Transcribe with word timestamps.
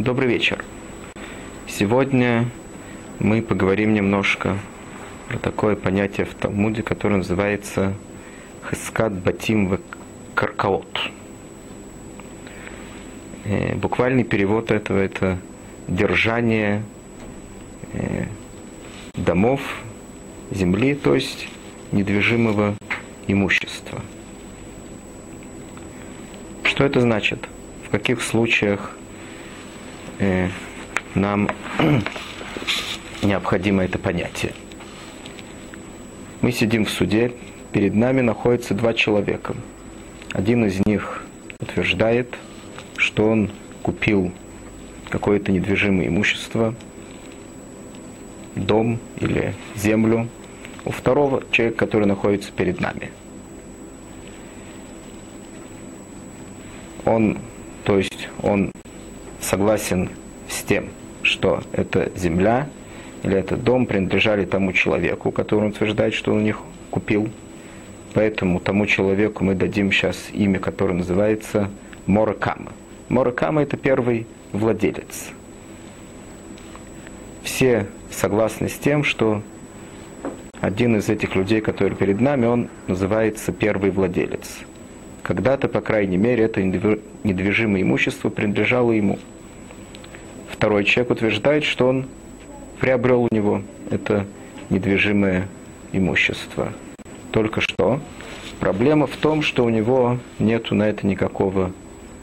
Добрый 0.00 0.28
вечер. 0.30 0.64
Сегодня 1.68 2.48
мы 3.18 3.42
поговорим 3.42 3.92
немножко 3.92 4.56
про 5.28 5.36
такое 5.36 5.76
понятие 5.76 6.24
в 6.24 6.32
Талмуде, 6.32 6.82
которое 6.82 7.16
называется 7.16 7.92
Хескат 8.70 9.12
Батим 9.12 9.68
в 9.68 9.78
Каркаот. 10.34 11.10
Э, 13.44 13.74
буквальный 13.74 14.24
перевод 14.24 14.70
этого– 14.70 14.96
это 15.00 15.38
держание 15.86 16.82
э, 17.92 18.24
домов, 19.12 19.60
земли, 20.50 20.94
то 20.94 21.14
есть 21.14 21.46
недвижимого 21.92 22.74
имущества. 23.26 24.00
Что 26.62 26.84
это 26.84 27.02
значит? 27.02 27.46
В 27.86 27.90
каких 27.90 28.22
случаях 28.22 28.96
э, 30.20 30.48
нам 31.14 31.48
необходимо 33.22 33.84
это 33.84 33.98
понятие? 33.98 34.52
Мы 36.40 36.52
сидим 36.52 36.84
в 36.84 36.90
суде, 36.90 37.32
перед 37.72 37.94
нами 37.94 38.20
находятся 38.20 38.74
два 38.74 38.94
человека. 38.94 39.54
Один 40.32 40.64
из 40.64 40.80
них 40.86 41.24
утверждает, 41.58 42.34
что 42.96 43.28
он 43.28 43.50
купил 43.82 44.32
какое-то 45.08 45.52
недвижимое 45.52 46.06
имущество, 46.06 46.74
дом 48.54 48.98
или 49.18 49.54
землю 49.74 50.28
у 50.84 50.90
второго 50.92 51.42
человека, 51.50 51.78
который 51.78 52.06
находится 52.06 52.52
перед 52.52 52.80
нами. 52.80 53.10
Он, 57.04 57.38
то 57.84 57.98
есть 57.98 58.28
он 58.42 58.70
согласен 59.40 60.10
с 60.48 60.62
тем, 60.62 60.88
что 61.22 61.62
эта 61.72 62.10
земля 62.16 62.68
или 63.22 63.36
этот 63.36 63.62
дом 63.62 63.86
принадлежали 63.86 64.44
тому 64.44 64.72
человеку, 64.72 65.30
который 65.30 65.68
утверждает, 65.68 66.14
что 66.14 66.32
он 66.32 66.46
их 66.46 66.60
купил. 66.90 67.28
Поэтому 68.14 68.60
тому 68.60 68.86
человеку 68.86 69.44
мы 69.44 69.54
дадим 69.54 69.92
сейчас 69.92 70.16
имя, 70.32 70.58
которое 70.58 70.94
называется 70.94 71.70
Моракама. 72.06 72.72
Моракама– 73.08 73.62
это 73.62 73.76
первый 73.76 74.26
владелец. 74.52 75.30
Все 77.42 77.86
согласны 78.10 78.68
с 78.68 78.74
тем, 78.74 79.04
что 79.04 79.42
один 80.60 80.96
из 80.96 81.08
этих 81.08 81.36
людей, 81.36 81.60
который 81.60 81.94
перед 81.96 82.20
нами, 82.20 82.46
он 82.46 82.68
называется 82.86 83.52
первый 83.52 83.90
владелец. 83.90 84.60
Когда-то, 85.30 85.68
по 85.68 85.80
крайней 85.80 86.16
мере, 86.16 86.42
это 86.42 86.60
недвижимое 86.60 87.82
имущество 87.82 88.30
принадлежало 88.30 88.90
ему. 88.90 89.16
Второй 90.50 90.82
человек 90.82 91.12
утверждает, 91.12 91.62
что 91.62 91.86
он 91.86 92.06
приобрел 92.80 93.22
у 93.22 93.28
него 93.32 93.62
это 93.92 94.26
недвижимое 94.70 95.46
имущество. 95.92 96.72
Только 97.30 97.60
что 97.60 98.00
проблема 98.58 99.06
в 99.06 99.16
том, 99.18 99.42
что 99.42 99.64
у 99.64 99.68
него 99.68 100.18
нет 100.40 100.72
на 100.72 100.88
это 100.88 101.06
никакого 101.06 101.70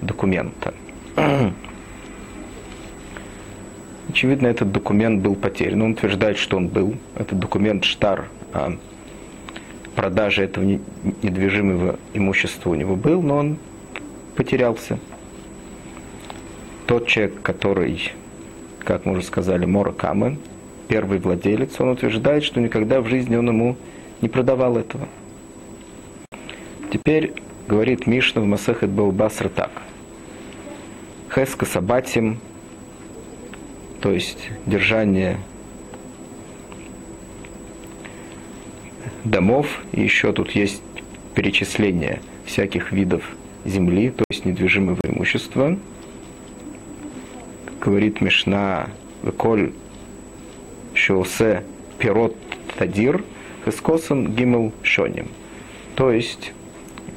документа. 0.02 0.74
Очевидно, 4.10 4.48
этот 4.48 4.74
документ 4.74 5.22
был 5.22 5.36
потерян. 5.36 5.82
Он 5.82 5.92
утверждает, 5.94 6.38
что 6.38 6.58
он 6.58 6.68
был. 6.68 6.96
Этот 7.16 7.40
документ 7.40 7.86
штар 7.86 8.28
о 8.52 8.74
продаже 9.98 10.44
этого 10.44 10.64
недвижимого 10.64 11.98
имущества 12.14 12.70
у 12.70 12.76
него 12.76 12.96
был, 12.96 13.24
но 13.24 13.38
он 13.38 13.58
потерялся. 14.36 15.00
Тот 16.86 17.08
человек, 17.08 17.42
который, 17.42 18.14
как 18.86 19.06
мы 19.06 19.14
уже 19.14 19.24
сказали, 19.24 19.66
Моракамы, 19.66 20.38
первый 20.88 21.18
владелец, 21.18 21.82
он 21.82 21.90
утверждает, 21.90 22.44
что 22.44 22.62
никогда 22.62 23.02
в 23.02 23.08
жизни 23.08 23.36
он 23.36 23.48
ему 23.48 23.76
не 24.22 24.30
продавал 24.30 24.78
этого. 24.78 25.08
Теперь 26.94 27.34
говорит 27.68 28.06
Мишна 28.06 28.44
в 28.44 28.46
Масахет 28.46 28.92
Баубасра 28.92 29.50
так. 29.50 29.72
Хеска 31.34 31.66
Сабатим 31.66 32.40
то 34.00 34.12
есть 34.12 34.52
держание 34.68 35.38
домов, 39.30 39.82
и 39.92 40.02
еще 40.02 40.34
тут 40.34 40.52
есть 40.52 40.82
перечисление 41.36 42.22
всяких 42.46 42.92
видов 42.92 43.24
земли, 43.66 44.10
то 44.10 44.24
есть 44.30 44.46
недвижимого 44.46 45.00
имущества. 45.04 45.78
Говорит 47.82 48.22
Мишна, 48.22 48.90
Коль 49.38 49.72
Шоусе 50.94 51.64
Пирот 52.00 52.36
Тадир, 52.78 53.24
Хескосан 53.66 54.34
Гимел 54.34 54.74
Шоним. 54.82 55.28
То 55.96 56.12
есть 56.12 56.54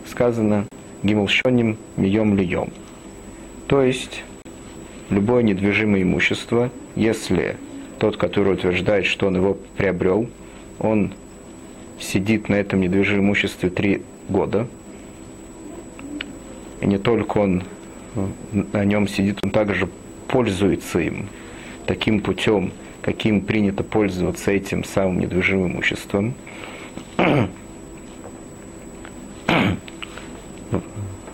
сказано 0.07 0.67
Гимел 1.03 1.29
Шоним 1.29 1.77
Мием 1.97 2.37
Льем. 2.37 2.71
То 3.69 3.83
есть 3.83 4.23
любое 5.11 5.43
недвижимое 5.43 6.03
имущество, 6.03 6.71
если 6.97 7.57
тот, 7.99 8.17
который 8.17 8.55
утверждает, 8.55 9.07
что 9.07 9.29
он 9.29 9.37
его 9.37 9.57
приобрел, 9.77 10.29
он 10.79 11.13
сидит 12.01 12.49
на 12.49 12.55
этом 12.55 12.81
недвижимом 12.81 13.27
имуществе 13.27 13.71
три 13.71 14.03
года, 14.29 14.67
и 16.81 16.87
не 16.87 16.99
только 16.99 17.39
он 17.39 17.63
на 18.73 18.85
нем 18.85 19.07
сидит, 19.07 19.39
он 19.43 19.51
также 19.51 19.89
пользуется 20.27 20.99
им 20.99 21.29
таким 21.87 22.21
путем, 22.21 22.73
каким 23.03 23.43
принято 23.43 23.85
пользоваться 23.85 24.51
этим 24.51 24.85
самым 24.85 25.21
недвижимым 25.21 25.73
имуществом. 25.73 26.35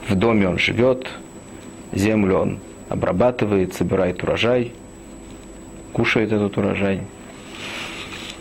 В 0.08 0.14
доме 0.14 0.48
он 0.48 0.58
живет, 0.58 1.08
землю 1.92 2.38
он 2.38 2.58
обрабатывает, 2.88 3.74
собирает 3.74 4.22
урожай, 4.22 4.72
кушает 5.92 6.32
этот 6.32 6.56
урожай, 6.56 7.02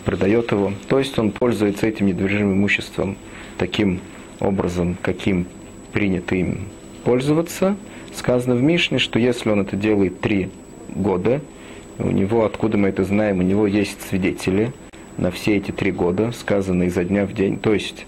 продает 0.06 0.52
его. 0.52 0.72
То 0.88 0.98
есть 0.98 1.18
он 1.18 1.32
пользуется 1.32 1.86
этим 1.86 2.06
недвижимым 2.06 2.54
имуществом 2.54 3.18
таким 3.58 4.00
образом, 4.40 4.96
каким 5.02 5.46
принято 5.92 6.34
им 6.34 6.60
пользоваться. 7.04 7.76
Сказано 8.14 8.54
в 8.54 8.62
Мишне, 8.62 8.98
что 8.98 9.18
если 9.18 9.50
он 9.50 9.60
это 9.60 9.76
делает 9.76 10.20
три 10.20 10.48
года, 10.88 11.42
у 11.98 12.10
него, 12.10 12.46
откуда 12.46 12.78
мы 12.78 12.88
это 12.88 13.04
знаем, 13.04 13.40
у 13.40 13.42
него 13.42 13.66
есть 13.66 14.00
свидетели 14.08 14.72
на 15.18 15.30
все 15.30 15.56
эти 15.56 15.72
три 15.72 15.92
года, 15.92 16.32
сказано 16.32 16.84
изо 16.84 17.04
дня 17.04 17.26
в 17.26 17.34
день, 17.34 17.58
то 17.58 17.74
есть 17.74 18.06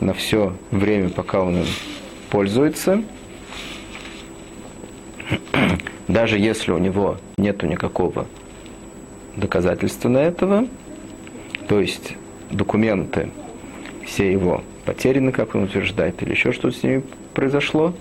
на 0.00 0.12
все 0.14 0.56
время, 0.70 1.10
пока 1.10 1.42
он 1.42 1.58
им 1.58 1.66
пользуется– 2.30 3.02
даже 6.10 6.38
если 6.38 6.72
у 6.72 6.78
него 6.78 7.18
нет 7.38 7.62
никакого 7.62 8.26
доказательства 9.40 10.08
на 10.08 10.18
этого, 10.18 10.68
то 11.68 11.80
есть 11.80 12.14
документы 12.50 13.30
все 14.06 14.30
его 14.30 14.62
потеряны, 14.84 15.32
как 15.32 15.54
он 15.54 15.64
утверждает, 15.64 16.22
или 16.22 16.30
еще 16.30 16.52
что-то 16.52 16.76
с 16.76 16.82
ними 16.82 17.02
произошло, 17.34 17.94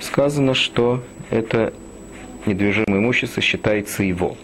сказано, 0.00 0.54
что 0.54 1.02
это 1.30 1.72
недвижимое 2.46 3.00
имущество 3.00 3.42
считается 3.42 4.02
его. 4.02 4.36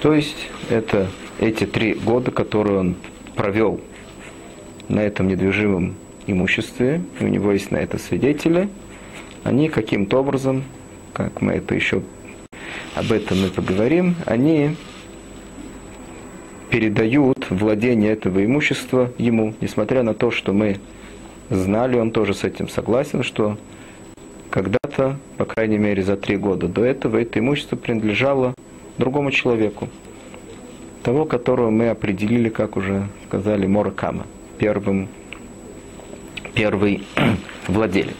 То 0.00 0.12
есть 0.12 0.48
это 0.70 1.08
эти 1.40 1.64
три 1.64 1.94
года, 1.94 2.30
которые 2.30 2.78
он 2.78 2.96
провел 3.34 3.80
на 4.88 5.00
этом 5.00 5.28
недвижимом 5.28 5.96
имуществе, 6.26 7.02
и 7.20 7.24
у 7.24 7.28
него 7.28 7.52
есть 7.52 7.70
на 7.70 7.76
это 7.76 7.98
свидетели, 7.98 8.68
они 9.44 9.68
каким-то 9.68 10.18
образом, 10.20 10.64
как 11.12 11.40
мы 11.40 11.54
это 11.54 11.74
еще 11.74 12.02
об 12.98 13.12
этом 13.12 13.40
мы 13.42 13.48
поговорим, 13.48 14.16
они 14.26 14.74
передают 16.70 17.48
владение 17.48 18.12
этого 18.12 18.44
имущества 18.44 19.12
ему, 19.18 19.54
несмотря 19.60 20.02
на 20.02 20.14
то, 20.14 20.30
что 20.30 20.52
мы 20.52 20.78
знали, 21.48 21.96
он 21.96 22.10
тоже 22.10 22.34
с 22.34 22.44
этим 22.44 22.68
согласен, 22.68 23.22
что 23.22 23.56
когда-то, 24.50 25.16
по 25.36 25.44
крайней 25.44 25.78
мере 25.78 26.02
за 26.02 26.16
три 26.16 26.36
года 26.36 26.66
до 26.66 26.84
этого, 26.84 27.18
это 27.18 27.38
имущество 27.38 27.76
принадлежало 27.76 28.54
другому 28.98 29.30
человеку, 29.30 29.88
того, 31.02 31.24
которого 31.24 31.70
мы 31.70 31.90
определили, 31.90 32.48
как 32.48 32.76
уже 32.76 33.06
сказали, 33.26 33.66
Моракама, 33.66 34.26
первым 34.58 35.08
первый 36.54 37.04
владелец. 37.68 38.16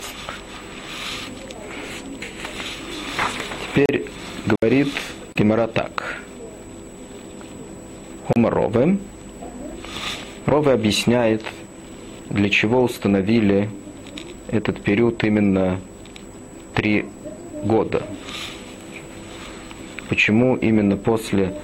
Теперь 3.74 4.06
говорит 4.48 4.88
Гемора 5.36 5.66
так. 5.66 6.16
Рове. 8.34 8.98
Рове 10.46 10.72
объясняет, 10.72 11.42
для 12.30 12.48
чего 12.48 12.82
установили 12.82 13.68
этот 14.50 14.80
период 14.82 15.22
именно 15.24 15.80
три 16.74 17.06
года. 17.62 18.02
Почему 20.08 20.56
именно 20.56 20.96
после 20.96 21.54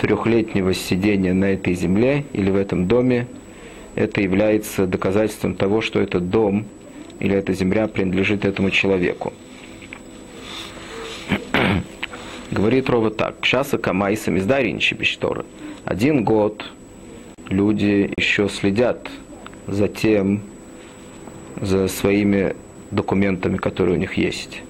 трехлетнего 0.00 0.72
сидения 0.72 1.34
на 1.34 1.46
этой 1.46 1.74
земле 1.74 2.24
или 2.32 2.50
в 2.50 2.56
этом 2.56 2.86
доме 2.86 3.26
это 3.94 4.22
является 4.22 4.86
доказательством 4.86 5.54
того, 5.54 5.82
что 5.82 6.00
этот 6.00 6.30
дом 6.30 6.64
или 7.18 7.36
эта 7.36 7.52
земля 7.52 7.86
принадлежит 7.88 8.46
этому 8.46 8.70
человеку. 8.70 9.34
Говорит 12.50 12.90
Рова 12.90 13.10
так. 13.10 13.44
Шаса 13.44 13.78
камайса 13.78 14.30
миздаринчи 14.32 14.94
бешторы. 14.94 15.44
Один 15.84 16.24
год 16.24 16.64
люди 17.48 18.12
еще 18.16 18.48
следят 18.48 19.08
за 19.68 19.86
тем, 19.86 20.42
за 21.60 21.86
своими 21.86 22.56
документами, 22.90 23.56
которые 23.56 23.96
у 23.96 24.00
них 24.00 24.14
есть. 24.14 24.62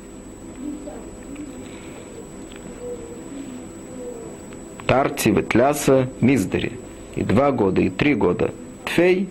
Тарти, 4.87 5.31
Ветляса, 5.31 6.11
Миздари. 6.21 6.73
И 7.17 7.23
два 7.23 7.50
года, 7.50 7.81
и 7.81 7.88
три 7.88 8.15
года. 8.15 8.53
Тфей, 8.85 9.29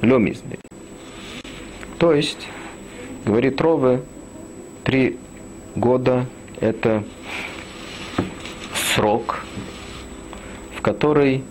Лё 0.00 0.18
Миздари. 0.18 0.58
То 1.98 2.12
есть, 2.12 2.48
говорит 3.24 3.60
Рове, 3.60 4.00
три 4.82 5.16
года– 5.76 6.26
это 6.60 7.04
срок, 8.98 9.44
в 10.76 10.82
который 10.82 11.44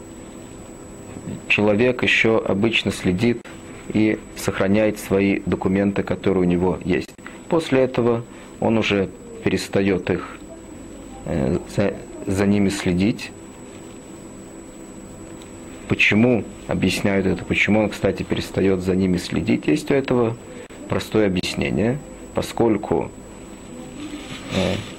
человек 1.48 2.04
еще 2.04 2.40
обычно 2.46 2.92
следит 2.92 3.40
и 3.94 4.20
сохраняет 4.36 5.00
свои 5.00 5.40
документы, 5.46 6.04
которые 6.04 6.44
у 6.44 6.46
него 6.46 6.78
есть. 6.84 7.10
После 7.48 7.80
этого 7.84 8.26
он 8.60 8.78
уже 8.78 9.10
перестает 9.46 10.10
их 10.10 10.38
э, 11.24 11.58
за, 11.74 11.94
за 12.26 12.46
ними 12.46 12.68
следить. 12.68 13.32
Почему 15.88 16.44
объясняют 16.68 17.28
это, 17.28 17.46
почему 17.46 17.80
он, 17.80 17.90
кстати, 17.90 18.24
перестает 18.24 18.82
за 18.82 18.94
ними 18.94 19.16
следить? 19.16 19.68
Есть 19.68 19.90
у 19.90 19.94
этого 19.94 20.36
простое 20.90 21.28
объяснение, 21.28 21.98
поскольку, 22.36 23.10
э, 24.54 24.97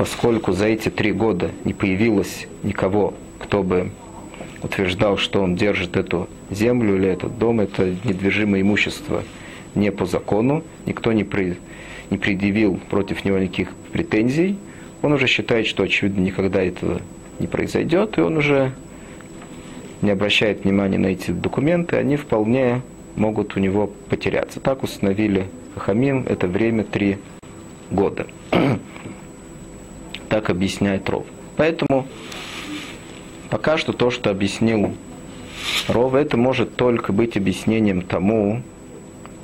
поскольку 0.00 0.52
за 0.52 0.64
эти 0.64 0.88
три 0.88 1.12
года 1.12 1.50
не 1.66 1.74
появилось 1.74 2.46
никого, 2.62 3.12
кто 3.38 3.62
бы 3.62 3.90
утверждал, 4.62 5.18
что 5.18 5.42
он 5.42 5.56
держит 5.56 5.94
эту 5.94 6.26
землю 6.48 6.96
или 6.96 7.06
этот 7.06 7.38
дом, 7.38 7.60
это 7.60 7.94
недвижимое 8.04 8.62
имущество 8.62 9.22
не 9.74 9.92
по 9.92 10.06
закону, 10.06 10.64
никто 10.86 11.12
не, 11.12 11.22
при, 11.22 11.58
не 12.08 12.16
предъявил 12.16 12.80
против 12.88 13.26
него 13.26 13.36
никаких 13.36 13.68
претензий, 13.92 14.56
он 15.02 15.12
уже 15.12 15.26
считает, 15.26 15.66
что, 15.66 15.82
очевидно, 15.82 16.22
никогда 16.22 16.62
этого 16.62 17.02
не 17.38 17.46
произойдет, 17.46 18.16
и 18.16 18.22
он 18.22 18.38
уже 18.38 18.72
не 20.00 20.12
обращает 20.12 20.64
внимания 20.64 20.96
на 20.96 21.08
эти 21.08 21.30
документы, 21.30 21.96
они 21.96 22.16
вполне 22.16 22.80
могут 23.16 23.54
у 23.54 23.60
него 23.60 23.92
потеряться. 24.08 24.60
Так 24.60 24.82
установили 24.82 25.48
Хахамим, 25.74 26.24
это 26.26 26.48
время 26.48 26.84
три 26.84 27.18
года. 27.90 28.26
так 30.30 30.48
объясняет 30.48 31.10
Ров. 31.10 31.26
Поэтому 31.56 32.06
пока 33.50 33.76
что 33.76 33.92
то, 33.92 34.10
что 34.10 34.30
объяснил 34.30 34.94
Ров, 35.88 36.14
это 36.14 36.38
может 36.38 36.76
только 36.76 37.12
быть 37.12 37.36
объяснением 37.36 38.00
тому, 38.00 38.62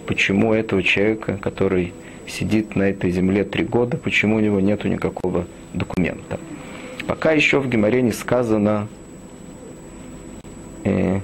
почему 0.07 0.55
этого 0.55 0.83
человека, 0.83 1.37
который 1.37 1.93
сидит 2.27 2.77
на 2.77 2.85
этой 2.85 3.11
земле 3.11 3.45
три 3.45 3.65
года, 3.65 3.99
почему 3.99 4.37
у 4.37 4.41
него 4.41 4.61
нет 4.61 4.85
никакого 4.85 5.47
документа. 5.75 6.41
Пока 7.07 7.33
еще 7.33 7.61
в 7.61 7.69
Геморе 7.69 8.03
не 8.03 8.13
сказано, 8.13 8.89
э, 10.85 11.21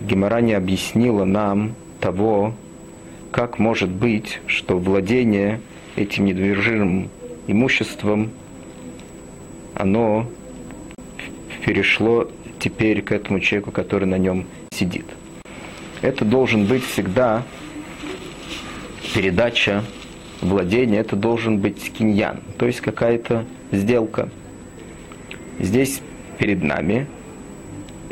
Гемора 0.00 0.40
не 0.40 0.54
объяснила 0.54 1.24
нам 1.24 1.74
того, 2.00 2.54
как 3.30 3.58
может 3.58 3.90
быть, 3.90 4.40
что 4.46 4.78
владение 4.78 5.60
этим 5.96 6.24
недвижимым 6.24 7.10
имуществом, 7.46 8.30
оно 9.82 10.26
перешло 11.66 12.28
теперь 12.60 13.02
к 13.02 13.10
этому 13.10 13.40
человеку, 13.40 13.72
который 13.72 14.04
на 14.04 14.16
нем 14.16 14.46
сидит. 14.72 15.06
Это 16.02 16.24
должен 16.24 16.66
быть 16.66 16.84
всегда 16.84 17.42
передача 19.12 19.82
владения, 20.40 20.98
это 20.98 21.16
должен 21.16 21.58
быть 21.58 21.92
киньян, 21.92 22.38
то 22.58 22.66
есть 22.66 22.80
какая-то 22.80 23.44
сделка. 23.72 24.28
Здесь 25.58 26.00
перед 26.38 26.62
нами 26.62 27.08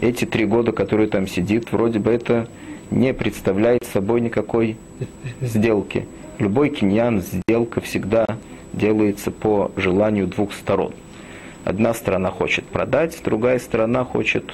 эти 0.01 0.25
три 0.25 0.47
года, 0.47 0.73
которые 0.73 1.09
там 1.09 1.29
сидит, 1.29 1.71
вроде 1.71 2.01
бы 2.01 2.11
это 2.11 2.49
не 2.91 3.15
представляет 3.15 3.85
собой 3.85 4.21
никакой 4.21 4.77
сделки. 5.41 6.09
Любой 6.41 6.71
киньян, 6.71 7.23
сделка 7.23 7.81
всегда 7.81 8.27
делается 8.73 9.31
по 9.31 9.71
желанию 9.77 10.27
двух 10.27 10.53
сторон. 10.53 10.93
Одна 11.65 11.95
сторона 11.95 12.31
хочет 12.31 12.65
продать, 12.65 13.21
другая 13.23 13.59
сторона 13.59 14.05
хочет 14.05 14.45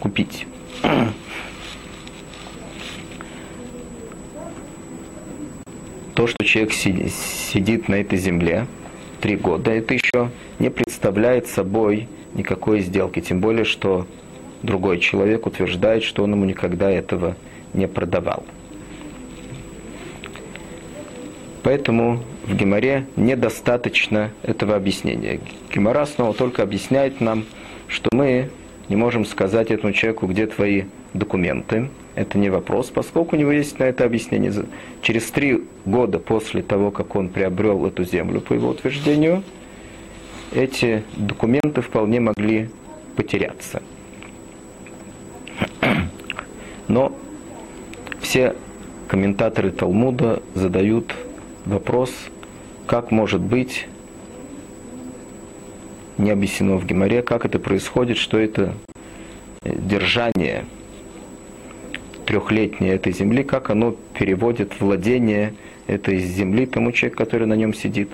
купить. 0.00 0.46
То, 6.14 6.26
что 6.26 6.44
человек 6.44 6.72
сидит 6.72 7.88
на 7.88 7.94
этой 7.96 8.18
земле 8.18 8.66
три 9.20 9.36
года, 9.36 9.70
это 9.70 9.94
еще 9.94 10.30
не 10.58 10.70
представляет 10.70 11.46
собой 11.46 12.08
никакой 12.34 12.80
сделки. 12.80 13.20
Тем 13.20 13.40
более, 13.40 13.64
что 13.64 14.06
другой 14.62 14.98
человек 14.98 15.46
утверждает, 15.46 16.02
что 16.02 16.24
он 16.24 16.32
ему 16.32 16.44
никогда 16.44 16.90
этого 16.90 17.36
не 17.72 17.88
продавал. 17.88 18.44
Поэтому 21.62 22.22
в 22.44 22.54
Геморе 22.54 23.06
недостаточно 23.16 24.30
этого 24.42 24.76
объяснения. 24.76 25.40
Гемора 25.72 26.06
снова 26.06 26.34
только 26.34 26.62
объясняет 26.62 27.20
нам, 27.20 27.44
что 27.88 28.08
мы 28.12 28.50
не 28.88 28.96
можем 28.96 29.24
сказать 29.24 29.70
этому 29.70 29.92
человеку, 29.92 30.26
где 30.26 30.46
твои 30.46 30.84
документы. 31.14 31.88
Это 32.14 32.38
не 32.38 32.50
вопрос, 32.50 32.90
поскольку 32.90 33.36
у 33.36 33.38
него 33.38 33.52
есть 33.52 33.78
на 33.78 33.84
это 33.84 34.04
объяснение. 34.04 34.52
Через 35.02 35.30
три 35.30 35.62
года 35.84 36.18
после 36.18 36.62
того, 36.62 36.90
как 36.90 37.14
он 37.14 37.28
приобрел 37.28 37.86
эту 37.86 38.04
землю, 38.04 38.40
по 38.40 38.52
его 38.52 38.70
утверждению, 38.70 39.42
эти 40.52 41.04
документы 41.16 41.80
вполне 41.82 42.20
могли 42.20 42.68
потеряться. 43.16 43.82
Но 46.88 47.12
все 48.20 48.54
комментаторы 49.06 49.70
Талмуда 49.70 50.42
задают 50.54 51.14
вопрос, 51.70 52.12
как 52.86 53.10
может 53.10 53.40
быть 53.40 53.86
не 56.18 56.30
объяснено 56.30 56.76
в 56.76 56.84
Геморе, 56.84 57.22
как 57.22 57.46
это 57.46 57.58
происходит, 57.58 58.18
что 58.18 58.38
это 58.38 58.74
держание 59.64 60.66
трехлетнее 62.26 62.94
этой 62.94 63.12
земли, 63.12 63.42
как 63.42 63.70
оно 63.70 63.96
переводит 64.18 64.80
владение 64.80 65.54
этой 65.86 66.18
земли 66.18 66.66
тому 66.66 66.92
человеку, 66.92 67.18
который 67.18 67.46
на 67.46 67.54
нем 67.54 67.72
сидит. 67.72 68.10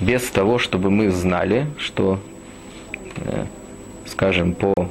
Без 0.00 0.22
того, 0.30 0.58
чтобы 0.58 0.90
мы 0.90 1.10
знали, 1.10 1.66
что 1.78 2.18
Э, 3.16 3.44
скажем, 4.06 4.54
по 4.54 4.72
э, 4.76 4.84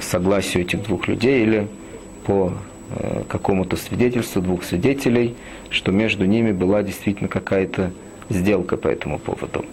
согласию 0.00 0.64
этих 0.64 0.82
двух 0.82 1.08
людей 1.08 1.42
или 1.42 1.68
по 2.26 2.48
э, 2.48 2.52
какому-то 3.28 3.76
свидетельству 3.76 4.42
двух 4.42 4.64
свидетелей, 4.64 5.34
что 5.70 5.90
между 5.92 6.24
ними 6.26 6.52
была 6.52 6.82
действительно 6.82 7.28
какая-то 7.28 7.92
сделка 8.28 8.76
по 8.76 8.88
этому 8.88 9.18
поводу. 9.18 9.64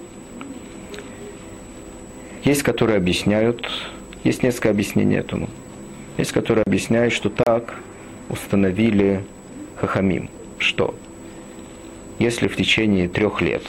Есть, 2.44 2.63
которые 2.63 2.98
объясняют, 2.98 3.70
есть 4.24 4.44
несколько 4.44 4.70
объяснений 4.70 5.15
этому. 5.15 5.50
Есть, 6.18 6.32
которые 6.32 6.63
объясняют, 6.63 7.13
что 7.13 7.30
так 7.30 7.75
установили 8.30 9.24
Хахамим, 9.75 10.30
что 10.58 10.96
если 12.20 12.48
в 12.48 12.56
течение 12.56 13.08
трех 13.08 13.41
лет 13.41 13.63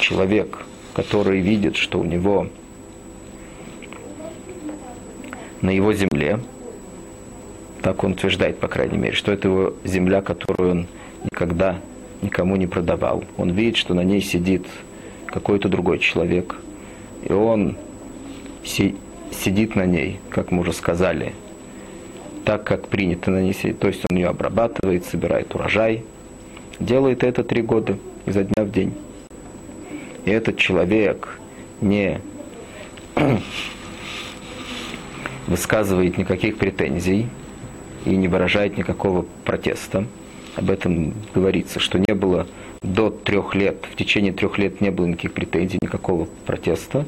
человек, 0.00 0.58
который 0.94 1.40
видит, 1.40 1.76
что 1.76 2.00
у 2.00 2.04
него 2.04 2.48
на 5.60 5.70
его 5.70 5.92
земле, 5.92 6.40
так 7.82 8.02
он 8.04 8.12
утверждает, 8.12 8.58
по 8.58 8.68
крайней 8.68 8.98
мере, 8.98 9.14
что 9.14 9.32
это 9.32 9.48
его 9.48 9.74
земля, 9.84 10.20
которую 10.20 10.70
он 10.70 10.86
никогда 11.24 11.76
никому 12.22 12.56
не 12.56 12.66
продавал. 12.66 13.24
Он 13.36 13.50
видит, 13.50 13.76
что 13.76 13.94
на 13.94 14.02
ней 14.02 14.20
сидит 14.20 14.66
какой-то 15.26 15.68
другой 15.68 15.98
человек, 15.98 16.56
и 17.28 17.32
он 17.32 17.76
си- 18.64 18.96
сидит 19.30 19.76
на 19.76 19.86
ней, 19.86 20.18
как 20.30 20.50
мы 20.50 20.60
уже 20.60 20.72
сказали, 20.72 21.34
так, 22.44 22.64
как 22.64 22.88
принято 22.88 23.30
на 23.30 23.42
ней 23.42 23.52
сидеть. 23.52 23.78
То 23.78 23.88
есть 23.88 24.02
он 24.10 24.16
ее 24.16 24.28
обрабатывает, 24.28 25.04
собирает 25.04 25.54
урожай. 25.54 26.04
Делает 26.80 27.22
это 27.22 27.44
три 27.44 27.62
года, 27.62 27.98
изо 28.26 28.44
дня 28.44 28.64
в 28.64 28.70
день. 28.70 28.94
И 30.24 30.30
этот 30.30 30.56
человек 30.56 31.38
не 31.80 32.20
высказывает 35.46 36.18
никаких 36.18 36.58
претензий 36.58 37.26
и 38.08 38.16
не 38.16 38.28
выражает 38.28 38.76
никакого 38.78 39.26
протеста. 39.44 40.06
Об 40.56 40.70
этом 40.70 41.14
говорится, 41.34 41.78
что 41.78 41.98
не 41.98 42.14
было 42.14 42.46
до 42.82 43.10
трех 43.10 43.54
лет, 43.54 43.86
в 43.90 43.96
течение 43.96 44.32
трех 44.32 44.58
лет 44.58 44.80
не 44.80 44.90
было 44.90 45.06
никаких 45.06 45.32
претензий, 45.32 45.78
никакого 45.80 46.26
протеста. 46.46 47.04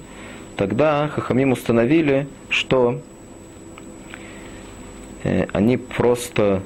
Тогда 0.57 1.09
Хахамим 1.09 1.53
установили, 1.53 2.29
что 2.49 3.01
Э, 5.23 5.47
они 5.53 5.77
просто 5.77 6.63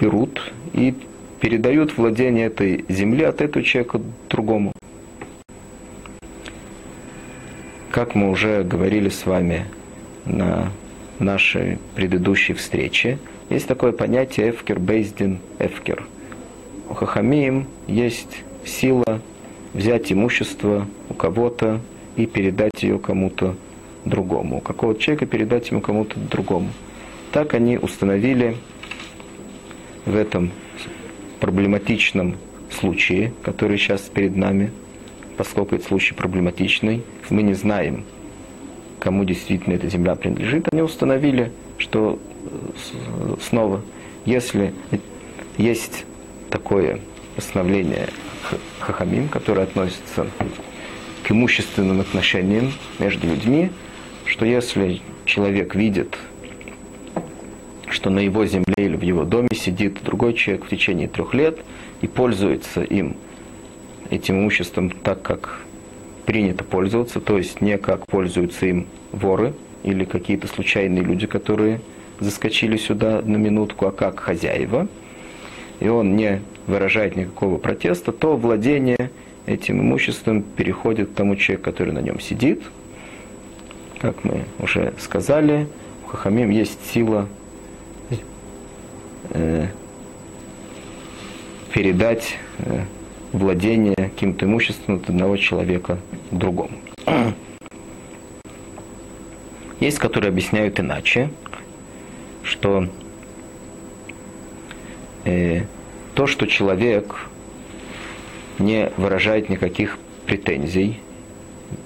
берут 0.00 0.52
и 0.72 0.94
передают 1.40 1.96
владение 1.96 2.46
этой 2.46 2.84
земли 2.88 3.24
от 3.24 3.40
этого 3.40 3.64
человека 3.64 4.00
другому. 4.28 4.72
Как 7.90 8.14
мы 8.14 8.30
уже 8.30 8.62
говорили 8.62 9.08
с 9.08 9.26
вами 9.26 9.66
на 10.24 10.70
нашей 11.18 11.78
предыдущей 11.94 12.54
встрече, 12.54 13.18
есть 13.50 13.66
такое 13.66 13.92
понятие 13.92 14.50
эфкер 14.50 14.78
бейздин 14.78 15.40
эфкер. 15.58 16.06
У 16.88 16.94
хахамим 16.94 17.66
есть 17.86 18.44
сила 18.64 19.20
взять 19.74 20.12
имущество 20.12 20.86
у 21.08 21.14
кого-то 21.14 21.80
и 22.16 22.26
передать 22.26 22.82
ее 22.82 22.98
кому-то 22.98 23.56
другому. 24.04 24.58
У 24.58 24.60
какого-то 24.60 25.00
человека 25.00 25.26
передать 25.26 25.70
ему 25.70 25.80
кому-то 25.80 26.18
другому. 26.18 26.68
Так 27.32 27.54
они 27.54 27.76
установили 27.76 28.56
в 30.06 30.16
этом 30.16 30.50
проблематичном 31.40 32.36
случае, 32.70 33.32
который 33.42 33.78
сейчас 33.78 34.02
перед 34.02 34.36
нами, 34.36 34.70
поскольку 35.36 35.74
этот 35.74 35.88
случай 35.88 36.14
проблематичный, 36.14 37.02
мы 37.30 37.42
не 37.42 37.54
знаем, 37.54 38.04
кому 38.98 39.24
действительно 39.24 39.74
эта 39.74 39.88
земля 39.88 40.14
принадлежит, 40.14 40.68
они 40.72 40.82
установили, 40.82 41.52
что 41.78 42.18
снова, 43.40 43.82
если 44.24 44.72
есть 45.56 46.04
такое 46.50 47.00
постановление 47.36 48.08
Хахамим, 48.80 49.28
которое 49.28 49.62
относится 49.62 50.26
к 51.22 51.30
имущественным 51.30 52.00
отношениям 52.00 52.72
между 52.98 53.26
людьми, 53.26 53.70
что 54.24 54.44
если 54.44 55.00
человек 55.24 55.74
видит 55.74 56.16
что 57.90 58.08
на 58.08 58.20
его 58.20 58.46
земле 58.46 58.74
или 58.76 58.96
в 58.96 59.02
его 59.02 59.24
доме 59.24 59.48
сидит 59.54 59.98
другой 60.02 60.34
человек 60.34 60.64
в 60.64 60.68
течение 60.68 61.08
трех 61.08 61.34
лет 61.34 61.58
и 62.00 62.06
пользуется 62.06 62.82
им, 62.82 63.16
этим 64.10 64.38
имуществом 64.38 64.90
так, 64.90 65.22
как 65.22 65.60
принято 66.24 66.64
пользоваться, 66.64 67.20
то 67.20 67.36
есть 67.36 67.60
не 67.60 67.76
как 67.78 68.06
пользуются 68.06 68.66
им 68.66 68.86
воры 69.12 69.54
или 69.82 70.04
какие-то 70.04 70.46
случайные 70.46 71.02
люди, 71.02 71.26
которые 71.26 71.80
заскочили 72.20 72.76
сюда 72.76 73.22
на 73.22 73.36
минутку, 73.36 73.86
а 73.86 73.92
как 73.92 74.20
хозяева, 74.20 74.86
и 75.80 75.88
он 75.88 76.16
не 76.16 76.42
выражает 76.66 77.16
никакого 77.16 77.58
протеста, 77.58 78.12
то 78.12 78.36
владение 78.36 79.10
этим 79.46 79.80
имуществом 79.80 80.42
переходит 80.42 81.10
к 81.10 81.14
тому 81.14 81.36
человеку, 81.36 81.64
который 81.64 81.92
на 81.92 82.00
нем 82.00 82.20
сидит. 82.20 82.62
Как 83.98 84.24
мы 84.24 84.44
уже 84.58 84.94
сказали, 84.98 85.66
у 86.04 86.08
Хахамим 86.08 86.50
есть 86.50 86.78
сила 86.90 87.28
э, 89.30 89.66
передать 91.72 92.38
э, 92.58 92.84
владение 93.32 93.96
каким-то 93.96 94.46
имуществом 94.46 94.96
от 94.96 95.08
одного 95.08 95.36
человека 95.36 95.98
другому. 96.30 96.78
Есть, 99.80 99.98
которые 99.98 100.28
объясняют 100.28 100.78
иначе, 100.78 101.30
что 102.42 102.88
э, 105.24 105.62
то, 106.14 106.26
что 106.26 106.46
человек 106.46 107.28
не 108.58 108.90
выражает 108.96 109.48
никаких 109.48 109.98
претензий, 110.26 111.00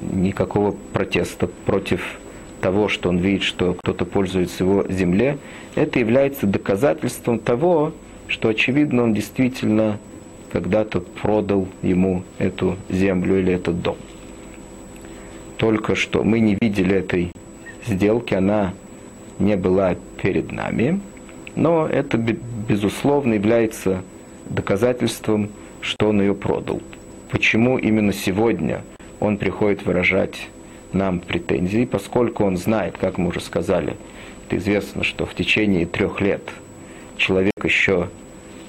никакого 0.00 0.74
протеста 0.92 1.46
против 1.46 2.18
того, 2.60 2.88
что 2.88 3.10
он 3.10 3.18
видит, 3.18 3.42
что 3.42 3.74
кто-то 3.74 4.04
пользуется 4.04 4.64
его 4.64 4.86
земле, 4.88 5.38
это 5.74 5.98
является 5.98 6.46
доказательством 6.46 7.38
того, 7.38 7.92
что, 8.26 8.48
очевидно, 8.48 9.02
он 9.02 9.14
действительно 9.14 9.98
когда-то 10.50 11.00
продал 11.00 11.68
ему 11.82 12.22
эту 12.38 12.76
землю 12.88 13.40
или 13.40 13.52
этот 13.52 13.82
дом. 13.82 13.96
Только 15.58 15.94
что 15.94 16.24
мы 16.24 16.40
не 16.40 16.56
видели 16.60 16.96
этой 16.96 17.32
сделки, 17.86 18.34
она 18.34 18.72
не 19.38 19.56
была 19.56 19.96
перед 20.24 20.52
нами, 20.52 21.00
но 21.54 21.86
это, 21.86 22.16
безусловно, 22.16 23.34
является 23.34 24.02
доказательством, 24.46 25.50
что 25.82 26.08
он 26.08 26.22
ее 26.22 26.34
продал. 26.34 26.80
Почему 27.30 27.76
именно 27.76 28.14
сегодня 28.14 28.80
он 29.20 29.36
приходит 29.36 29.84
выражать 29.84 30.48
нам 30.94 31.20
претензий, 31.20 31.84
поскольку 31.84 32.44
он 32.44 32.56
знает, 32.56 32.96
как 32.96 33.18
мы 33.18 33.28
уже 33.28 33.40
сказали, 33.40 33.96
это 34.46 34.56
известно, 34.56 35.04
что 35.04 35.26
в 35.26 35.34
течение 35.34 35.84
трех 35.84 36.22
лет 36.22 36.42
человек 37.18 37.52
еще 37.62 38.08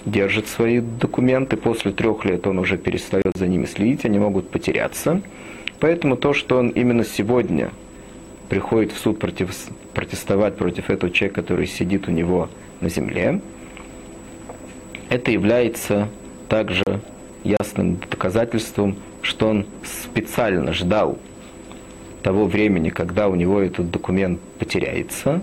держит 0.06 0.48
свои 0.48 0.82
документы, 0.82 1.56
после 1.56 1.94
трех 1.94 2.26
лет 2.26 2.48
он 2.48 2.60
уже 2.60 2.78
перестает 2.78 3.32
за 3.34 3.48
ними 3.48 3.66
следить, 3.66 4.04
они 4.04 4.20
могут 4.20 4.50
потеряться. 4.50 5.22
Поэтому 5.80 6.18
то, 6.18 6.34
что 6.34 6.58
он 6.58 6.68
именно 6.70 7.06
сегодня 7.06 7.72
приходит 8.50 8.92
в 8.92 8.98
суд 8.98 9.20
против, 9.20 9.54
протестовать 9.94 10.56
против 10.58 10.90
этого 10.90 11.12
человека, 11.12 11.42
который 11.42 11.68
сидит 11.68 12.08
у 12.08 12.12
него 12.12 12.50
на 12.82 12.90
земле, 12.90 13.42
это 15.10 15.32
является 15.32 16.10
также 16.50 16.84
ясным 17.44 17.98
доказательством, 17.98 18.96
что 19.22 19.50
он 19.50 19.66
специально 19.84 20.74
ждал 20.74 21.18
того 22.24 22.46
времени, 22.46 22.90
когда 22.90 23.28
у 23.28 23.36
него 23.36 23.60
этот 23.62 23.92
документ 23.92 24.40
потеряется. 24.60 25.42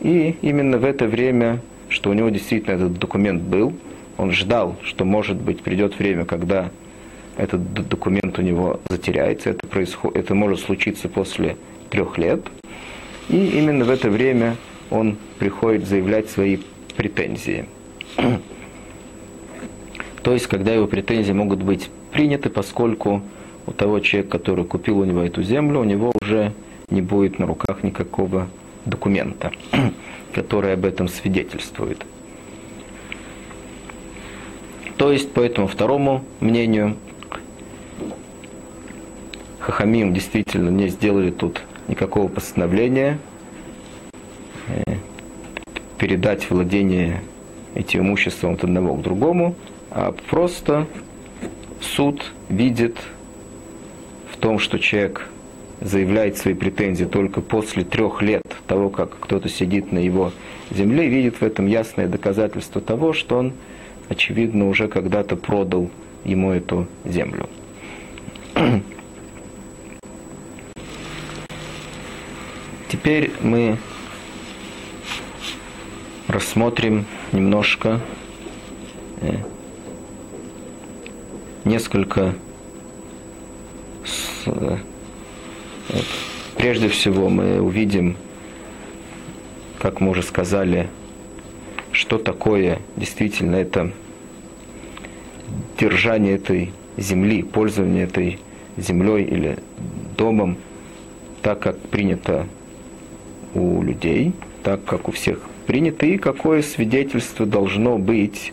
И 0.00 0.36
именно 0.42 0.78
в 0.78 0.84
это 0.84 1.06
время, 1.06 1.60
что 1.88 2.10
у 2.10 2.12
него 2.12 2.28
действительно 2.28 2.74
этот 2.74 2.98
документ 2.98 3.42
был, 3.42 3.72
он 4.16 4.32
ждал, 4.32 4.76
что, 4.84 5.04
может 5.04 5.36
быть, 5.36 5.62
придет 5.62 5.98
время, 5.98 6.24
когда 6.24 6.70
этот 7.36 7.72
документ 7.88 8.38
у 8.38 8.42
него 8.42 8.80
затеряется. 8.88 9.50
Это, 9.50 9.66
происход... 9.66 10.16
это 10.16 10.34
может 10.34 10.60
случиться 10.60 11.08
после 11.08 11.56
трех 11.90 12.18
лет. 12.18 12.40
И 13.28 13.58
именно 13.58 13.84
в 13.84 13.90
это 13.90 14.08
время 14.08 14.56
он 14.90 15.16
приходит 15.38 15.86
заявлять 15.86 16.30
свои 16.30 16.58
претензии. 16.96 17.66
То 20.22 20.32
есть, 20.32 20.46
когда 20.46 20.74
его 20.74 20.86
претензии 20.86 21.32
могут 21.32 21.62
быть 21.62 21.90
приняты, 22.12 22.50
поскольку 22.50 23.22
у 23.66 23.72
того 23.72 24.00
человека, 24.00 24.38
который 24.38 24.64
купил 24.64 24.98
у 24.98 25.04
него 25.04 25.22
эту 25.22 25.42
землю, 25.42 25.80
у 25.80 25.84
него 25.84 26.12
уже 26.20 26.52
не 26.90 27.02
будет 27.02 27.38
на 27.38 27.46
руках 27.46 27.82
никакого 27.82 28.48
документа, 28.84 29.52
который 30.34 30.74
об 30.74 30.84
этом 30.84 31.08
свидетельствует. 31.08 32.04
То 34.96 35.12
есть, 35.12 35.32
по 35.32 35.40
этому 35.40 35.66
второму 35.66 36.24
мнению, 36.40 36.96
Хахамим 39.60 40.12
действительно 40.12 40.68
не 40.68 40.88
сделали 40.88 41.30
тут 41.30 41.62
никакого 41.90 42.28
постановления 42.28 43.18
э, 44.68 44.94
передать 45.98 46.50
владение 46.50 47.20
этим 47.74 48.00
имуществом 48.00 48.54
от 48.54 48.64
одного 48.64 48.94
к 48.94 49.02
другому, 49.02 49.54
а 49.90 50.12
просто 50.28 50.86
суд 51.80 52.32
видит 52.48 52.96
том, 54.40 54.58
что 54.58 54.78
человек 54.78 55.28
заявляет 55.80 56.36
свои 56.36 56.54
претензии 56.54 57.04
только 57.04 57.40
после 57.40 57.84
трех 57.84 58.22
лет 58.22 58.42
того, 58.66 58.90
как 58.90 59.18
кто-то 59.18 59.48
сидит 59.48 59.92
на 59.92 59.98
его 59.98 60.32
земле, 60.70 61.08
видит 61.08 61.36
в 61.36 61.42
этом 61.42 61.66
ясное 61.66 62.08
доказательство 62.08 62.80
того, 62.80 63.12
что 63.12 63.38
он, 63.38 63.52
очевидно, 64.08 64.68
уже 64.68 64.88
когда-то 64.88 65.36
продал 65.36 65.90
ему 66.24 66.50
эту 66.50 66.86
землю. 67.04 67.48
Теперь 72.90 73.32
мы 73.40 73.78
рассмотрим 76.28 77.06
немножко 77.32 78.00
э, 79.20 79.36
несколько 81.64 82.34
Э, 84.46 84.78
прежде 86.56 86.88
всего 86.88 87.28
мы 87.28 87.60
увидим, 87.60 88.16
как 89.78 90.00
мы 90.00 90.10
уже 90.10 90.22
сказали, 90.22 90.88
что 91.92 92.18
такое 92.18 92.80
действительно 92.96 93.56
это 93.56 93.92
держание 95.78 96.34
этой 96.34 96.72
земли, 96.96 97.42
пользование 97.42 98.04
этой 98.04 98.38
землей 98.76 99.24
или 99.24 99.58
домом, 100.16 100.58
так 101.42 101.60
как 101.60 101.78
принято 101.78 102.46
у 103.54 103.82
людей, 103.82 104.32
так 104.62 104.84
как 104.84 105.08
у 105.08 105.12
всех 105.12 105.40
принято, 105.66 106.06
и 106.06 106.18
какое 106.18 106.62
свидетельство 106.62 107.46
должно 107.46 107.98
быть 107.98 108.52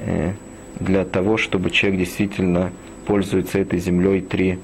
э, 0.00 0.32
для 0.78 1.04
того, 1.04 1.36
чтобы 1.36 1.70
человек 1.70 2.00
действительно 2.00 2.72
пользуется 3.06 3.58
этой 3.58 3.78
землей 3.78 4.20
три 4.20 4.58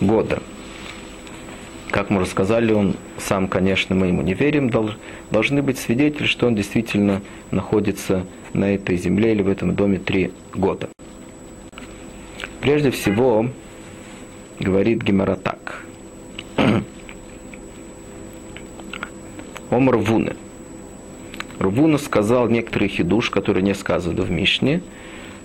года. 0.00 0.42
Как 1.90 2.10
мы 2.10 2.20
рассказали, 2.20 2.72
он 2.72 2.96
сам, 3.18 3.46
конечно, 3.46 3.94
мы 3.94 4.08
ему 4.08 4.22
не 4.22 4.34
верим, 4.34 4.70
должны 5.30 5.62
быть 5.62 5.78
свидетели, 5.78 6.26
что 6.26 6.48
он 6.48 6.56
действительно 6.56 7.22
находится 7.52 8.26
на 8.52 8.74
этой 8.74 8.96
земле 8.96 9.32
или 9.32 9.42
в 9.42 9.48
этом 9.48 9.74
доме 9.74 9.98
три 9.98 10.32
года. 10.54 10.88
Прежде 12.60 12.90
всего, 12.90 13.48
говорит 14.58 15.02
Гемора 15.02 15.36
так. 15.36 15.83
Ом 19.74 19.90
Рвуна. 19.90 20.36
Рвуна 21.58 21.98
сказал 21.98 22.48
некоторые 22.48 22.88
хидуш, 22.88 23.28
которые 23.30 23.64
не 23.64 23.74
сказаны 23.74 24.22
в 24.22 24.30
Мишне. 24.30 24.82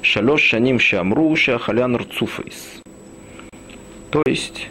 Шалош 0.04 0.42
шаним 0.42 0.80
шамру 0.80 1.36
шахалян 1.36 1.96
рцуфейс. 1.96 2.80
То 4.12 4.22
есть, 4.28 4.70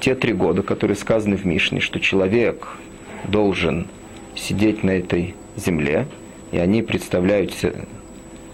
те 0.00 0.14
три 0.14 0.32
года, 0.32 0.62
которые 0.62 0.96
сказаны 0.96 1.36
в 1.36 1.44
Мишне, 1.44 1.80
что 1.80 2.00
человек 2.00 2.66
должен 3.24 3.88
сидеть 4.34 4.82
на 4.82 4.92
этой 4.92 5.34
земле, 5.54 6.06
и 6.50 6.56
они 6.56 6.80
представляют 6.80 7.52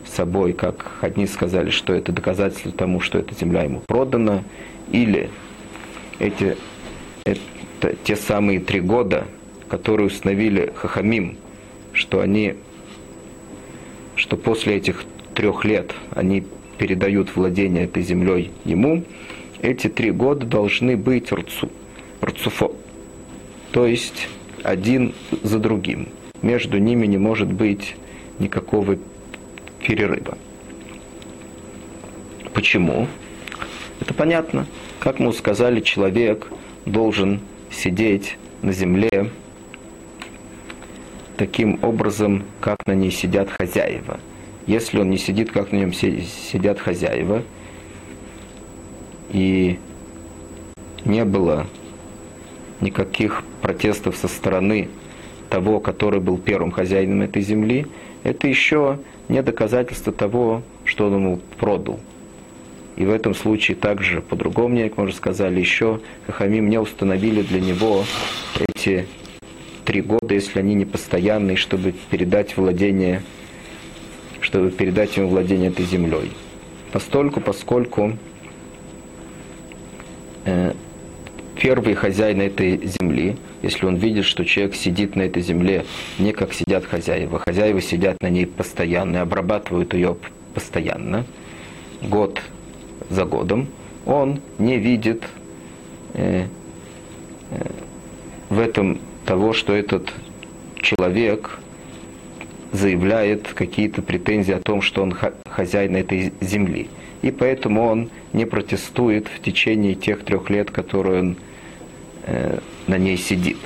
собой, 0.05 0.53
как 0.53 0.99
одни 1.01 1.29
сказали, 1.29 1.71
что 1.71 1.95
это 1.95 2.11
доказательство 2.11 2.73
тому, 2.73 2.99
что 2.99 3.21
эта 3.21 3.37
земля 3.37 3.63
ему 3.63 3.83
продана, 3.87 4.43
или 4.91 5.31
эти, 6.19 6.57
это 7.25 7.95
те 8.03 8.17
самые 8.17 8.59
три 8.59 8.81
года, 8.81 9.29
которые 9.69 10.07
установили 10.09 10.73
Хахамим, 10.75 11.37
что 11.93 12.21
они, 12.21 12.55
что 14.17 14.37
после 14.37 14.77
этих 14.77 15.05
трех 15.35 15.65
лет 15.65 15.95
они 16.15 16.45
передают 16.79 17.35
владение 17.35 17.85
этой 17.85 18.03
землей 18.03 18.51
ему, 18.65 19.05
эти 19.63 19.89
три 19.89 20.11
года 20.11 20.47
должны 20.47 20.97
быть 20.97 21.33
рцу, 21.33 21.71
рцуфо, 22.23 22.75
то 23.73 23.87
есть 23.87 24.29
один 24.63 25.15
за 25.43 25.59
другим. 25.59 26.09
Между 26.43 26.79
ними 26.79 27.07
не 27.07 27.19
может 27.19 27.51
быть 27.53 27.97
никакого 28.39 28.99
перерыва. 29.81 30.37
Почему? 32.53 33.09
Это 34.01 34.15
понятно. 34.15 34.67
Как 35.01 35.19
мы 35.19 35.33
сказали, 35.33 35.81
человек 35.81 36.49
должен 36.87 37.41
сидеть 37.71 38.37
на 38.63 38.73
земле 38.73 39.31
таким 41.37 41.79
образом, 41.83 42.45
как 42.61 42.87
на 42.87 42.93
ней 42.93 43.11
сидят 43.11 43.51
хозяева. 43.51 44.21
Если 44.67 44.99
он 44.99 45.11
не 45.11 45.19
сидит, 45.19 45.51
как 45.51 45.73
на 45.73 45.77
нем 45.77 45.93
сидят 45.93 46.79
хозяева, 46.79 47.43
и 49.31 49.79
не 51.05 51.25
было 51.25 51.67
никаких 52.81 53.43
протестов 53.63 54.17
со 54.17 54.29
стороны 54.29 54.89
того, 55.51 55.81
который 55.81 56.21
был 56.21 56.39
первым 56.39 56.71
хозяином 56.71 57.23
этой 57.23 57.43
земли, 57.43 57.87
это 58.23 58.49
еще 58.49 58.99
не 59.29 59.43
доказательство 59.43 60.13
того, 60.13 60.63
что 60.85 61.07
он 61.07 61.15
ему 61.15 61.41
продал. 61.59 62.01
И 62.97 63.05
в 63.05 63.11
этом 63.11 63.35
случае 63.35 63.77
также, 63.77 64.23
по-другому, 64.23 64.79
как 64.81 64.97
мы 64.97 65.05
уже 65.05 65.15
сказали, 65.15 65.59
еще 65.59 66.01
Хахамим 66.27 66.71
не 66.71 66.79
установили 66.79 67.43
для 67.43 67.61
него 67.61 68.05
эти 68.75 69.07
три 69.85 70.01
года, 70.01 70.35
если 70.35 70.59
они 70.59 70.75
не 70.75 70.85
постоянные, 70.85 71.57
чтобы 71.57 71.95
передать 72.11 72.57
владение, 72.57 73.23
чтобы 74.41 74.71
передать 74.71 75.17
ему 75.17 75.29
владение 75.29 75.71
этой 75.71 75.85
землей. 75.85 76.33
Постольку, 76.93 77.41
поскольку 77.41 78.17
э, 80.45 80.73
первый 81.61 81.95
хозяин 81.95 82.41
этой 82.41 82.87
земли, 82.87 83.37
если 83.63 83.87
он 83.87 83.97
видит, 83.97 84.25
что 84.25 84.45
человек 84.45 84.75
сидит 84.75 85.17
на 85.17 85.23
этой 85.23 85.43
земле 85.43 85.85
не 86.19 86.33
как 86.33 86.53
сидят 86.53 86.85
хозяева, 86.85 87.39
хозяева 87.39 87.81
сидят 87.81 88.21
на 88.21 88.31
ней 88.31 88.47
постоянно 88.47 89.23
обрабатывают 89.23 89.95
ее 89.95 90.17
постоянно, 90.55 91.25
год 92.03 92.41
за 93.11 93.25
годом, 93.25 93.69
он 94.07 94.41
не 94.59 94.79
видит 94.79 95.25
э, 96.13 96.47
э, 97.51 97.71
в 98.51 98.59
этом 98.59 98.99
того, 99.25 99.53
что 99.53 99.75
этот 99.75 100.13
человек 100.81 101.59
заявляет 102.73 103.53
какие-то 103.55 104.03
претензии 104.03 104.53
о 104.53 104.61
том, 104.61 104.83
что 104.83 105.03
он 105.03 105.17
хозяин 105.49 105.97
этой 105.97 106.33
земли. 106.41 106.89
И 107.23 107.31
поэтому 107.31 107.87
он 107.87 108.11
не 108.33 108.45
протестует 108.45 109.29
в 109.29 109.41
течение 109.41 109.95
тех 109.95 110.25
трех 110.25 110.51
лет, 110.51 110.71
которые 110.71 111.21
он 111.21 111.37
э, 112.27 112.59
на 112.87 112.99
ней 112.99 113.17
сидит. 113.17 113.59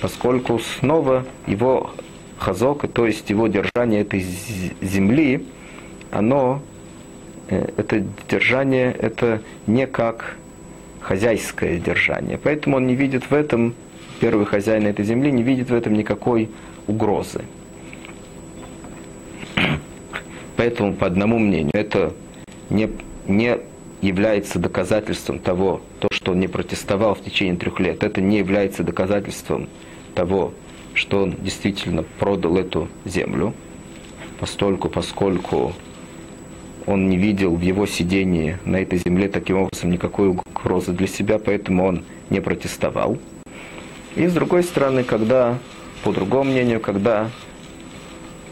Поскольку 0.00 0.58
снова 0.58 1.24
его 1.46 1.92
хазок, 2.38 2.90
то 2.92 3.06
есть 3.06 3.30
его 3.30 3.46
держание 3.46 4.02
этой 4.02 4.20
земли, 4.82 5.46
оно, 6.10 6.60
э, 7.48 7.68
это 7.76 8.04
держание, 8.28 8.92
это 8.92 9.40
не 9.66 9.86
как 9.86 10.36
хозяйское 11.00 11.78
держание. 11.78 12.38
Поэтому 12.42 12.76
он 12.76 12.86
не 12.86 12.94
видит 12.94 13.30
в 13.30 13.32
этом, 13.32 13.74
первый 14.20 14.46
хозяин 14.46 14.86
этой 14.86 15.04
земли 15.04 15.30
не 15.30 15.42
видит 15.42 15.70
в 15.70 15.74
этом 15.74 15.94
никакой 15.94 16.50
угрозы. 16.86 17.42
Поэтому, 20.56 20.94
по 20.94 21.06
одному 21.06 21.38
мнению, 21.38 21.72
это 21.74 22.14
не, 22.70 22.88
не 23.26 23.58
является 24.00 24.58
доказательством 24.58 25.38
того, 25.38 25.80
то, 26.00 26.08
что 26.10 26.32
он 26.32 26.40
не 26.40 26.48
протестовал 26.48 27.14
в 27.14 27.22
течение 27.22 27.56
трех 27.56 27.78
лет, 27.80 28.02
это 28.02 28.20
не 28.20 28.38
является 28.38 28.82
доказательством 28.82 29.68
того, 30.14 30.52
что 30.94 31.22
он 31.22 31.34
действительно 31.38 32.04
продал 32.18 32.56
эту 32.56 32.88
землю, 33.04 33.52
постольку, 34.40 34.88
поскольку 34.88 35.74
он 36.86 37.08
не 37.08 37.16
видел 37.16 37.54
в 37.54 37.60
его 37.60 37.86
сидении 37.86 38.58
на 38.64 38.76
этой 38.76 38.98
земле 38.98 39.28
таким 39.28 39.58
образом 39.58 39.90
никакой 39.90 40.28
угрозы 40.28 40.92
для 40.92 41.06
себя, 41.06 41.38
поэтому 41.38 41.84
он 41.84 42.04
не 42.30 42.40
протестовал. 42.40 43.18
И 44.16 44.26
с 44.26 44.32
другой 44.32 44.62
стороны, 44.62 45.04
когда, 45.04 45.58
по 46.02 46.10
другому 46.10 46.50
мнению, 46.50 46.80
когда 46.80 47.30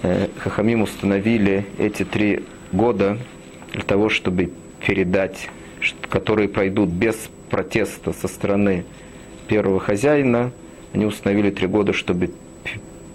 э, 0.03 0.29
Хахамим 0.39 0.83
установили 0.83 1.65
эти 1.79 2.05
три 2.05 2.45
года 2.71 3.17
для 3.73 3.83
того, 3.83 4.11
чтобы 4.11 4.53
передать, 4.87 5.49
которые 6.11 6.51
пройдут 6.51 6.91
без 6.91 7.17
протеста 7.49 8.13
со 8.13 8.29
стороны 8.29 8.85
первого 9.49 9.81
хозяина, 9.81 10.53
они 10.93 11.07
установили 11.07 11.51
три 11.51 11.67
года, 11.67 11.95
чтобы 11.95 12.31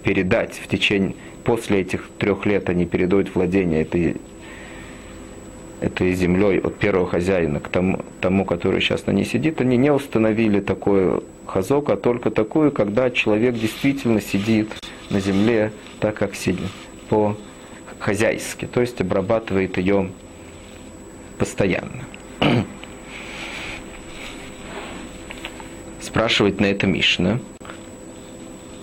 передать 0.04 0.56
в 0.56 0.68
течение, 0.68 1.14
после 1.44 1.82
этих 1.82 2.10
трех 2.18 2.48
лет 2.48 2.68
они 2.68 2.88
передают 2.88 3.36
владение 3.36 3.84
этой, 3.84 4.16
этой 5.82 6.14
землей 6.14 6.60
от 6.60 6.80
первого 6.80 7.08
хозяина 7.08 7.60
к 7.60 7.70
тому, 7.70 8.00
тому, 8.22 8.44
который 8.44 8.82
сейчас 8.82 9.06
на 9.06 9.12
ней 9.12 9.26
сидит, 9.26 9.62
они 9.62 9.78
не 9.78 9.92
установили 9.92 10.62
такой 10.62 11.22
хазок, 11.50 11.90
а 11.90 11.98
только 11.98 12.32
такую, 12.32 12.72
когда 12.72 13.10
человек 13.10 13.56
действительно 13.56 14.22
сидит 14.22 14.70
на 15.10 15.20
земле 15.20 15.74
так, 16.00 16.16
как 16.16 16.36
сидит, 16.36 16.70
по-хозяйски, 17.10 18.66
то 18.66 18.82
есть 18.82 19.02
обрабатывает 19.02 19.78
ее 19.78 20.12
постоянно. 21.38 22.06
Спрашивает 26.02 26.60
на 26.60 26.68
это 26.68 26.88
Мишна. 26.88 27.40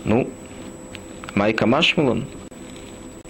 Ну, 0.05 0.29
Майка 1.35 1.67
Машмилан, 1.67 2.27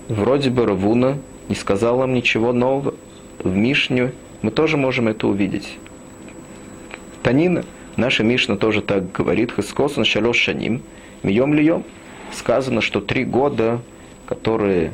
вроде 0.09 0.51
бы 0.51 0.67
Равуна 0.67 1.19
не 1.49 1.55
сказал 1.55 2.01
нам 2.01 2.15
ничего 2.15 2.53
нового. 2.53 2.95
В 3.43 3.55
Мишне 3.55 4.13
мы 4.43 4.51
тоже 4.51 4.77
можем 4.77 5.09
это 5.09 5.27
увидеть. 5.29 5.79
Танина, 7.23 7.65
наша 7.97 8.23
Мишна 8.25 8.57
тоже 8.57 8.83
так 8.83 9.13
говорит, 9.13 9.53
Хискосан 9.55 10.05
Шалош 10.05 10.39
Шаним, 10.39 10.83
Мием 11.23 11.55
Льем. 11.55 11.85
Сказано, 12.33 12.81
что 12.81 13.01
три 13.01 13.25
года, 13.25 13.81
которые 14.27 14.93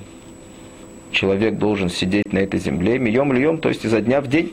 человек 1.12 1.58
должен 1.58 1.88
сидеть 1.88 2.32
на 2.32 2.38
этой 2.38 2.58
земле, 2.58 2.98
мием 2.98 3.32
льем, 3.32 3.58
то 3.58 3.68
есть 3.68 3.84
изо 3.84 4.00
дня 4.00 4.20
в 4.20 4.26
день. 4.26 4.52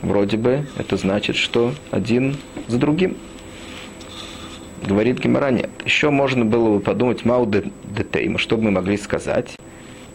Вроде 0.00 0.36
бы 0.36 0.66
это 0.76 0.96
значит, 0.96 1.36
что 1.36 1.74
один 1.90 2.36
за 2.68 2.78
другим. 2.78 3.16
Говорит 4.86 5.18
Гимара, 5.18 5.50
нет. 5.50 5.70
Еще 5.84 6.10
можно 6.10 6.44
было 6.44 6.74
бы 6.74 6.80
подумать, 6.80 7.24
мау 7.24 7.46
детейма, 7.46 8.38
что 8.38 8.56
бы 8.56 8.64
мы 8.64 8.70
могли 8.70 8.96
сказать. 8.98 9.56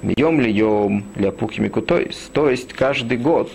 Мьем 0.01 0.39
ли 0.39 0.51
йом 0.51 1.03
ляпуки 1.15 1.60
микутойс. 1.60 2.29
То 2.32 2.49
есть 2.49 2.73
каждый 2.73 3.17
год, 3.17 3.51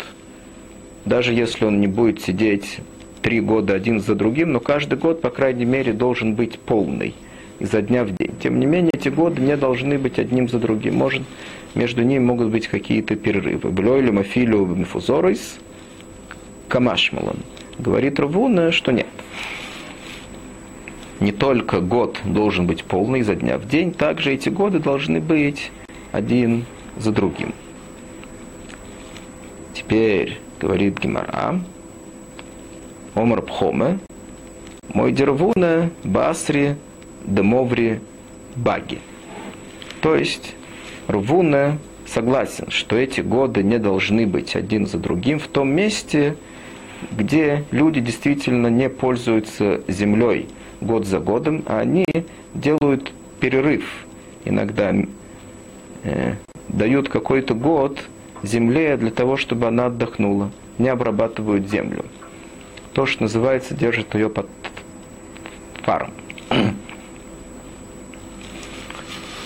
даже 1.05 1.33
если 1.33 1.65
он 1.65 1.81
не 1.81 1.87
будет 1.87 2.21
сидеть 2.21 2.81
три 3.25 3.41
года 3.41 3.73
один 3.73 4.01
за 4.01 4.15
другим, 4.15 4.53
но 4.53 4.61
каждый 4.61 4.99
год, 4.99 5.23
по 5.23 5.31
крайней 5.31 5.65
мере, 5.65 5.95
должен 5.95 6.35
быть 6.35 6.59
полный 6.59 7.15
изо 7.59 7.81
дня 7.81 8.05
в 8.05 8.15
день. 8.15 8.35
Тем 8.39 8.61
не 8.61 8.67
менее, 8.67 8.91
эти 8.93 9.09
годы 9.09 9.41
не 9.41 9.57
должны 9.57 9.97
быть 9.99 10.19
одним 10.19 10.47
за 10.47 10.59
другим. 10.59 10.97
Может, 10.97 11.23
между 11.75 12.03
ними 12.03 12.23
могут 12.23 12.51
быть 12.51 12.69
какие-то 12.69 13.17
перерывы. 13.17 13.71
Блойлю 13.71 14.13
мафилю 14.13 14.67
мифузорис 14.67 15.57
камашмалан. 16.69 17.39
Говорит 17.79 18.21
Равуна, 18.21 18.73
что 18.73 18.93
нет. 18.93 19.07
Не 21.21 21.33
только 21.33 21.81
год 21.81 22.21
должен 22.27 22.67
быть 22.67 22.85
полный 22.85 23.21
изо 23.21 23.35
дня 23.35 23.57
в 23.57 23.67
день, 23.67 23.93
также 23.93 24.35
эти 24.35 24.51
годы 24.51 24.81
должны 24.81 25.21
быть 25.21 25.73
один 26.13 26.67
за 26.99 27.11
другим. 27.11 27.55
Теперь 29.73 30.39
говорит 30.61 31.01
Гимара, 31.01 31.59
Омар 33.15 33.43
Пхоме, 33.43 33.99
мой 34.93 35.13
дервуна 35.13 35.91
Басри 36.03 36.77
Демоври 37.25 38.01
Баги. 38.57 38.99
То 40.01 40.17
есть 40.17 40.55
Рвуна 41.09 41.79
согласен, 42.07 42.71
что 42.71 42.97
эти 42.97 43.21
годы 43.21 43.63
не 43.63 43.79
должны 43.79 44.27
быть 44.27 44.57
один 44.57 44.87
за 44.87 44.99
другим 44.99 45.39
в 45.39 45.49
том 45.49 45.71
месте, 45.71 46.37
где 47.17 47.65
люди 47.71 48.01
действительно 48.01 48.69
не 48.69 48.89
пользуются 48.89 49.83
землей 49.89 50.49
год 50.81 51.07
за 51.07 51.21
годом, 51.21 51.63
а 51.67 51.81
они 51.81 52.07
делают 52.55 53.13
перерыв. 53.41 53.85
Иногда 54.45 54.95
э, 56.03 56.35
дают 56.69 57.09
какой-то 57.09 57.55
год 57.55 57.99
земле 58.43 58.97
для 58.97 59.11
того, 59.11 59.37
чтобы 59.37 59.67
она 59.67 59.87
отдохнула, 59.87 60.51
не 60.79 60.89
обрабатывают 60.89 61.69
землю. 61.69 62.05
То, 62.95 63.07
что 63.07 63.25
называется, 63.25 63.75
держит 63.75 64.15
ее 64.15 64.31
под 64.31 64.49
фаром. 65.83 66.13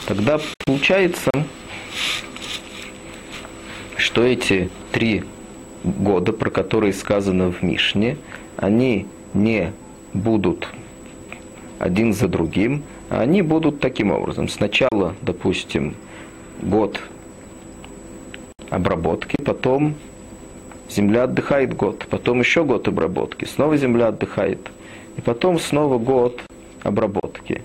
Тогда 0.07 0.39
получается, 0.65 1.31
что 3.97 4.23
эти 4.23 4.71
три 4.93 5.25
года, 5.83 6.33
про 6.33 6.51
которые 6.51 6.93
сказано 6.93 7.51
в 7.51 7.63
Мишне, 7.63 8.17
они 8.57 9.07
не 9.35 9.73
будут 10.13 10.69
один 11.79 12.13
за 12.13 12.29
другим, 12.29 12.83
а 13.11 13.21
они 13.21 13.43
будут 13.43 13.81
таким 13.81 14.11
образом. 14.11 14.49
Сначала, 14.49 15.15
допустим, 15.23 15.95
год 16.61 17.01
обработки, 18.71 19.37
потом 19.43 19.95
земля 20.89 21.25
отдыхает 21.25 21.75
год, 21.75 22.07
потом 22.09 22.41
еще 22.41 22.65
год 22.65 22.89
обработки, 22.89 23.45
снова 23.45 23.77
земля 23.77 24.09
отдыхает, 24.09 24.71
и 25.17 25.21
потом 25.21 25.59
снова 25.59 25.99
год 25.99 26.41
обработки. 26.83 27.63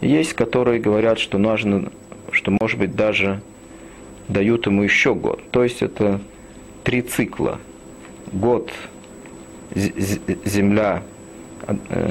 Есть, 0.00 0.34
которые 0.34 0.80
говорят, 0.80 1.18
что 1.18 1.38
нужно, 1.38 1.90
что 2.32 2.50
может 2.60 2.78
быть 2.78 2.94
даже 2.94 3.40
дают 4.28 4.66
ему 4.66 4.82
еще 4.82 5.14
год. 5.14 5.40
То 5.50 5.62
есть 5.62 5.82
это 5.82 6.20
три 6.84 7.02
цикла. 7.02 7.58
Год 8.32 8.70
земля 9.74 11.02
э, 11.66 12.10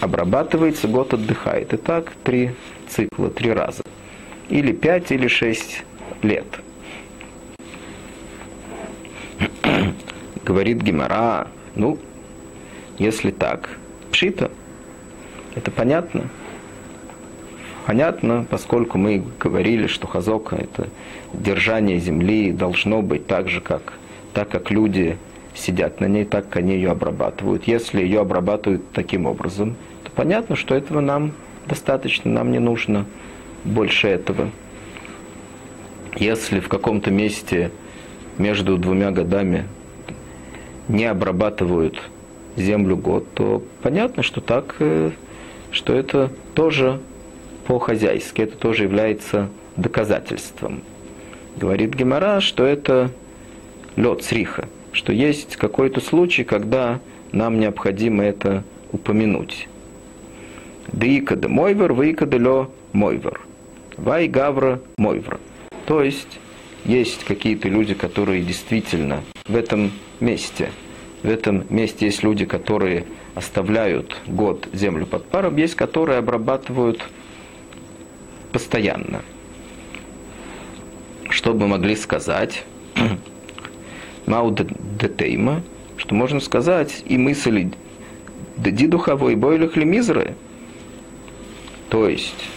обрабатывается, 0.00 0.88
год 0.88 1.14
отдыхает. 1.14 1.72
И 1.72 1.76
так 1.76 2.12
три 2.24 2.52
цикла, 2.88 3.30
три 3.30 3.52
раза. 3.52 3.82
Или 4.48 4.72
пять, 4.72 5.10
или 5.10 5.26
шесть 5.26 5.84
лет. 6.22 6.46
Говорит 10.44 10.82
Гимара, 10.82 11.48
ну, 11.74 11.98
если 12.98 13.30
так, 13.30 13.70
пшита, 14.10 14.50
это 15.54 15.70
понятно. 15.70 16.28
Понятно, 17.86 18.46
поскольку 18.48 18.96
мы 18.96 19.24
говорили, 19.40 19.86
что 19.88 20.06
хазока– 20.06 20.56
это 20.56 20.88
держание 21.32 21.98
земли 21.98 22.52
должно 22.52 23.02
быть 23.02 23.26
так 23.26 23.48
же, 23.48 23.60
как, 23.60 23.94
так 24.34 24.48
как 24.48 24.70
люди 24.70 25.18
сидят 25.54 26.00
на 26.00 26.06
ней, 26.06 26.24
так 26.24 26.48
как 26.48 26.58
они 26.58 26.74
ее 26.74 26.90
обрабатывают. 26.90 27.64
Если 27.66 28.02
ее 28.02 28.20
обрабатывают 28.20 28.92
таким 28.92 29.26
образом, 29.26 29.76
то 30.04 30.10
понятно, 30.12 30.54
что 30.54 30.74
этого 30.74 31.00
нам 31.00 31.32
достаточно, 31.66 32.30
нам 32.30 32.52
не 32.52 32.60
нужно 32.60 33.06
больше 33.64 34.08
этого. 34.08 34.50
Если 36.16 36.60
в 36.60 36.68
каком-то 36.68 37.10
месте 37.10 37.72
между 38.38 38.78
двумя 38.78 39.10
годами 39.10 39.66
не 40.88 41.04
обрабатывают 41.04 42.00
землю 42.56 42.96
год, 42.96 43.26
то 43.34 43.62
понятно, 43.82 44.22
что 44.22 44.40
так, 44.40 44.76
э, 44.78 45.10
что 45.70 45.94
это 45.94 46.30
тоже 46.54 47.00
по-хозяйски. 47.66 48.42
Это 48.42 48.56
тоже 48.56 48.84
является 48.84 49.48
доказательством. 49.76 50.82
Говорит 51.56 51.94
Гемора, 51.94 52.40
что 52.40 52.64
это 52.64 53.10
лед 53.96 54.22
сриха, 54.22 54.68
что 54.92 55.12
есть 55.12 55.56
какой-то 55.56 56.00
случай, 56.00 56.44
когда 56.44 57.00
нам 57.32 57.60
необходимо 57.60 58.24
это 58.24 58.64
упомянуть. 58.90 59.68
Дыикада 60.92 61.48
мойвер, 61.48 61.92
выикада 61.92 62.36
лё 62.36 62.70
мойвер. 62.92 63.40
Вай 63.96 64.28
гавра 64.28 64.80
мойвер. 64.96 65.38
То 65.86 66.02
есть 66.02 66.38
есть 66.84 67.24
какие-то 67.24 67.68
люди, 67.68 67.94
которые 67.94 68.42
действительно 68.42 69.22
в 69.46 69.56
этом 69.56 69.92
месте, 70.20 70.70
в 71.22 71.28
этом 71.28 71.64
месте 71.70 72.06
есть 72.06 72.22
люди, 72.22 72.44
которые 72.44 73.04
оставляют 73.34 74.16
год 74.26 74.68
землю 74.72 75.06
под 75.06 75.24
паром, 75.26 75.56
есть, 75.56 75.74
которые 75.74 76.18
обрабатывают 76.18 77.02
постоянно. 78.52 79.22
Что 81.30 81.54
бы 81.54 81.66
могли 81.66 81.96
сказать? 81.96 82.64
Мау 84.26 84.50
детейма, 84.50 85.62
что 85.96 86.14
можно 86.14 86.40
сказать 86.40 87.02
и 87.06 87.16
мысли 87.16 87.72
ди 88.56 88.86
духовой 88.86 89.34
бойлих 89.34 89.76
мизры. 89.76 90.34
То 91.88 92.08
есть, 92.08 92.48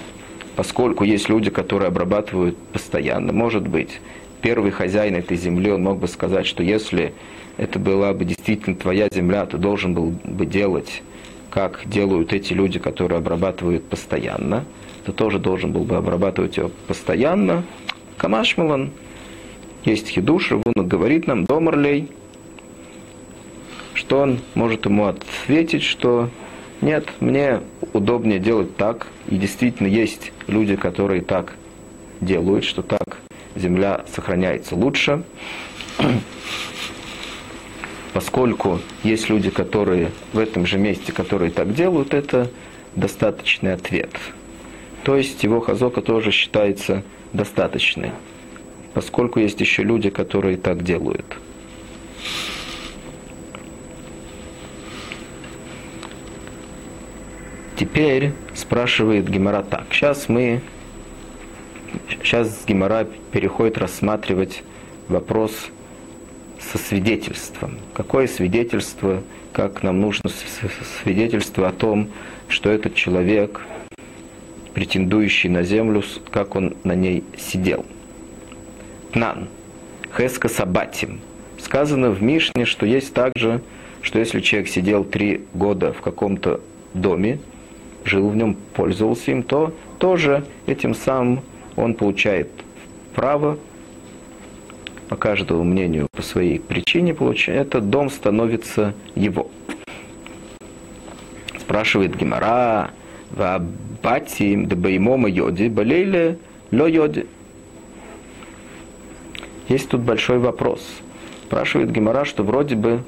поскольку 0.56 1.04
есть 1.04 1.30
люди, 1.30 1.50
которые 1.50 1.88
обрабатывают 1.88 2.58
постоянно, 2.74 3.34
может 3.34 3.68
быть, 3.68 4.00
первый 4.46 4.72
хозяин 4.72 5.16
этой 5.16 5.36
земли, 5.36 5.72
он 5.72 5.84
мог 5.84 5.98
бы 5.98 6.08
сказать, 6.08 6.46
что 6.46 6.64
если 6.64 7.14
это 7.58 7.80
была 7.80 8.14
бы 8.14 8.26
действительно 8.26 8.76
твоя 8.76 9.10
земля, 9.12 9.46
ты 9.46 9.58
должен 9.58 9.94
был 9.94 10.14
бы 10.24 10.46
делать, 10.46 11.02
как 11.50 11.82
делают 11.86 12.32
эти 12.32 12.54
люди, 12.54 12.80
которые 12.80 13.18
обрабатывают 13.18 13.84
постоянно 13.90 14.64
ты 15.06 15.12
тоже 15.12 15.40
должен 15.40 15.72
был 15.72 15.84
бы 15.84 15.96
обрабатывать 15.98 16.58
ее 16.58 16.70
постоянно. 16.88 17.64
Камашмалан, 18.18 18.92
есть 19.86 20.10
хидуш, 20.10 20.52
Равуна 20.52 20.84
говорит 20.84 21.28
нам, 21.28 21.46
домарлей, 21.46 22.10
что 23.94 24.20
он 24.20 24.40
может 24.56 24.86
ему 24.86 25.06
ответить, 25.06 25.84
что 25.84 26.30
нет, 26.82 27.08
мне 27.20 27.62
удобнее 27.94 28.40
делать 28.40 28.76
так, 28.78 29.08
и 29.30 29.38
действительно 29.38 29.88
есть 29.88 30.32
люди, 30.48 30.76
которые 30.76 31.22
так 31.22 31.56
делают, 32.20 32.66
что 32.66 32.82
так 32.82 33.20
земля 33.56 34.06
сохраняется 34.14 34.76
лучше. 34.76 35.24
Поскольку 38.14 38.80
есть 39.04 39.30
люди, 39.30 39.50
которые 39.50 40.12
в 40.34 40.40
этом 40.40 40.66
же 40.66 40.78
месте, 40.78 41.12
которые 41.12 41.52
так 41.52 41.74
делают, 41.74 42.14
это 42.14 42.50
достаточный 42.96 43.74
ответ. 43.74 44.12
То 45.04 45.16
есть 45.18 45.44
его 45.44 45.60
хазока 45.60 46.02
тоже 46.02 46.32
считается 46.32 47.04
достаточной, 47.34 48.12
поскольку 48.94 49.40
есть 49.40 49.60
еще 49.60 49.84
люди, 49.84 50.10
которые 50.10 50.58
так 50.58 50.84
делают. 50.84 51.26
Теперь 57.78 58.32
спрашивает 58.54 59.30
Гемора 59.30 59.62
так. 59.62 59.88
Сейчас 59.92 60.30
мы, 60.30 60.62
сейчас 62.10 62.64
Гемора 62.68 63.08
переходит 63.32 63.78
рассматривать 63.78 64.64
вопрос 65.08 65.52
со 66.60 66.78
свидетельством. 66.78 67.78
Какое 67.94 68.28
свидетельство, 68.28 69.24
как 69.54 69.84
нам 69.84 70.02
нужно 70.02 70.30
свидетельство 71.04 71.68
о 71.68 71.72
том, 71.72 72.10
что 72.48 72.70
этот 72.70 72.96
человек– 72.96 73.62
претендующий 74.76 75.50
на 75.50 75.64
землю, 75.64 76.04
как 76.32 76.56
он 76.56 76.76
на 76.84 76.94
ней 76.94 77.24
сидел. 77.38 77.86
Нан. 79.14 79.48
Хеска 80.16 80.50
Сабатим. 80.50 81.22
Сказано 81.58 82.12
в 82.12 82.22
Мишне, 82.22 82.66
что 82.66 82.86
есть 82.86 83.14
также, 83.14 83.62
что 84.02 84.20
если 84.20 84.42
человек 84.42 84.70
сидел 84.70 85.06
три 85.06 85.46
года 85.54 85.94
в 85.94 86.02
каком-то 86.02 86.60
доме, 86.94 87.40
жил 88.04 88.28
в 88.28 88.36
нем, 88.36 88.58
пользовался 88.74 89.32
им, 89.32 89.44
то 89.44 89.74
тоже 89.98 90.46
этим 90.68 90.94
самым 90.94 91.42
он 91.76 91.94
получает 91.94 92.50
право 93.14 93.58
по 95.10 95.16
каждому 95.16 95.64
мнению, 95.64 96.08
по 96.12 96.22
своей 96.22 96.60
причине, 96.60 97.14
получает, 97.14 97.68
этот 97.68 97.90
дом 97.90 98.10
становится 98.10 98.94
его. 99.16 99.50
Спрашивает 101.60 102.16
Гимара, 102.16 102.92
Вабатим 103.32 104.68
дебаймома 104.68 105.30
йоди, 105.30 105.68
болели 105.68 106.38
ло 106.72 106.88
йоди. 106.88 107.28
Есть 109.68 109.90
тут 109.90 110.02
большой 110.02 110.38
вопрос. 110.40 110.88
Спрашивает 111.44 111.92
Гимара, 111.92 112.24
что 112.24 112.44
вроде 112.44 112.76
бы 112.76 113.04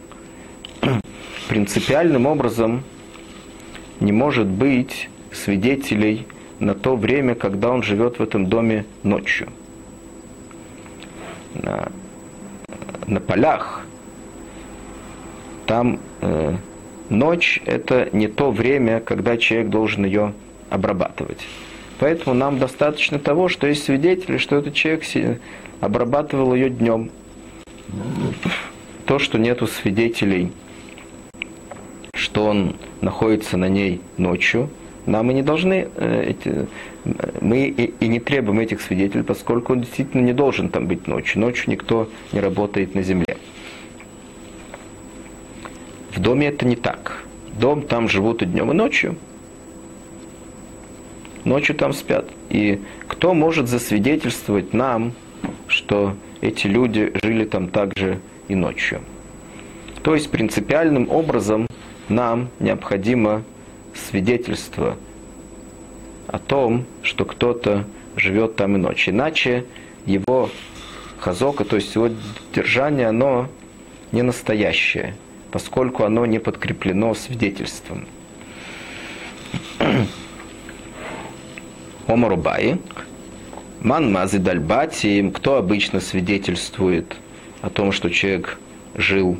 принципиальным 1.47 2.25
образом 2.25 2.83
не 3.99 4.11
может 4.11 4.47
быть 4.47 5.09
свидетелей 5.31 6.27
на 6.59 6.73
то 6.73 6.95
время, 6.95 7.35
когда 7.35 7.71
он 7.71 7.83
живет 7.83 8.19
в 8.19 8.23
этом 8.23 8.47
доме 8.47 8.85
ночью. 9.03 9.49
На, 11.53 11.91
на 13.07 13.19
полях 13.19 13.85
там 15.65 15.99
э, 16.21 16.55
ночь 17.09 17.61
это 17.65 18.09
не 18.13 18.27
то 18.27 18.51
время, 18.51 18.99
когда 18.99 19.37
человек 19.37 19.69
должен 19.69 20.05
ее 20.05 20.33
обрабатывать. 20.69 21.39
Поэтому 21.99 22.35
нам 22.35 22.59
достаточно 22.59 23.19
того, 23.19 23.49
что 23.49 23.67
есть 23.67 23.83
свидетели, 23.83 24.37
что 24.37 24.57
этот 24.57 24.73
человек 24.73 25.03
обрабатывал 25.81 26.53
ее 26.53 26.69
днем. 26.69 27.09
То, 29.05 29.19
что 29.19 29.37
нету 29.37 29.67
свидетелей, 29.67 30.51
что 32.13 32.45
он 32.45 32.75
находится 33.01 33.57
на 33.57 33.69
ней 33.69 34.01
ночью, 34.17 34.69
нам 35.07 35.31
и 35.31 35.33
не 35.33 35.41
должны, 35.41 35.87
э, 35.95 36.23
эти, 36.29 36.67
мы 37.41 37.67
и, 37.67 37.93
и 37.99 38.07
не 38.07 38.19
требуем 38.19 38.59
этих 38.59 38.81
свидетелей, 38.81 39.23
поскольку 39.23 39.73
он 39.73 39.81
действительно 39.81 40.21
не 40.21 40.33
должен 40.33 40.69
там 40.69 40.85
быть 40.87 41.07
ночью. 41.07 41.41
Ночью 41.41 41.71
никто 41.71 42.09
не 42.33 42.41
работает 42.41 42.93
на 42.93 43.01
земле. 43.01 43.37
В 46.11 46.19
доме 46.19 46.47
это 46.47 46.65
не 46.65 46.75
так. 46.75 47.23
Дом 47.59 47.83
там 47.83 48.09
живут 48.09 48.41
и 48.41 48.45
днем, 48.45 48.71
и 48.71 48.73
ночью. 48.73 49.15
Ночью 51.45 51.75
там 51.75 51.93
спят. 51.93 52.25
И 52.49 52.81
кто 53.07 53.33
может 53.33 53.69
засвидетельствовать 53.69 54.73
нам, 54.73 55.13
что 55.67 56.15
эти 56.41 56.67
люди 56.67 57.13
жили 57.23 57.45
там 57.45 57.69
также 57.69 58.19
и 58.49 58.55
ночью? 58.55 58.99
То 60.03 60.15
есть 60.15 60.29
принципиальным 60.29 61.09
образом 61.09 61.67
нам 62.09 62.49
необходимо 62.59 63.43
свидетельство 63.97 64.97
о 66.27 66.39
том, 66.39 66.85
что 67.03 67.25
кто-то 67.25 67.85
живет 68.15 68.55
там 68.55 68.75
и 68.75 68.79
ночью. 68.79 69.13
Иначе 69.13 69.65
его 70.05 70.49
хазока, 71.19 71.63
то 71.63 71.75
есть 71.75 71.93
его 71.95 72.09
держание, 72.53 73.07
оно 73.07 73.47
не 74.11 74.21
настоящее, 74.21 75.15
поскольку 75.51 76.03
оно 76.03 76.25
не 76.25 76.39
подкреплено 76.39 77.13
свидетельством. 77.13 78.05
Омарубай, 82.07 82.79
Ман 83.81 84.11
Мази 84.11 84.37
Дальбати, 84.37 85.31
кто 85.35 85.57
обычно 85.57 85.99
свидетельствует 85.99 87.15
о 87.61 87.69
том, 87.69 87.91
что 87.91 88.09
человек 88.09 88.57
жил, 88.95 89.37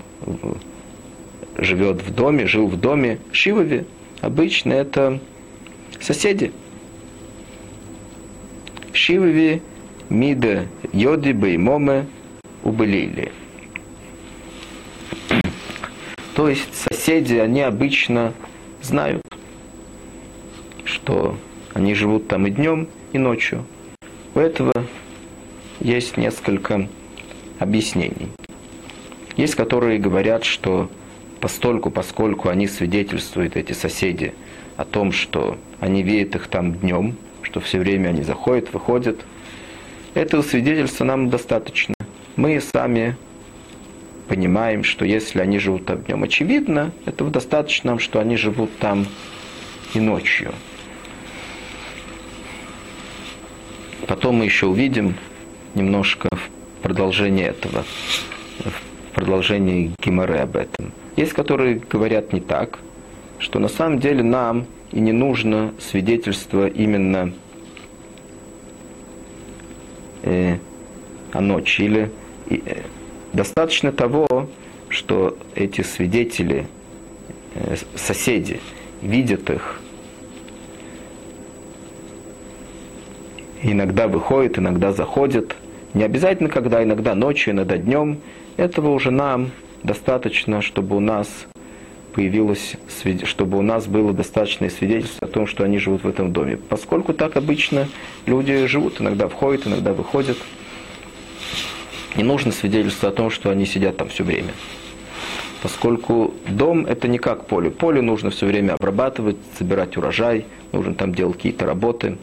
живет 1.58 2.02
в 2.02 2.14
доме, 2.14 2.46
жил 2.46 2.68
в 2.68 2.80
доме 2.80 3.20
Шивове, 3.32 3.86
обычно 4.22 4.74
это 4.74 5.20
соседи. 6.00 6.52
Шивове, 8.94 9.62
Мида, 10.10 10.68
Йоди, 10.94 11.32
Беймоме, 11.32 12.08
Убылили. 12.64 13.32
То 16.36 16.50
есть 16.50 16.76
соседи, 16.76 17.36
они 17.36 17.62
обычно 17.62 18.34
знают, 18.82 19.22
что 20.84 21.38
они 21.74 21.94
живут 21.94 22.28
там 22.28 22.48
и 22.48 22.52
днем, 22.52 22.88
и 23.14 23.18
ночью. 23.18 23.66
У 24.36 24.40
этого 24.40 24.74
есть 25.80 26.18
несколько 26.18 26.88
объяснений. 27.60 28.30
Есть, 29.36 29.56
которые 29.56 30.00
говорят, 30.00 30.44
что 30.44 30.90
постольку, 31.40 31.90
поскольку 31.90 32.50
они 32.50 32.68
свидетельствуют, 32.68 33.56
эти 33.56 33.74
соседи, 33.74 34.34
о 34.76 34.86
том, 34.86 35.12
что 35.12 35.58
они 35.80 36.04
видят 36.04 36.36
их 36.36 36.48
там 36.48 36.74
днем, 36.74 37.18
что 37.42 37.60
все 37.60 37.80
время 37.80 38.10
они 38.10 38.24
заходят, 38.24 38.72
выходят, 38.74 39.20
этого 40.14 40.42
свидетельства 40.42 41.04
нам 41.04 41.30
достаточно. 41.30 41.96
Мы 42.36 42.62
сами 42.62 43.16
понимаем, 44.28 44.84
что 44.84 45.06
если 45.06 45.40
они 45.40 45.60
живут 45.60 45.86
там 45.86 46.04
днем, 46.04 46.24
очевидно, 46.24 46.92
этого 47.06 47.32
достаточно, 47.32 47.98
что 48.00 48.20
они 48.20 48.38
живут 48.38 48.76
там 48.78 49.06
и 49.94 50.00
ночью. 50.00 50.54
Потом 54.08 54.36
мы 54.36 54.46
еще 54.46 54.68
увидим 54.68 55.16
немножко 55.76 56.30
в 56.32 56.82
продолжении 56.82 57.46
этого, 57.46 57.84
в 58.60 59.16
продолжении 59.16 59.92
Гимары 60.02 60.38
об 60.38 60.56
этом. 60.56 60.92
Есть, 61.18 61.34
которые 61.34 61.76
говорят 61.76 62.32
не 62.32 62.40
так, 62.40 62.80
что 63.40 63.60
на 63.60 63.68
самом 63.68 64.00
деле 64.00 64.24
нам 64.24 64.66
и 64.92 65.00
не 65.00 65.12
нужно 65.12 65.74
свидетельство 65.80 66.68
именно 66.68 67.34
э, 70.24 70.58
о 71.34 71.42
ночи. 71.42 71.82
Или 71.82 72.12
э, 72.50 72.84
достаточно 73.34 73.92
того, 73.92 74.48
что 74.90 75.38
эти 75.56 75.82
свидетели, 75.82 76.68
э, 77.56 77.76
соседи, 77.96 78.62
видят 79.02 79.50
их 79.50 79.82
иногда 83.64 84.08
выходит, 84.08 84.60
иногда 84.60 84.92
заходит. 84.92 85.56
Не 85.94 86.04
обязательно, 86.04 86.50
когда 86.50 86.84
иногда 86.84 87.16
ночью, 87.16 87.54
иногда 87.54 87.78
днем. 87.78 88.20
Этого 88.56 88.90
уже 88.90 89.12
нам 89.12 89.52
достаточно, 89.84 90.62
чтобы 90.62 90.96
у 90.96 91.00
нас 91.00 91.48
появилось, 92.14 92.76
чтобы 93.26 93.60
у 93.60 93.62
нас 93.62 93.86
было 93.86 94.12
достаточное 94.12 94.70
свидетельство 94.70 95.28
о 95.28 95.32
том, 95.32 95.46
что 95.46 95.64
они 95.64 95.78
живут 95.78 96.04
в 96.04 96.08
этом 96.08 96.34
доме. 96.34 96.58
Поскольку 96.58 97.14
так 97.14 97.38
обычно 97.38 97.88
люди 98.26 98.66
живут, 98.66 99.00
иногда 99.00 99.28
входят, 99.28 99.68
иногда 99.68 99.94
выходят. 99.94 100.38
Не 102.16 102.24
нужно 102.24 102.52
свидетельство 102.52 103.10
о 103.10 103.12
том, 103.12 103.30
что 103.30 103.52
они 103.52 103.68
сидят 103.68 103.98
там 103.98 104.10
все 104.10 104.24
время. 104.24 104.52
Поскольку 105.62 106.34
дом 106.48 106.86
это 106.86 107.08
не 107.08 107.20
как 107.20 107.46
поле. 107.46 107.70
Поле 107.70 108.02
нужно 108.02 108.32
все 108.32 108.46
время 108.46 108.74
обрабатывать, 108.74 109.38
собирать 109.58 109.98
урожай, 109.98 110.46
нужно 110.72 110.96
там 110.96 111.14
делать 111.14 111.36
какие-то 111.36 111.66
работы 111.66 112.18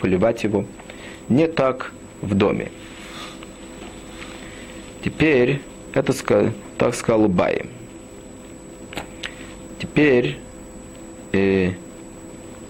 поливать 0.00 0.44
его. 0.44 0.64
Не 1.28 1.46
так 1.46 1.92
в 2.22 2.34
доме. 2.34 2.70
Теперь, 5.04 5.60
это 5.98 6.52
так 6.78 6.94
сказал 6.94 7.24
Убай. 7.24 7.62
Теперь 9.80 10.38
э, 11.32 11.72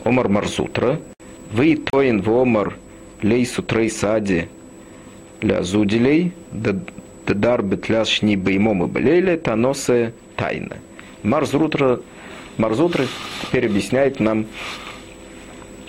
Омар 0.04 0.28
Марзутра, 0.28 0.98
вы 1.52 1.76
тоин 1.76 2.22
в 2.22 2.30
Омар 2.30 2.76
лейсу 3.22 3.62
трей 3.62 3.90
сади 3.90 4.48
ля 5.40 5.62
зуделей, 5.62 6.32
дар 6.52 7.62
бетляс 7.62 8.08
шни 8.08 8.36
беймом 8.36 8.84
и 8.84 8.86
болели, 8.86 9.36
таносе 9.36 10.14
тайна. 10.36 10.78
Марзутра, 11.22 12.00
Марзутра 12.56 13.06
теперь 13.42 13.66
объясняет 13.66 14.20
нам 14.20 14.46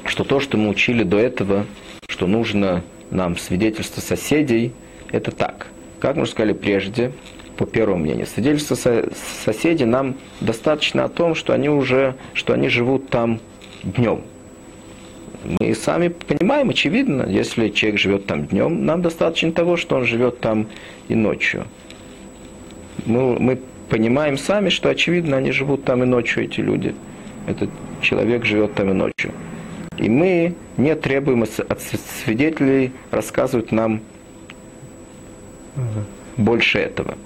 что 0.06 0.23
то, 0.23 0.39
что 0.39 0.58
мы 0.58 0.69
учили 0.69 1.04
до 1.04 1.17
этого, 1.17 1.65
что 2.08 2.28
нужно 2.28 2.84
нам 3.12 3.38
свидетельство 3.38 4.02
соседей, 4.02 4.73
это 5.12 5.32
так. 5.32 5.67
Как 6.00 6.16
мы 6.16 6.24
уже 6.24 6.32
сказали 6.32 6.54
прежде, 6.54 7.12
по 7.58 7.66
первому 7.66 8.04
мнению, 8.04 8.26
свидетельство 8.26 8.76
со 8.76 9.10
соседей 9.44 9.86
нам 9.86 10.16
достаточно 10.40 11.04
о 11.04 11.10
том, 11.10 11.36
что 11.36 11.54
они 11.54 11.70
уже, 11.70 12.16
что 12.34 12.54
они 12.54 12.70
живут 12.70 13.10
там 13.10 13.40
днем. 13.84 14.22
Мы 15.60 15.74
сами 15.74 16.10
понимаем, 16.10 16.70
очевидно, 16.70 17.24
если 17.28 17.70
человек 17.70 18.00
живет 18.00 18.26
там 18.28 18.46
днем, 18.46 18.86
нам 18.86 19.02
достаточно 19.02 19.52
того, 19.52 19.78
что 19.78 19.98
он 19.98 20.06
живет 20.06 20.40
там 20.40 20.68
и 21.08 21.16
ночью. 21.16 21.66
Мы, 23.06 23.40
мы 23.40 23.60
понимаем 23.90 24.38
сами, 24.38 24.70
что 24.70 24.90
очевидно, 24.90 25.38
они 25.38 25.52
живут 25.52 25.84
там 25.84 26.04
и 26.04 26.06
ночью, 26.06 26.44
эти 26.44 26.62
люди. 26.62 26.94
Этот 27.48 27.70
человек 28.02 28.46
живет 28.46 28.76
там 28.76 28.92
и 28.92 28.94
ночью. 28.94 29.32
И 29.98 30.08
мы 30.10 30.56
не 30.78 30.96
требуем 30.96 31.44
от 31.44 31.82
свидетелей 32.24 32.92
рассказывать 33.12 33.72
нам 33.72 34.02
больше 36.38 36.80
этого. 36.80 37.18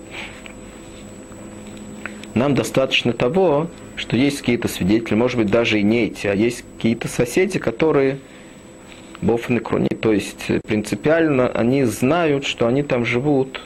нам 2.33 2.55
достаточно 2.55 3.13
того, 3.13 3.67
что 3.95 4.17
есть 4.17 4.39
какие-то 4.39 4.67
свидетели, 4.67 5.15
может 5.15 5.37
быть, 5.37 5.51
даже 5.51 5.79
и 5.79 5.83
не 5.83 6.05
эти, 6.05 6.27
а 6.27 6.33
есть 6.33 6.63
какие-то 6.75 7.07
соседи, 7.07 7.59
которые 7.59 8.17
бофны 9.21 9.59
крони, 9.59 9.89
то 9.89 10.11
есть 10.11 10.47
принципиально 10.65 11.47
они 11.47 11.83
знают, 11.83 12.45
что 12.45 12.67
они 12.67 12.83
там 12.83 13.05
живут 13.05 13.61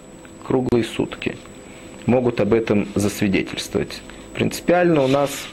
круглые 0.46 0.84
сутки, 0.84 1.36
могут 2.06 2.40
об 2.40 2.54
этом 2.54 2.88
засвидетельствовать. 2.96 4.02
Принципиально 4.34 5.04
у 5.04 5.08
нас 5.08 5.48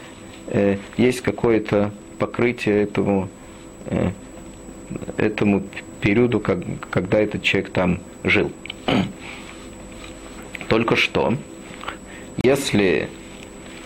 э, 0.49 0.77
есть 0.97 1.23
какое-то 1.23 1.91
покрытие 2.19 2.83
этому, 2.83 3.29
э, 3.87 4.11
этому 5.17 5.63
периоду, 6.01 6.39
как, 6.39 6.59
когда 6.91 7.19
этот 7.21 7.43
человек 7.43 7.71
там 7.71 8.01
жил. 8.25 8.53
Только 10.69 10.97
что, 10.97 11.35
если 12.43 13.09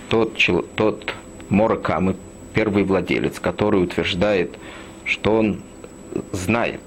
тот, 0.09 0.39
тот 0.77 1.15
Моракамы, 1.49 2.17
первый 2.55 2.85
владелец, 2.85 3.41
который 3.41 3.83
утверждает, 3.83 4.59
что 5.05 5.37
он 5.37 5.63
знает, 6.33 6.81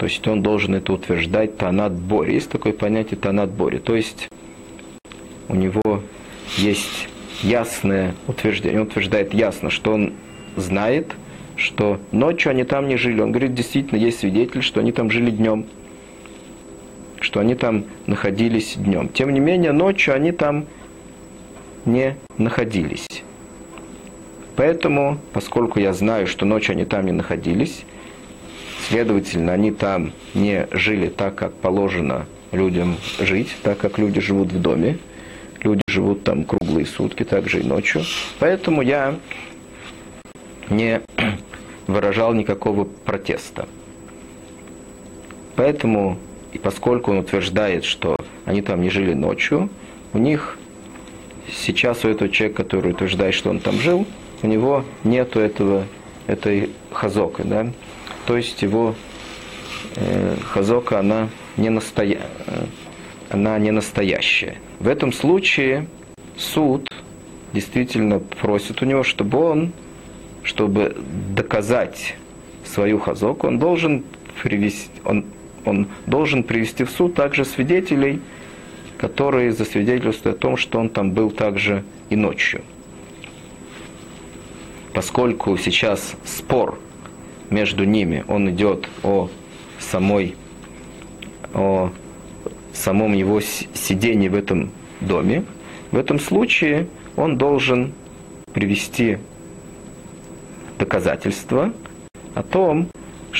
то 0.00 0.06
есть 0.06 0.26
он 0.26 0.42
должен 0.42 0.74
это 0.74 0.94
утверждать 0.94 1.58
Танат 1.58 1.92
Боре. 1.92 2.32
Есть 2.34 2.48
такое 2.48 2.72
понятие 2.72 3.18
Танат 3.18 3.50
Боре. 3.50 3.80
То 3.80 3.94
есть 3.94 4.30
у 5.48 5.54
него 5.54 6.02
есть 6.56 7.08
ясное 7.42 8.14
утверждение. 8.26 8.80
Он 8.80 8.86
утверждает 8.86 9.34
ясно, 9.34 9.68
что 9.68 9.92
он 9.92 10.14
знает, 10.56 11.14
что 11.56 12.00
ночью 12.12 12.50
они 12.50 12.64
там 12.64 12.88
не 12.88 12.96
жили. 12.96 13.20
Он 13.20 13.30
говорит, 13.30 13.52
действительно, 13.52 13.98
есть 13.98 14.20
свидетель, 14.20 14.62
что 14.62 14.80
они 14.80 14.90
там 14.92 15.10
жили 15.10 15.30
днем 15.30 15.66
что 17.20 17.40
они 17.40 17.54
там 17.54 17.84
находились 18.06 18.74
днем. 18.76 19.08
Тем 19.08 19.32
не 19.32 19.40
менее, 19.40 19.72
ночью 19.72 20.14
они 20.14 20.32
там 20.32 20.66
не 21.84 22.16
находились. 22.38 23.06
Поэтому, 24.56 25.18
поскольку 25.32 25.78
я 25.78 25.92
знаю, 25.92 26.26
что 26.26 26.44
ночью 26.44 26.72
они 26.72 26.84
там 26.84 27.06
не 27.06 27.12
находились, 27.12 27.84
следовательно, 28.88 29.52
они 29.52 29.70
там 29.70 30.12
не 30.34 30.66
жили 30.72 31.08
так, 31.08 31.34
как 31.34 31.54
положено 31.54 32.26
людям 32.52 32.96
жить, 33.18 33.54
так 33.62 33.78
как 33.78 33.98
люди 33.98 34.20
живут 34.20 34.52
в 34.52 34.60
доме, 34.60 34.98
люди 35.62 35.82
живут 35.88 36.24
там 36.24 36.44
круглые 36.44 36.86
сутки, 36.86 37.24
также 37.24 37.60
и 37.60 37.62
ночью. 37.62 38.02
Поэтому 38.38 38.82
я 38.82 39.18
не 40.68 41.00
выражал 41.86 42.34
никакого 42.34 42.84
протеста. 42.84 43.68
Поэтому 45.56 46.18
и 46.52 46.58
поскольку 46.58 47.10
он 47.12 47.18
утверждает, 47.18 47.84
что 47.84 48.16
они 48.44 48.62
там 48.62 48.82
не 48.82 48.90
жили 48.90 49.14
ночью, 49.14 49.68
у 50.12 50.18
них 50.18 50.58
сейчас 51.52 52.04
у 52.04 52.08
этого 52.08 52.30
человека, 52.30 52.64
который 52.64 52.92
утверждает, 52.92 53.34
что 53.34 53.50
он 53.50 53.60
там 53.60 53.76
жил, 53.76 54.06
у 54.42 54.46
него 54.46 54.84
нету 55.04 55.40
этого, 55.40 55.84
этой 56.26 56.70
хазока, 56.92 57.44
да? 57.44 57.72
То 58.26 58.36
есть 58.36 58.62
его 58.62 58.94
э, 59.96 60.36
хазока, 60.44 60.98
она 60.98 61.28
не, 61.56 61.68
настоя... 61.68 62.20
она 63.28 63.58
не 63.58 63.70
настоящая. 63.70 64.56
В 64.78 64.88
этом 64.88 65.12
случае 65.12 65.86
суд 66.36 66.88
действительно 67.52 68.18
просит 68.18 68.82
у 68.82 68.86
него, 68.86 69.02
чтобы 69.02 69.38
он, 69.38 69.72
чтобы 70.42 70.96
доказать 71.34 72.16
свою 72.64 72.98
хазоку, 72.98 73.46
он 73.46 73.58
должен 73.58 74.04
привести, 74.42 74.90
он 75.04 75.24
он 75.64 75.88
должен 76.06 76.42
привести 76.42 76.84
в 76.84 76.90
суд 76.90 77.14
также 77.14 77.44
свидетелей, 77.44 78.20
которые 78.98 79.52
засвидетельствуют 79.52 80.36
о 80.36 80.38
том, 80.38 80.56
что 80.56 80.78
он 80.78 80.88
там 80.88 81.12
был 81.12 81.30
также 81.30 81.84
и 82.10 82.16
ночью. 82.16 82.62
Поскольку 84.92 85.56
сейчас 85.56 86.16
спор 86.24 86.78
между 87.48 87.84
ними, 87.84 88.24
он 88.28 88.50
идет 88.50 88.88
о 89.02 89.30
самой, 89.78 90.34
о 91.54 91.90
самом 92.72 93.12
его 93.12 93.40
сидении 93.40 94.28
в 94.28 94.34
этом 94.34 94.70
доме, 95.00 95.44
в 95.92 95.96
этом 95.96 96.18
случае 96.18 96.86
он 97.16 97.38
должен 97.38 97.92
привести 98.52 99.18
доказательства 100.78 101.72
о 102.34 102.42
том, 102.42 102.88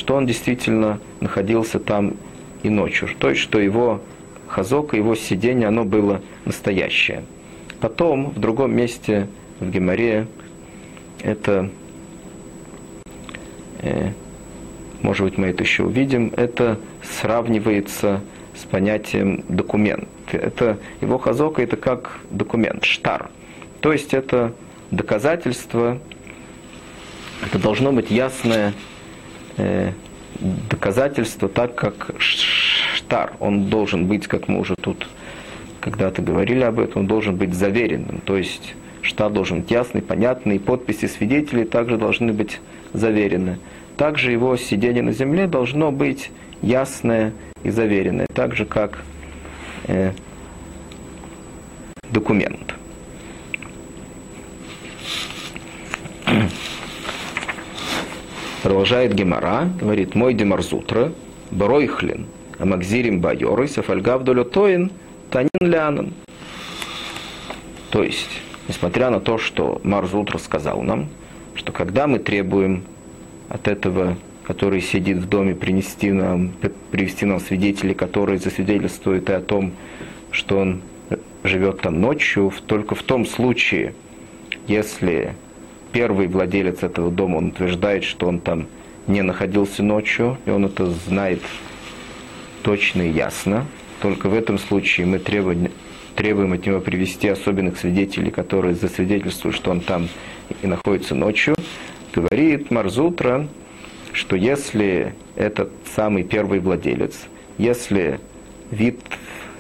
что 0.01 0.15
он 0.15 0.25
действительно 0.25 0.99
находился 1.21 1.79
там 1.79 2.15
и 2.63 2.71
ночью. 2.71 3.07
То 3.19 3.29
есть, 3.29 3.43
что 3.43 3.61
его 3.61 4.01
хазок, 4.49 4.95
его 4.95 5.15
сидение, 5.15 5.69
оно 5.69 5.85
было 5.85 6.23
настоящее. 6.47 7.23
Потом, 7.81 8.31
в 8.31 8.39
другом 8.39 8.75
месте, 8.75 9.29
в 9.61 9.71
Геморе, 9.71 10.27
это, 11.23 11.69
э, 13.83 14.13
может 15.03 15.27
быть, 15.27 15.37
мы 15.37 15.49
это 15.49 15.65
еще 15.65 15.83
увидим, 15.83 16.33
это 16.35 16.79
сравнивается 17.03 18.23
с 18.57 18.65
понятием 18.65 19.45
документ. 19.51 20.09
Это, 20.33 20.79
его 21.03 21.19
хазока 21.19 21.61
это 21.61 21.77
как 21.77 22.21
документ, 22.31 22.85
штар. 22.85 23.29
То 23.83 23.93
есть 23.93 24.15
это 24.15 24.55
доказательство, 24.91 25.99
это 27.45 27.59
должно 27.59 27.93
быть 27.93 28.11
ясное 28.11 28.73
э, 29.61 29.93
доказательство, 30.69 31.49
так 31.49 31.75
как 31.75 32.13
штар, 32.19 33.33
он 33.41 33.69
должен 33.69 34.07
быть, 34.07 34.27
как 34.27 34.49
мы 34.49 34.59
уже 34.59 34.75
тут 34.77 35.07
когда-то 35.81 36.23
говорили 36.23 36.63
об 36.63 36.79
этом, 36.79 37.03
он 37.03 37.07
должен 37.07 37.37
быть 37.37 37.55
заверенным. 37.55 38.21
То 38.25 38.37
есть 38.37 38.75
штар 39.03 39.31
должен 39.31 39.61
быть 39.61 39.71
ясный, 39.71 40.03
понятный, 40.03 40.59
подписи 40.59 41.07
свидетелей 41.07 41.65
также 41.65 41.97
должны 41.97 42.33
быть 42.33 42.61
заверены. 42.93 43.59
Также 43.97 44.33
его 44.33 44.57
сидение 44.57 45.03
на 45.03 45.13
земле 45.13 45.47
должно 45.47 45.93
быть 45.93 46.31
ясное 46.63 47.33
и 47.63 47.71
заверенное, 47.71 48.27
так 48.33 48.57
же 48.57 48.65
как 48.65 49.03
э, 49.87 50.13
документ. 52.11 52.75
Продолжает 58.63 59.15
Гемара, 59.15 59.71
говорит, 59.81 60.15
мой 60.15 60.35
демарзутра, 60.35 61.13
бройхлин, 61.51 62.27
амакзирим 62.59 63.21
байоры, 63.21 63.67
сафальгав 63.69 64.23
долютоин, 64.23 64.93
танин 65.31 65.49
лянан. 65.61 66.13
То 67.91 68.03
есть, 68.03 68.29
несмотря 68.69 69.09
на 69.09 69.19
то, 69.19 69.39
что 69.39 69.81
Марзутра 69.83 70.37
сказал 70.37 70.83
нам, 70.83 71.09
что 71.55 71.73
когда 71.73 72.07
мы 72.07 72.19
требуем 72.19 72.85
от 73.49 73.67
этого, 73.67 74.17
который 74.45 74.83
сидит 74.83 75.19
в 75.19 75.29
доме, 75.29 75.55
принести 75.55 76.13
нам, 76.13 76.53
привести 76.91 77.25
нам 77.25 77.41
свидетелей, 77.41 77.95
которые 77.95 78.39
засвидетельствуют 78.39 79.31
и 79.31 79.33
о 79.33 79.41
том, 79.41 79.73
что 80.31 80.59
он 80.59 80.83
живет 81.45 81.81
там 81.81 82.01
ночью, 82.01 82.53
только 82.67 82.95
в 82.95 83.03
том 83.03 83.25
случае, 83.25 83.95
если 84.67 85.35
первый 85.93 86.27
владелец 86.29 86.83
этого 86.83 87.11
дома, 87.11 87.37
он 87.37 87.49
утверждает, 87.49 88.05
что 88.05 88.27
он 88.27 88.41
там 88.41 88.67
не 89.07 89.23
находился 89.23 89.83
ночью, 89.83 90.39
и 90.47 90.51
он 90.51 90.67
это 90.67 90.87
знает 90.87 91.41
точно 92.63 93.03
и 93.03 93.11
ясно. 93.11 93.67
Только 94.01 94.29
в 94.29 94.35
этом 94.35 94.59
случае 94.59 95.07
мы 95.07 95.19
требуем, 95.19 95.71
требуем 96.15 96.53
от 96.53 96.67
него 96.67 96.81
привести 96.81 97.29
особенных 97.29 97.79
свидетелей, 97.79 98.31
которые 98.31 98.75
засвидетельствуют, 98.75 99.57
что 99.57 99.71
он 99.71 99.81
там 99.81 100.09
и 100.63 100.67
находится 100.67 101.15
ночью. 101.15 101.55
Говорит 102.13 102.71
Марзутра, 102.71 103.49
что 104.13 104.37
если 104.37 105.15
этот 105.37 105.71
самый 105.95 106.25
первый 106.25 106.61
владелец, 106.61 107.27
если 107.59 108.21
вид 108.71 109.01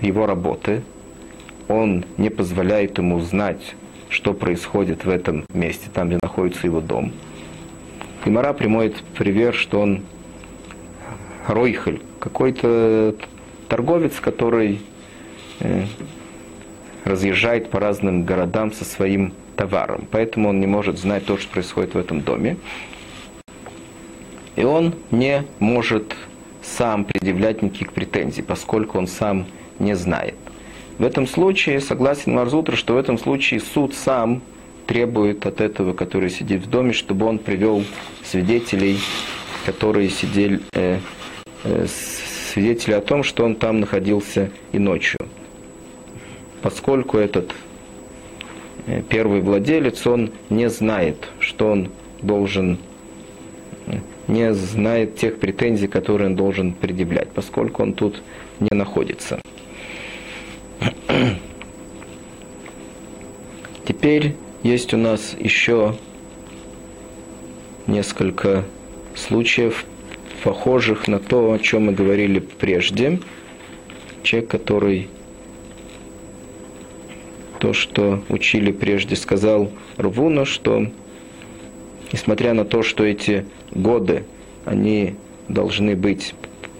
его 0.00 0.26
работы, 0.26 0.82
он 1.68 2.05
не 2.16 2.30
позволяет 2.30 2.98
ему 2.98 3.20
знать 3.20 3.74
что 4.11 4.34
происходит 4.34 5.04
в 5.04 5.08
этом 5.08 5.46
месте, 5.54 5.88
там, 5.92 6.08
где 6.08 6.18
находится 6.22 6.66
его 6.66 6.80
дом. 6.80 7.12
Гимара 8.24 8.52
примет 8.52 8.96
пример, 9.16 9.54
что 9.54 9.80
он 9.80 10.02
Ройхель, 11.46 12.02
какой-то 12.18 13.14
торговец, 13.68 14.20
который 14.20 14.80
э, 15.61 15.84
разъезжает 17.04 17.70
по 17.70 17.80
разным 17.80 18.24
городам 18.24 18.72
со 18.72 18.84
своим 18.84 19.32
товаром. 19.56 20.06
Поэтому 20.11 20.50
он 20.50 20.61
не 20.61 20.66
может 20.66 20.98
знать 20.98 21.24
то, 21.24 21.38
что 21.38 21.50
происходит 21.50 21.94
в 21.94 21.98
этом 21.98 22.20
доме. 22.20 22.56
И 24.56 24.64
он 24.64 24.94
не 25.11 25.44
может 25.58 26.14
сам 26.62 27.04
предъявлять 27.04 27.62
никаких 27.62 27.92
претензий, 27.92 28.42
поскольку 28.42 28.98
он 28.98 29.06
сам 29.06 29.46
не 29.78 29.94
знает. 29.94 30.34
В 31.01 31.03
этом 31.03 31.26
случае 31.26 31.80
согласен 31.80 32.34
Марзутра, 32.34 32.76
что 32.76 32.92
в 32.92 32.98
этом 32.98 33.16
случае 33.16 33.61
суд 33.61 33.94
сам 33.94 34.42
требует 34.86 35.46
от 35.46 35.62
этого, 35.62 35.94
который 35.94 36.28
сидит 36.28 36.61
в 36.61 36.68
доме, 36.68 36.92
чтобы 36.92 37.24
он 37.24 37.38
привел 37.38 37.84
свидетелей, 38.22 38.98
которые 39.64 40.11
сидели, 40.11 40.61
э, 40.74 40.98
э, 41.64 41.86
свидетели 42.53 42.92
о 42.92 43.01
том, 43.01 43.22
что 43.22 43.46
он 43.46 43.55
там 43.55 43.80
находился 43.80 44.51
и 44.72 44.78
ночью. 44.78 45.18
Поскольку 46.61 47.16
этот 47.16 47.55
э, 48.86 49.01
первый 49.09 49.40
владелец, 49.40 50.07
он 50.07 50.32
не 50.51 50.68
знает, 50.68 51.30
что 51.38 51.68
он 51.68 51.88
должен, 52.20 52.76
не 54.28 54.53
знает 54.53 55.16
тех 55.16 55.38
претензий, 55.38 55.88
которые 55.88 56.28
он 56.28 56.36
должен 56.36 56.74
предъявлять, 56.74 57.30
поскольку 57.30 57.84
он 57.84 57.94
тут 57.94 58.22
не 58.61 58.76
находится. 58.76 59.40
Теперь 63.87 64.35
есть 64.62 64.95
у 64.95 64.97
нас 64.97 65.37
еще 65.39 65.97
несколько 67.87 68.64
случаев, 69.14 69.85
похожих 70.43 71.07
на 71.09 71.18
то, 71.18 71.53
о 71.53 71.59
чем 71.59 71.87
мы 71.87 71.93
говорили 71.93 72.39
прежде. 72.39 73.20
Человек, 74.22 74.51
который 74.51 75.09
то, 77.59 77.72
что 77.74 78.22
учили 78.28 78.72
прежде, 78.72 79.16
сказал 79.16 79.70
Рвуна, 79.99 80.47
что 80.47 80.87
несмотря 82.12 82.55
на 82.55 82.64
то, 82.64 82.83
что 82.83 83.05
эти 83.05 83.45
годы, 83.70 84.24
они 84.64 85.14
должны 85.49 85.95
быть 85.95 86.35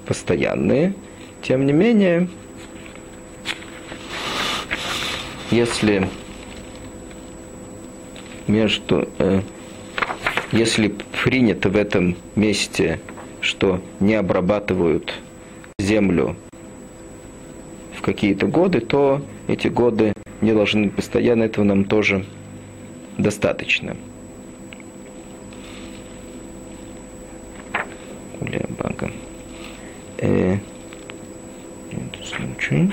постоянные, 0.07 0.95
тем 1.43 1.67
не 1.67 1.73
менее, 1.73 2.29
если 5.51 6.09
между, 8.47 9.09
э, 9.18 9.43
если 10.53 10.95
принято 11.23 11.68
в 11.71 11.77
этом 11.77 12.16
месте, 12.37 13.01
что 13.41 13.81
не 14.01 14.14
обрабатывают 14.14 15.14
землю 15.79 16.37
в 17.97 18.03
какие-то 18.03 18.47
годы, 18.47 18.81
то 18.81 19.23
эти 19.49 19.68
годы 19.68 20.12
не 20.41 20.53
должны 20.53 20.85
быть 20.85 20.95
постоянно, 20.95 21.45
этого 21.45 21.64
нам 21.64 21.85
тоже 21.85 22.25
достаточно. 23.18 23.97
Банка. 28.79 29.11
Э, 30.18 30.57
случай. 32.25 32.91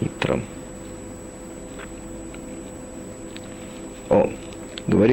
Итром. 0.00 0.42
О, 4.08 4.30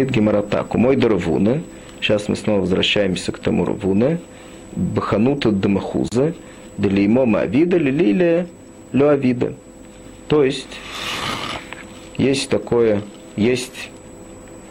говорит 0.09 0.15
Гемаратаку, 0.15 0.77
мой 0.77 0.95
Дарвуна, 0.95 1.61
сейчас 2.01 2.27
мы 2.27 2.35
снова 2.35 2.61
возвращаемся 2.61 3.31
к 3.31 3.39
тому 3.39 3.65
Равуна, 3.65 4.19
Баханута 4.75 5.51
Дамахуза, 5.51 6.33
Делеймо 6.77 7.25
Маавида, 7.25 7.77
Лилилия 7.77 8.47
Люавида. 8.91 9.53
То 10.27 10.43
есть, 10.43 10.79
есть 12.17 12.49
такое, 12.49 13.01
есть 13.35 13.89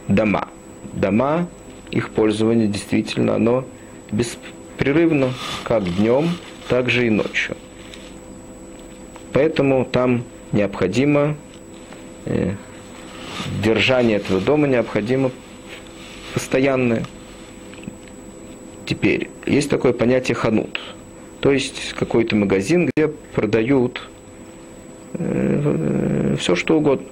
дома. 0.08 0.48
Дома, 0.92 1.48
их 1.90 2.10
пользование 2.10 2.66
действительно, 2.66 3.34
оно 3.34 3.64
беспрерывно, 4.10 5.32
как 5.64 5.84
днем, 5.96 6.30
так 6.68 6.90
же 6.90 7.06
и 7.06 7.10
ночью. 7.10 7.56
Поэтому 9.32 9.84
там 9.84 10.24
необходимо 10.52 11.36
э, 12.24 12.54
держание 13.62 14.16
этого 14.18 14.40
дома 14.40 14.66
необходимо 14.66 15.30
постоянное. 16.34 17.04
Теперь, 18.86 19.28
есть 19.46 19.68
такое 19.68 19.92
понятие 19.92 20.34
ханут, 20.34 20.80
то 21.40 21.52
есть 21.52 21.92
какой-то 21.92 22.36
магазин, 22.36 22.90
где 22.96 23.08
продают 23.08 24.08
э, 25.14 26.36
все 26.38 26.54
что 26.54 26.78
угодно. 26.78 27.06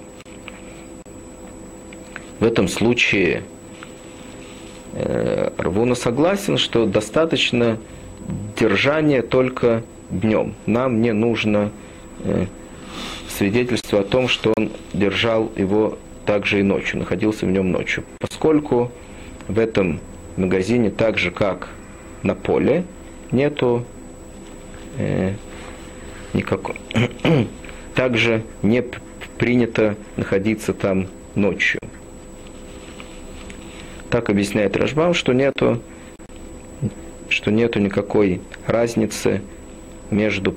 В 2.41 2.45
этом 2.45 2.69
случае 2.69 3.43
э, 4.95 5.51
Рвуна 5.59 5.95
согласен, 5.95 6.57
что 6.59 6.87
достаточно 6.87 7.79
держания 8.59 9.23
только 9.23 9.83
днем. 10.11 10.55
Нам 10.67 11.01
не 11.03 11.13
нужно 11.13 11.71
э, 12.25 12.47
свидетельство 13.29 14.01
о 14.01 14.05
том, 14.05 14.29
что 14.29 14.53
он 14.57 14.71
держал 14.93 15.51
его 15.57 15.99
также 16.27 16.61
и 16.61 16.63
ночью, 16.63 16.99
находился 16.99 17.47
в 17.47 17.51
нем 17.51 17.71
ночью. 17.71 18.05
Поскольку 18.19 18.91
в 19.49 19.59
этом 19.59 20.01
магазине 20.37 20.91
так 20.91 21.19
же, 21.19 21.31
как 21.31 21.69
на 22.23 22.35
поле, 22.35 22.85
нету 23.31 23.85
э, 24.99 25.35
никакого. 26.33 26.77
Также 27.95 28.43
не 28.63 28.85
принято 29.39 29.97
находиться 30.17 30.75
там 30.75 31.09
ночью. 31.35 31.81
Так 34.11 34.31
объясняет 34.31 34.77
Рашбам, 34.77 35.15
что 35.15 35.33
нету, 35.33 35.81
что 37.29 37.51
нету 37.51 37.81
никакой 37.81 38.41
разницы 38.67 39.43
между 40.11 40.55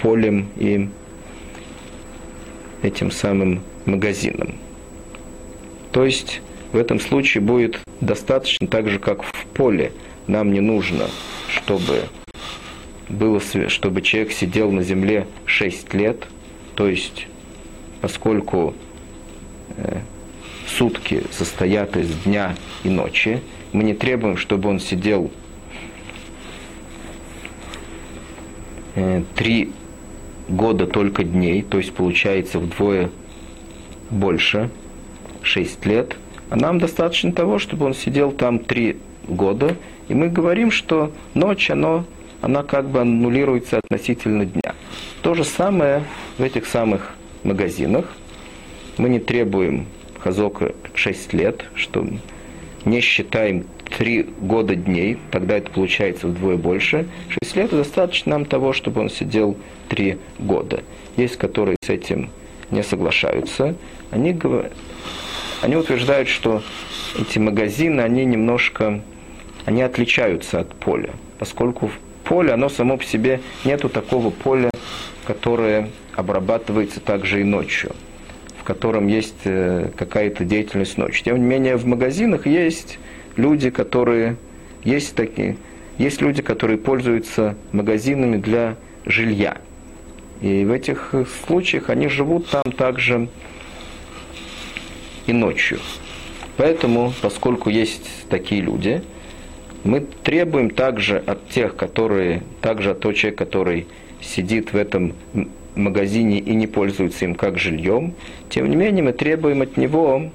полем 0.00 0.48
и 0.56 0.88
этим 2.82 3.10
самым 3.10 3.62
магазином. 3.84 4.54
То 5.96 6.04
есть 6.04 6.42
в 6.74 6.76
этом 6.76 7.00
случае 7.00 7.42
будет 7.42 7.80
достаточно 8.02 8.66
так 8.66 8.86
же, 8.86 8.98
как 8.98 9.22
в 9.22 9.46
поле. 9.54 9.92
Нам 10.26 10.52
не 10.52 10.60
нужно, 10.60 11.06
чтобы, 11.48 12.02
было, 13.08 13.40
чтобы 13.40 14.02
человек 14.02 14.30
сидел 14.32 14.70
на 14.70 14.82
земле 14.82 15.26
6 15.46 15.94
лет, 15.94 16.26
то 16.74 16.86
есть 16.86 17.28
поскольку 18.02 18.74
э, 19.78 20.00
сутки 20.66 21.22
состоят 21.30 21.96
из 21.96 22.10
дня 22.24 22.54
и 22.84 22.90
ночи, 22.90 23.40
мы 23.72 23.82
не 23.82 23.94
требуем, 23.94 24.36
чтобы 24.36 24.68
он 24.68 24.80
сидел 24.80 25.30
э, 28.96 29.22
три 29.34 29.72
года 30.46 30.86
только 30.86 31.24
дней, 31.24 31.62
то 31.62 31.78
есть 31.78 31.94
получается 31.94 32.58
вдвое 32.58 33.08
больше, 34.10 34.68
6 35.46 35.86
лет, 35.86 36.16
а 36.50 36.56
нам 36.56 36.78
достаточно 36.78 37.32
того, 37.32 37.58
чтобы 37.58 37.86
он 37.86 37.94
сидел 37.94 38.32
там 38.32 38.58
3 38.58 38.96
года, 39.28 39.76
и 40.08 40.14
мы 40.14 40.28
говорим, 40.28 40.70
что 40.70 41.12
ночь, 41.34 41.70
оно, 41.70 42.04
она 42.42 42.62
как 42.62 42.88
бы 42.88 43.00
аннулируется 43.00 43.78
относительно 43.78 44.44
дня. 44.44 44.74
То 45.22 45.34
же 45.34 45.44
самое 45.44 46.02
в 46.38 46.42
этих 46.42 46.66
самых 46.66 47.14
магазинах. 47.42 48.06
Мы 48.98 49.08
не 49.08 49.18
требуем 49.18 49.86
хазока 50.18 50.74
6 50.94 51.32
лет, 51.32 51.64
что 51.74 52.06
не 52.84 53.00
считаем 53.00 53.64
3 53.96 54.22
года 54.40 54.74
дней, 54.74 55.18
тогда 55.30 55.56
это 55.56 55.70
получается 55.70 56.26
вдвое 56.26 56.56
больше. 56.56 57.06
6 57.42 57.56
лет 57.56 57.70
достаточно 57.70 58.32
нам 58.32 58.44
того, 58.44 58.72
чтобы 58.72 59.00
он 59.00 59.10
сидел 59.10 59.56
3 59.88 60.18
года. 60.38 60.82
Есть, 61.16 61.36
которые 61.36 61.76
с 61.84 61.88
этим 61.88 62.30
не 62.70 62.82
соглашаются. 62.82 63.76
Они 64.10 64.32
говорят, 64.32 64.72
они 65.62 65.76
утверждают, 65.76 66.28
что 66.28 66.62
эти 67.18 67.38
магазины, 67.38 68.00
они 68.00 68.24
немножко, 68.24 69.00
они 69.64 69.82
отличаются 69.82 70.60
от 70.60 70.74
поля, 70.74 71.10
поскольку 71.38 71.90
поле, 72.24 72.52
оно 72.52 72.68
само 72.68 72.96
по 72.96 73.04
себе, 73.04 73.40
нету 73.64 73.88
такого 73.88 74.30
поля, 74.30 74.70
которое 75.26 75.90
обрабатывается 76.14 77.00
также 77.00 77.40
и 77.40 77.44
ночью, 77.44 77.92
в 78.58 78.64
котором 78.64 79.06
есть 79.06 79.42
э, 79.44 79.90
какая-то 79.96 80.44
деятельность 80.44 80.98
ночью. 80.98 81.24
Тем 81.24 81.38
не 81.38 81.44
менее, 81.44 81.76
в 81.76 81.86
магазинах 81.86 82.46
есть 82.46 82.98
люди, 83.36 83.70
которые, 83.70 84.36
есть 84.84 85.14
такие, 85.14 85.56
есть 85.98 86.20
люди, 86.20 86.42
которые 86.42 86.78
пользуются 86.78 87.56
магазинами 87.72 88.36
для 88.36 88.76
жилья. 89.04 89.58
И 90.40 90.64
в 90.64 90.72
этих 90.72 91.14
случаях 91.46 91.88
они 91.88 92.08
живут 92.08 92.50
там 92.50 92.70
также 92.72 93.28
и 95.26 95.32
ночью. 95.32 95.78
Поэтому, 96.56 97.12
поскольку 97.20 97.70
есть 97.70 98.08
такие 98.28 98.60
люди, 98.60 99.02
мы 99.84 100.00
требуем 100.00 100.70
также 100.70 101.18
от 101.18 101.48
тех, 101.50 101.76
которые, 101.76 102.42
также 102.60 102.90
от 102.90 103.00
того 103.00 103.12
человека, 103.12 103.44
который 103.44 103.86
сидит 104.20 104.72
в 104.72 104.76
этом 104.76 105.12
магазине 105.74 106.38
и 106.38 106.54
не 106.54 106.66
пользуется 106.66 107.24
им 107.24 107.34
как 107.34 107.58
жильем, 107.58 108.14
тем 108.48 108.68
не 108.70 108.76
менее 108.76 109.04
мы 109.04 109.12
требуем 109.12 109.62
от 109.62 109.76
него 109.76 110.30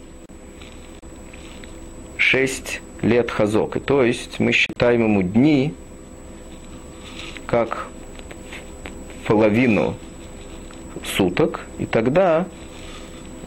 6 2.18 2.82
лет 3.02 3.32
хазок. 3.32 3.78
И 3.78 3.80
то 3.80 4.04
есть 4.04 4.39
мы 4.39 4.52
считаем 4.52 5.04
ему 5.04 5.24
дни 5.24 5.74
как 7.48 7.88
половину 9.26 9.96
суток, 11.04 11.62
и 11.80 11.86
тогда 11.86 12.46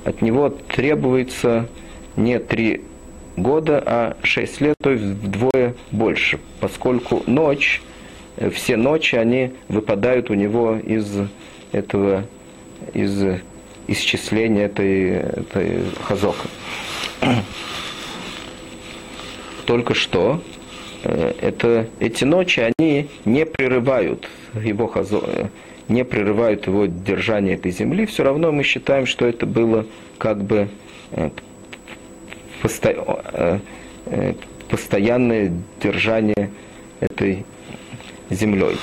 от 0.05 0.23
него 0.23 0.51
требуется 0.51 1.69
не 2.17 2.39
три 2.39 2.83
года, 3.37 3.83
а 3.85 4.17
шесть 4.23 4.61
лет, 4.61 4.77
то 4.81 4.91
есть 4.91 5.03
вдвое 5.03 5.75
больше, 5.91 6.39
поскольку 6.61 7.23
ночь 7.27 7.83
э, 8.37 8.51
все 8.51 8.77
ночи, 8.77 9.17
они 9.17 9.53
выпадают 9.69 10.31
у 10.31 10.35
него 10.35 10.77
из 10.77 11.11
этого, 11.73 12.25
из 12.93 13.41
исчисления 13.89 14.67
этой, 14.67 15.11
этой 15.11 15.83
хазока. 16.03 16.49
Только 19.67 19.95
что 19.95 20.43
э, 21.03 21.33
это, 21.41 21.89
эти 21.99 22.25
ночи, 22.25 22.73
они 22.79 23.09
не 23.25 23.47
прерывают 23.47 24.29
его 24.55 24.87
хазо, 24.87 25.51
не 25.89 26.05
прерывают 26.05 26.67
его 26.67 26.87
держание 26.87 27.55
этой 27.55 27.71
земли, 27.71 28.07
все 28.07 28.25
равно 28.25 28.53
мы 28.53 28.63
считаем, 28.63 29.07
что 29.07 29.27
это 29.27 29.47
было 29.47 29.87
как 30.19 30.43
бы 30.43 30.69
посто, 32.63 33.61
постоянное 34.69 35.53
держание 35.83 36.51
этой 37.01 37.45
землей. 38.31 38.77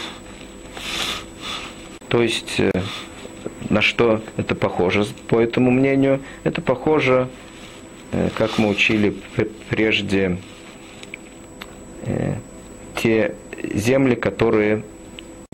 То 2.07 2.21
есть, 2.21 2.59
э, 2.59 2.71
на 3.69 3.81
что 3.81 4.21
это 4.37 4.53
похоже, 4.53 5.05
по 5.27 5.39
этому 5.39 5.71
мнению? 5.71 6.19
Это 6.43 6.61
похоже, 6.61 7.29
э, 8.11 8.29
как 8.37 8.57
мы 8.57 8.67
учили 8.67 9.15
прежде, 9.69 10.37
э, 12.05 12.35
те 12.97 13.35
земли, 13.73 14.15
которые 14.15 14.83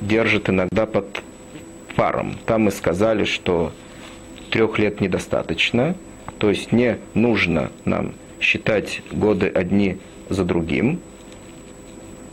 держат 0.02 0.50
иногда 0.50 0.86
под 0.86 1.22
паром. 1.98 2.36
Там 2.46 2.62
мы 2.64 2.72
сказали, 2.72 3.26
что 3.26 3.74
трех 4.52 4.80
лет 4.80 5.02
недостаточно, 5.02 5.96
то 6.38 6.50
есть 6.50 6.72
не 6.72 7.00
нужно 7.16 7.72
нам 7.84 8.14
считать 8.40 9.02
годы 9.12 9.48
одни 9.48 9.98
за 10.30 10.46
другим. 10.46 11.00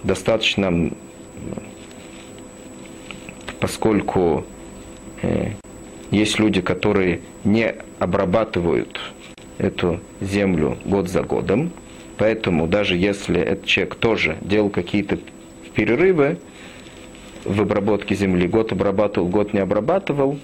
Достаточно, 0.02 0.92
поскольку 3.58 4.44
э, 5.22 5.52
есть 6.10 6.38
люди, 6.38 6.60
которые 6.60 7.22
не 7.42 7.74
обрабатывают 7.98 9.00
эту 9.56 10.00
землю 10.20 10.76
год 10.84 11.08
за 11.08 11.22
годом, 11.22 11.72
поэтому 12.18 12.66
даже 12.66 12.96
если 12.96 13.40
этот 13.40 13.64
человек 13.64 13.94
тоже 13.94 14.36
делал 14.42 14.68
какие-то 14.68 15.18
перерывы 15.74 16.38
в 17.44 17.60
обработке 17.60 18.14
земли, 18.14 18.48
год 18.48 18.72
обрабатывал, 18.72 19.28
год 19.28 19.52
не 19.52 19.60
обрабатывал, 19.60 20.38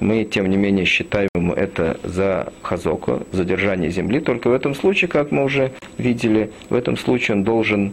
мы, 0.00 0.24
тем 0.24 0.48
не 0.48 0.56
менее, 0.56 0.86
считаем 0.86 1.52
это 1.54 2.00
за 2.02 2.52
хазоку, 2.62 3.26
задержание 3.32 3.90
земли. 3.90 4.20
Только 4.20 4.48
в 4.48 4.52
этом 4.52 4.74
случае, 4.74 5.08
как 5.08 5.30
мы 5.30 5.44
уже 5.44 5.72
видели, 5.98 6.50
в 6.70 6.74
этом 6.74 6.96
случае 6.96 7.36
он 7.36 7.44
должен 7.44 7.92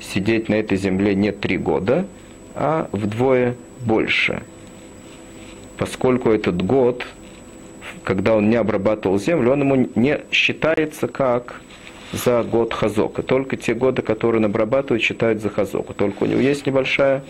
сидеть 0.00 0.48
на 0.48 0.54
этой 0.54 0.78
земле 0.78 1.14
не 1.14 1.32
три 1.32 1.58
года, 1.58 2.06
а 2.54 2.88
вдвое 2.92 3.56
больше. 3.80 4.42
Поскольку 5.76 6.30
этот 6.30 6.62
год, 6.62 7.06
когда 8.04 8.34
он 8.34 8.48
не 8.48 8.56
обрабатывал 8.56 9.18
землю, 9.18 9.52
он 9.52 9.60
ему 9.60 9.88
не 9.94 10.20
считается 10.30 11.08
как 11.08 11.60
за 12.14 12.42
год 12.42 12.72
хазока. 12.72 13.22
Только 13.22 13.56
те 13.56 13.74
годы, 13.74 14.02
которые 14.02 14.40
он 14.40 14.46
обрабатывает, 14.46 15.02
считают 15.02 15.42
за 15.42 15.50
хазоку. 15.50 15.94
Только 15.94 16.24
у 16.24 16.26
него 16.26 16.40
есть 16.40 16.66
небольшая 16.66 17.22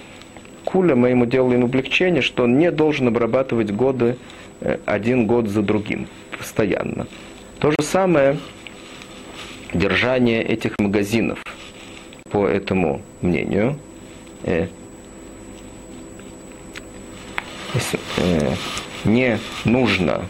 куля, 0.65 0.95
мы 0.95 1.11
ему 1.11 1.27
делаем 1.27 1.65
облегчение, 1.65 2.23
что 2.23 2.45
он 2.45 2.59
не 2.59 2.71
должен 2.71 3.09
обрабатывать 3.09 3.71
годы 3.71 4.17
э, 4.61 4.79
один 4.87 5.27
год 5.27 5.49
за 5.49 5.63
другим 5.63 6.09
постоянно. 6.37 7.07
То 7.59 7.71
же 7.71 7.77
самое 7.83 8.39
держание 9.73 10.43
этих 10.43 10.79
магазинов, 10.79 11.43
по 12.31 12.47
этому 12.47 13.03
мнению, 13.21 13.79
э, 14.45 14.69
э, 18.19 18.55
не 19.05 19.39
нужно 19.65 20.29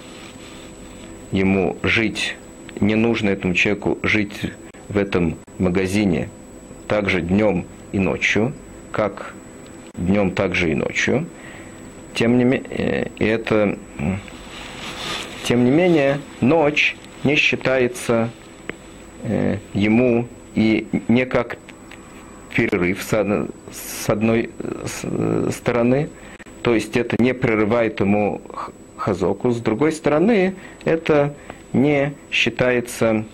ему 1.33 1.77
жить, 1.83 2.37
не 2.81 2.95
нужно 2.95 3.31
этому 3.31 3.55
человеку 3.55 3.99
жить 4.03 4.53
в 4.89 4.99
этом 4.99 5.37
магазине 5.59 6.29
также 6.89 7.21
днем 7.21 7.65
и 7.93 7.99
ночью, 7.99 8.53
как 8.93 9.35
днем 9.97 10.33
также 10.33 10.71
и 10.71 10.75
ночью. 10.75 11.27
Тем 12.15 12.39
не, 12.39 12.45
менее, 12.45 13.11
это, 13.19 13.79
тем 15.45 15.65
не 15.65 15.71
менее, 15.71 16.21
ночь 16.41 16.97
не 17.25 17.35
считается 17.35 18.31
э, 19.23 19.59
ему 19.73 20.29
и 20.55 20.87
не 21.09 21.27
как 21.27 21.59
перерыв 22.55 23.03
с, 23.03 24.09
одной 24.09 24.51
стороны, 25.51 26.09
то 26.63 26.75
есть 26.75 26.97
это 26.97 27.17
не 27.19 27.35
прерывает 27.35 27.99
ему 28.01 28.41
хазоку, 28.97 29.51
с 29.51 29.61
другой 29.61 29.93
стороны, 29.93 30.55
это 30.85 31.35
не 31.75 32.15
считается, 32.31 33.27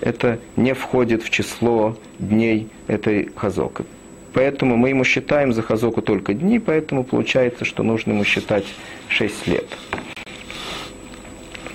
это 0.00 0.38
не 0.54 0.74
входит 0.74 1.24
в 1.24 1.30
число 1.30 1.98
дней 2.20 2.68
этой 2.86 3.30
хазока. 3.34 3.84
Поэтому 4.32 4.76
мы 4.76 4.90
ему 4.90 5.02
считаем 5.02 5.52
за 5.52 5.62
хазоку 5.62 6.02
только 6.02 6.34
дни, 6.34 6.58
поэтому 6.58 7.02
получается, 7.02 7.64
что 7.64 7.82
нужно 7.82 8.12
ему 8.12 8.22
считать 8.22 8.66
6 9.08 9.46
лет. 9.46 9.64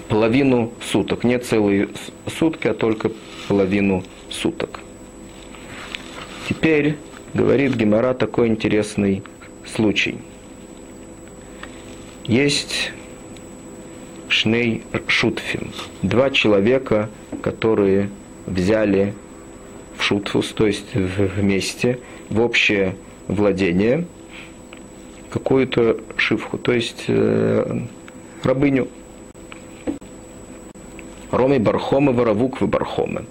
Половину 0.08 0.72
суток, 0.86 1.24
не 1.24 1.40
целые 1.40 1.90
сутки, 2.28 2.68
а 2.68 2.74
только 2.74 3.12
половину 3.48 4.04
суток. 4.30 4.82
Теперь 6.48 6.98
говорит 7.34 7.76
Гемора 7.76 8.14
такой 8.14 8.48
интересный 8.50 9.24
случай. 9.66 10.18
Есть 12.26 12.92
Шней 14.32 14.84
Шутфим. 15.08 15.72
Два 16.02 16.30
человека, 16.30 17.10
которые 17.42 18.10
взяли 18.46 19.14
в 19.98 20.04
шутфус, 20.04 20.48
то 20.48 20.66
есть 20.66 20.96
вместе, 20.96 22.00
в 22.30 22.42
общее 22.42 22.96
владение 23.28 24.06
какую-то 25.30 25.98
шивху, 26.16 26.58
то 26.58 26.72
есть 26.72 27.06
э, 27.08 27.82
рабыню. 28.44 28.88
Роми 31.32 31.60
Бархома, 31.60 32.12
Воровук 32.12 32.62
в 32.62 32.68
Бархома. 32.68 33.24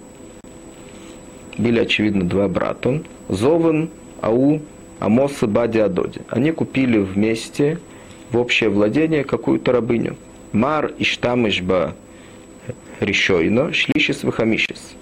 Были, 1.58 1.80
очевидно, 1.80 2.24
два 2.24 2.48
брата. 2.48 3.02
Зован, 3.28 3.90
Ау, 4.20 4.60
Амоса, 4.98 5.46
Бади, 5.46 5.78
Адоди. 5.78 6.22
Они 6.28 6.52
купили 6.52 6.98
вместе 6.98 7.78
в 8.30 8.38
общее 8.38 8.70
владение 8.70 9.24
какую-то 9.24 9.72
рабыню. 9.72 10.16
Мар, 10.52 10.92
Иштам, 10.98 11.48
Ишба, 11.48 11.94
Ришойно, 12.98 13.72
Шлишис, 13.72 14.24
Вахамишис. 14.24 14.94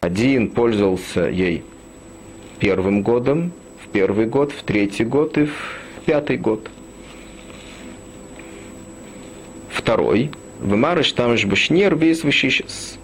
Один 0.00 0.48
пользовался 0.48 1.28
ей 1.28 1.62
первым 2.58 3.02
годом, 3.02 3.52
в 3.84 3.88
первый 3.88 4.26
год, 4.26 4.52
в 4.52 4.62
третий 4.62 5.04
год 5.04 5.36
и 5.38 5.46
в 5.46 5.54
пятый 6.06 6.36
год. 6.36 6.70
Второй. 9.70 10.30
В 10.60 11.36
же 11.36 11.46
бушнер 11.46 11.94
весь 11.96 12.24
вышищес. 12.24 12.98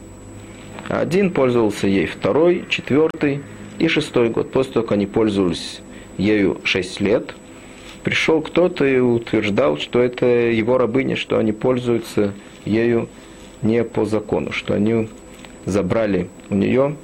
Один 0.89 1.31
пользовался 1.31 1.87
ей 1.87 2.07
второй, 2.07 2.65
четвертый 2.69 3.43
и 3.79 3.89
шестой 3.89 4.31
год. 4.31 4.51
После 4.51 4.73
того, 4.73 4.87
как 4.87 4.93
они 4.93 5.07
пользовались 5.07 5.81
ею 6.17 6.61
шесть 6.65 7.01
лет, 7.01 7.35
пришел 8.03 8.41
кто-то 8.41 8.85
и 8.85 8.99
утверждал, 8.99 9.79
что 9.79 10.01
это 10.01 10.27
его 10.27 10.79
рабыня, 10.79 11.17
что 11.17 11.39
они 11.39 11.53
пользуются 11.53 12.33
ею 12.65 13.09
не 13.63 13.85
по 13.85 14.05
закону, 14.05 14.53
что 14.53 14.75
они 14.75 15.09
забрали 15.67 16.29
у 16.49 16.55
нее, 16.55 16.97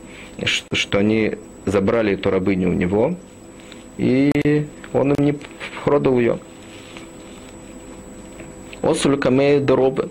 что 0.44 0.98
они 0.98 1.34
забрали 1.64 2.14
эту 2.14 2.30
рабыню 2.30 2.70
у 2.70 2.72
него, 2.72 3.16
и 3.98 4.66
он 4.92 5.12
им 5.12 5.24
не 5.24 5.34
продал 5.84 6.18
ее. 6.18 6.38
Осуль 8.82 9.18
камея 9.18 9.60
доробы. 9.60 10.08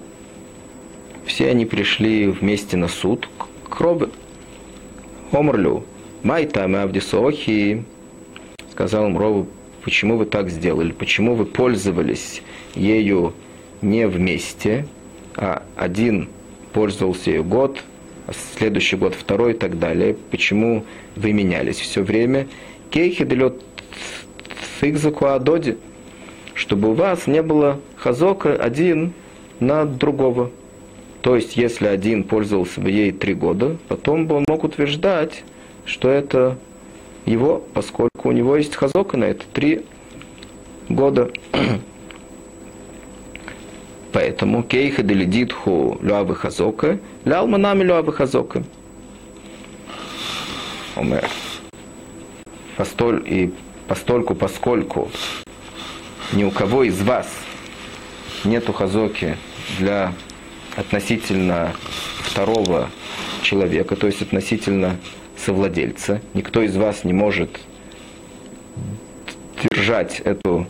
Все 1.26 1.50
они 1.50 1.66
пришли 1.66 2.28
вместе 2.28 2.78
на 2.78 2.88
суд 2.88 3.28
к 3.70 3.80
Робе. 3.80 4.10
Омрлю, 5.32 5.84
майта 6.24 6.66
авдисохи, 6.66 7.84
сказал 8.72 9.08
им 9.08 9.18
Робу, 9.18 9.48
почему 9.86 10.18
вы 10.18 10.26
так 10.26 10.50
сделали, 10.50 10.92
почему 10.92 11.36
вы 11.36 11.46
пользовались 11.46 12.42
ею 12.74 13.34
не 13.84 14.08
вместе, 14.08 14.88
а 15.36 15.62
один 15.78 16.28
пользовался 16.74 17.30
ее 17.30 17.44
год, 17.44 17.80
следующий 18.58 18.98
год 18.98 19.14
второй 19.14 19.52
и 19.54 19.56
так 19.56 19.78
далее. 19.78 20.16
Почему 20.32 20.84
вы 21.16 21.34
менялись 21.34 21.80
все 21.80 22.02
время? 22.02 22.48
Кейхи 22.90 23.24
делет 23.24 23.62
фигзаку 24.82 25.28
адоди, 25.28 25.78
чтобы 26.56 26.90
у 26.90 26.94
вас 26.94 27.28
не 27.28 27.44
было 27.44 27.80
хазока 27.96 28.56
один 28.56 29.14
на 29.60 29.86
другого. 29.86 30.50
То 31.22 31.36
есть, 31.36 31.58
если 31.58 31.86
один 31.86 32.24
пользовался 32.24 32.82
бы 32.82 32.90
ей 32.90 33.12
три 33.12 33.36
года, 33.36 33.78
потом 33.88 34.26
бы 34.26 34.36
он 34.36 34.46
мог 34.48 34.64
утверждать, 34.64 35.44
что 35.86 36.10
это 36.10 36.58
его, 37.26 37.64
поскольку 37.74 38.30
у 38.30 38.32
него 38.32 38.56
есть 38.56 38.76
хазока 38.76 39.18
на 39.18 39.26
это 39.26 39.44
три 39.54 39.86
года. 40.90 41.32
Поэтому 44.14 44.64
кейха 44.64 45.04
делидитху 45.04 46.00
люавы 46.02 46.36
хазока, 46.36 47.00
лялма 47.26 47.58
нами 47.58 47.84
люавы 47.84 48.14
хазока. 48.14 48.64
Омер. 50.96 51.28
Постоль, 52.78 53.24
и 53.26 53.54
постольку, 53.88 54.36
поскольку 54.36 55.10
ни 56.34 56.44
у 56.44 56.52
кого 56.52 56.84
из 56.84 57.02
вас 57.02 57.28
нету 58.44 58.74
хазоки 58.74 59.38
для 59.80 60.14
относительно 60.76 61.74
второго 62.20 62.90
человека, 63.42 63.96
то 63.96 64.08
есть 64.08 64.22
относительно 64.22 64.98
совладельца. 65.46 66.22
Никто 66.34 66.62
из 66.64 66.76
вас 66.76 67.04
не 67.04 67.14
может 67.14 67.60
держать 69.62 70.20
эту 70.22 70.68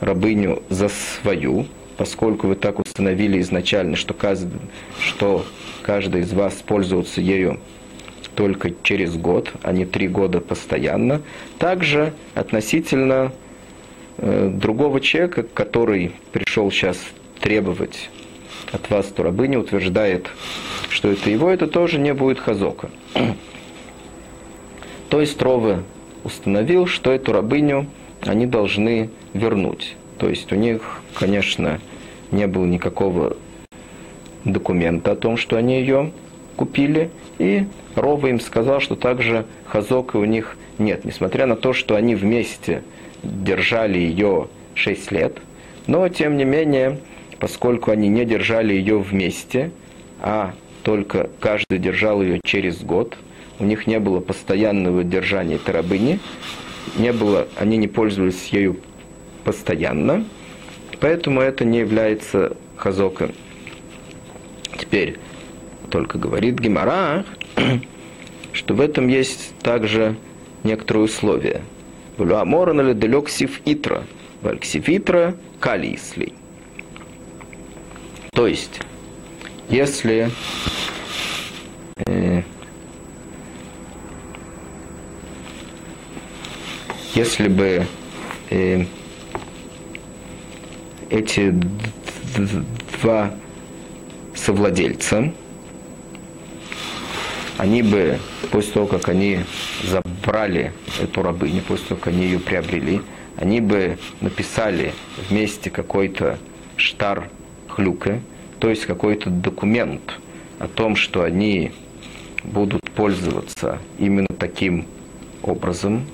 рабыню 0.00 0.62
за 0.68 0.88
свою, 0.88 1.66
поскольку 1.96 2.46
вы 2.46 2.54
так 2.54 2.78
установили 2.78 3.40
изначально, 3.40 3.96
что 3.96 4.14
каждый, 4.14 4.60
что 5.00 5.44
каждый 5.82 6.22
из 6.22 6.32
вас 6.32 6.54
пользуется 6.54 7.20
ею 7.20 7.60
только 8.34 8.72
через 8.82 9.16
год, 9.16 9.52
а 9.62 9.72
не 9.72 9.84
три 9.84 10.08
года 10.08 10.40
постоянно. 10.40 11.20
Также 11.58 12.14
относительно 12.34 13.32
э, 14.18 14.50
другого 14.52 15.00
человека, 15.00 15.42
который 15.42 16.12
пришел 16.32 16.70
сейчас 16.70 16.96
требовать 17.40 18.08
от 18.70 18.88
вас 18.88 19.10
эту 19.10 19.24
рабыню, 19.24 19.60
утверждает, 19.60 20.28
что 20.88 21.10
это 21.10 21.28
его, 21.28 21.50
это 21.50 21.66
тоже 21.66 21.98
не 21.98 22.14
будет 22.14 22.38
хазока. 22.38 22.88
То 25.12 25.20
есть 25.20 25.42
Ровы 25.42 25.82
установил, 26.24 26.86
что 26.86 27.12
эту 27.12 27.34
рабыню 27.34 27.86
они 28.22 28.46
должны 28.46 29.10
вернуть. 29.34 29.94
То 30.16 30.30
есть 30.30 30.50
у 30.52 30.56
них, 30.56 31.02
конечно, 31.12 31.80
не 32.30 32.46
было 32.46 32.64
никакого 32.64 33.36
документа 34.46 35.12
о 35.12 35.14
том, 35.14 35.36
что 35.36 35.58
они 35.58 35.80
ее 35.80 36.12
купили, 36.56 37.10
и 37.38 37.66
Рова 37.94 38.28
им 38.28 38.40
сказал, 38.40 38.80
что 38.80 38.96
также 38.96 39.44
хазока 39.66 40.16
у 40.16 40.24
них 40.24 40.56
нет, 40.78 41.04
несмотря 41.04 41.44
на 41.44 41.56
то, 41.56 41.74
что 41.74 41.94
они 41.94 42.14
вместе 42.14 42.82
держали 43.22 43.98
ее 43.98 44.48
6 44.72 45.12
лет, 45.12 45.36
но 45.88 46.08
тем 46.08 46.38
не 46.38 46.46
менее, 46.46 47.00
поскольку 47.38 47.90
они 47.90 48.08
не 48.08 48.24
держали 48.24 48.72
ее 48.72 48.98
вместе, 48.98 49.72
а 50.22 50.54
только 50.82 51.28
каждый 51.38 51.78
держал 51.78 52.22
ее 52.22 52.40
через 52.42 52.80
год, 52.80 53.18
у 53.62 53.64
них 53.64 53.86
не 53.86 54.00
было 54.00 54.18
постоянного 54.18 55.04
держания 55.04 55.54
этой 55.54 55.70
рабыни, 55.70 56.18
не 56.96 57.12
было, 57.12 57.46
они 57.56 57.76
не 57.76 57.86
пользовались 57.86 58.48
ею 58.48 58.76
постоянно, 59.44 60.24
поэтому 60.98 61.40
это 61.40 61.64
не 61.64 61.78
является 61.78 62.56
хазоком. 62.76 63.30
Теперь 64.76 65.16
только 65.90 66.18
говорит 66.18 66.58
Гимара, 66.58 67.24
что 68.52 68.74
в 68.74 68.80
этом 68.80 69.06
есть 69.06 69.54
также 69.62 70.16
некоторые 70.64 71.04
условия. 71.04 71.62
Аморан 72.18 72.80
или 72.80 72.94
далек 72.94 73.28
сиф 73.28 73.60
итра, 73.64 74.02
вальксиф 74.42 74.88
итра 74.88 75.36
калисли. 75.60 76.32
То 78.32 78.48
есть, 78.48 78.80
если 79.68 80.30
э, 82.06 82.42
если 87.14 87.48
бы 87.48 87.86
э, 88.50 88.84
эти 91.10 91.54
два 93.02 93.34
совладельца, 94.34 95.32
они 97.58 97.82
бы, 97.82 98.18
после 98.50 98.72
того, 98.72 98.86
как 98.86 99.08
они 99.08 99.40
забрали 99.84 100.72
эту 101.00 101.22
рабыню, 101.22 101.62
после 101.62 101.88
того, 101.88 102.00
как 102.00 102.14
они 102.14 102.24
ее 102.24 102.38
приобрели, 102.38 103.02
они 103.36 103.60
бы 103.60 103.98
написали 104.20 104.94
вместе 105.28 105.70
какой-то 105.70 106.38
штар 106.76 107.28
хлюка, 107.68 108.20
то 108.58 108.70
есть 108.70 108.86
какой-то 108.86 109.30
документ 109.30 110.18
о 110.58 110.66
том, 110.66 110.96
что 110.96 111.22
они 111.22 111.72
будут 112.42 112.90
пользоваться 112.90 113.78
именно 113.98 114.28
таким 114.38 114.86
образом, 115.42 116.06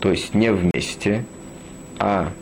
то 0.00 0.10
есть 0.10 0.34
не 0.34 0.52
вместе, 0.52 1.24
а 1.98 2.32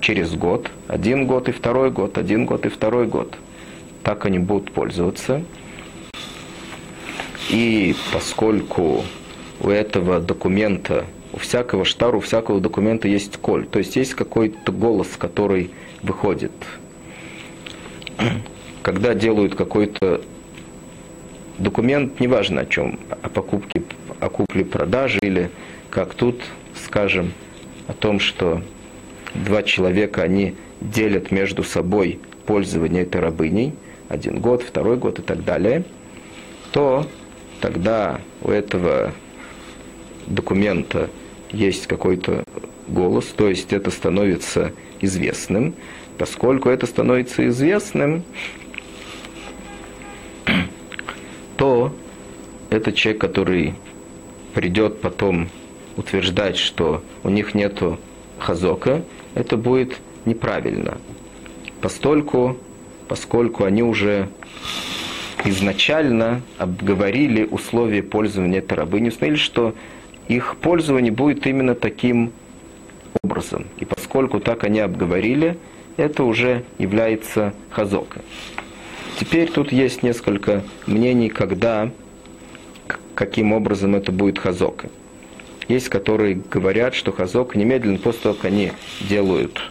через 0.00 0.34
год, 0.34 0.70
один 0.86 1.26
год 1.26 1.48
и 1.48 1.52
второй 1.52 1.90
год, 1.90 2.18
один 2.18 2.46
год 2.46 2.66
и 2.66 2.68
второй 2.68 3.06
год. 3.06 3.36
Так 4.02 4.26
они 4.26 4.38
будут 4.38 4.72
пользоваться. 4.72 5.42
И 7.50 7.94
поскольку 8.12 9.04
у 9.60 9.68
этого 9.68 10.20
документа, 10.20 11.06
у 11.32 11.38
всякого 11.38 11.84
штара, 11.84 12.16
у 12.16 12.20
всякого 12.20 12.60
документа 12.60 13.08
есть 13.08 13.36
коль, 13.38 13.66
то 13.66 13.78
есть 13.78 13.96
есть 13.96 14.14
какой-то 14.14 14.72
голос, 14.72 15.08
который 15.18 15.70
выходит. 16.02 16.52
Когда 18.82 19.14
делают 19.14 19.54
какой-то 19.54 20.22
документ, 21.58 22.20
неважно 22.20 22.62
о 22.62 22.66
чем, 22.66 22.98
о 23.22 23.28
покупке, 23.28 23.82
о 24.20 24.28
купле-продаже 24.28 25.18
или 25.22 25.50
как 25.90 26.14
тут 26.14 26.42
скажем, 26.78 27.32
о 27.86 27.92
том, 27.92 28.20
что 28.20 28.62
два 29.34 29.62
человека, 29.62 30.22
они 30.22 30.54
делят 30.80 31.30
между 31.30 31.64
собой 31.64 32.20
пользование 32.46 33.02
этой 33.02 33.20
рабыней, 33.20 33.74
один 34.08 34.40
год, 34.40 34.62
второй 34.62 34.96
год 34.96 35.18
и 35.18 35.22
так 35.22 35.44
далее, 35.44 35.84
то 36.72 37.06
тогда 37.60 38.20
у 38.42 38.50
этого 38.50 39.12
документа 40.26 41.10
есть 41.50 41.86
какой-то 41.86 42.44
голос, 42.86 43.26
то 43.26 43.48
есть 43.48 43.72
это 43.72 43.90
становится 43.90 44.72
известным. 45.00 45.74
Поскольку 46.16 46.68
это 46.68 46.86
становится 46.86 47.46
известным, 47.48 48.24
то 51.56 51.94
этот 52.70 52.94
человек, 52.96 53.20
который 53.20 53.74
придет 54.54 55.00
потом 55.00 55.48
утверждать, 55.98 56.56
что 56.56 57.02
у 57.24 57.28
них 57.28 57.54
нет 57.54 57.82
хазока, 58.38 59.02
это 59.34 59.56
будет 59.56 59.98
неправильно. 60.24 60.96
Постольку, 61.82 62.56
поскольку 63.08 63.64
они 63.64 63.82
уже 63.82 64.28
изначально 65.44 66.40
обговорили 66.56 67.44
условия 67.44 68.02
пользования 68.02 68.60
этой 68.60 68.74
рабыней, 68.74 69.08
установили, 69.08 69.38
что 69.38 69.74
их 70.28 70.56
пользование 70.56 71.12
будет 71.12 71.46
именно 71.46 71.74
таким 71.74 72.32
образом. 73.22 73.66
И 73.78 73.84
поскольку 73.84 74.40
так 74.40 74.64
они 74.64 74.80
обговорили, 74.80 75.58
это 75.96 76.22
уже 76.22 76.64
является 76.78 77.54
хазока. 77.70 78.20
Теперь 79.18 79.50
тут 79.50 79.72
есть 79.72 80.04
несколько 80.04 80.62
мнений, 80.86 81.28
когда, 81.28 81.90
каким 83.16 83.52
образом 83.52 83.96
это 83.96 84.12
будет 84.12 84.38
хазока. 84.38 84.90
Есть, 85.68 85.90
которые 85.90 86.34
говорят, 86.34 86.94
что 86.94 87.12
хазок 87.12 87.54
немедленно 87.54 87.98
после 87.98 88.22
того, 88.22 88.34
как 88.34 88.46
они 88.46 88.72
делают 89.00 89.70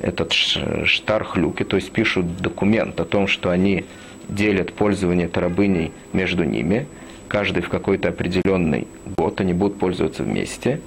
этот 0.00 0.32
штархлюки, 0.32 1.64
то 1.64 1.76
есть 1.76 1.90
пишут 1.90 2.36
документ 2.36 3.00
о 3.00 3.04
том, 3.04 3.26
что 3.26 3.50
они 3.50 3.84
делят 4.28 4.74
пользование 4.74 5.28
тарабыней 5.28 5.92
между 6.12 6.44
ними, 6.44 6.86
каждый 7.28 7.62
в 7.62 7.68
какой-то 7.68 8.08
определенный 8.08 8.86
год 9.16 9.40
они 9.40 9.54
будут 9.54 9.78
пользоваться 9.78 10.22
вместе. 10.22 10.80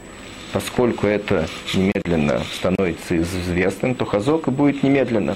Поскольку 0.52 1.08
это 1.08 1.48
немедленно 1.74 2.44
становится 2.54 3.18
известным, 3.18 3.96
то 3.96 4.06
хазока 4.06 4.52
будет 4.52 4.84
немедленно. 4.84 5.36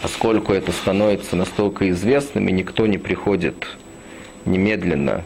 Поскольку 0.00 0.54
это 0.54 0.72
становится 0.72 1.36
настолько 1.36 1.90
известным, 1.90 2.48
и 2.48 2.52
никто 2.52 2.86
не 2.86 2.96
приходит 2.96 3.66
немедленно 4.46 5.24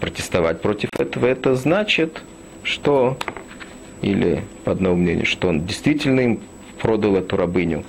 протестовать 0.00 0.60
против 0.60 0.90
этого, 0.98 1.26
это 1.26 1.54
значит, 1.54 2.22
что, 2.62 3.16
или 4.02 4.42
по 4.64 4.72
одному 4.72 4.96
мнению, 4.96 5.26
что 5.26 5.48
он 5.48 5.66
действительно 5.66 6.20
им 6.20 6.40
продал 6.80 7.16
эту 7.16 7.36
рабыню, 7.36 7.84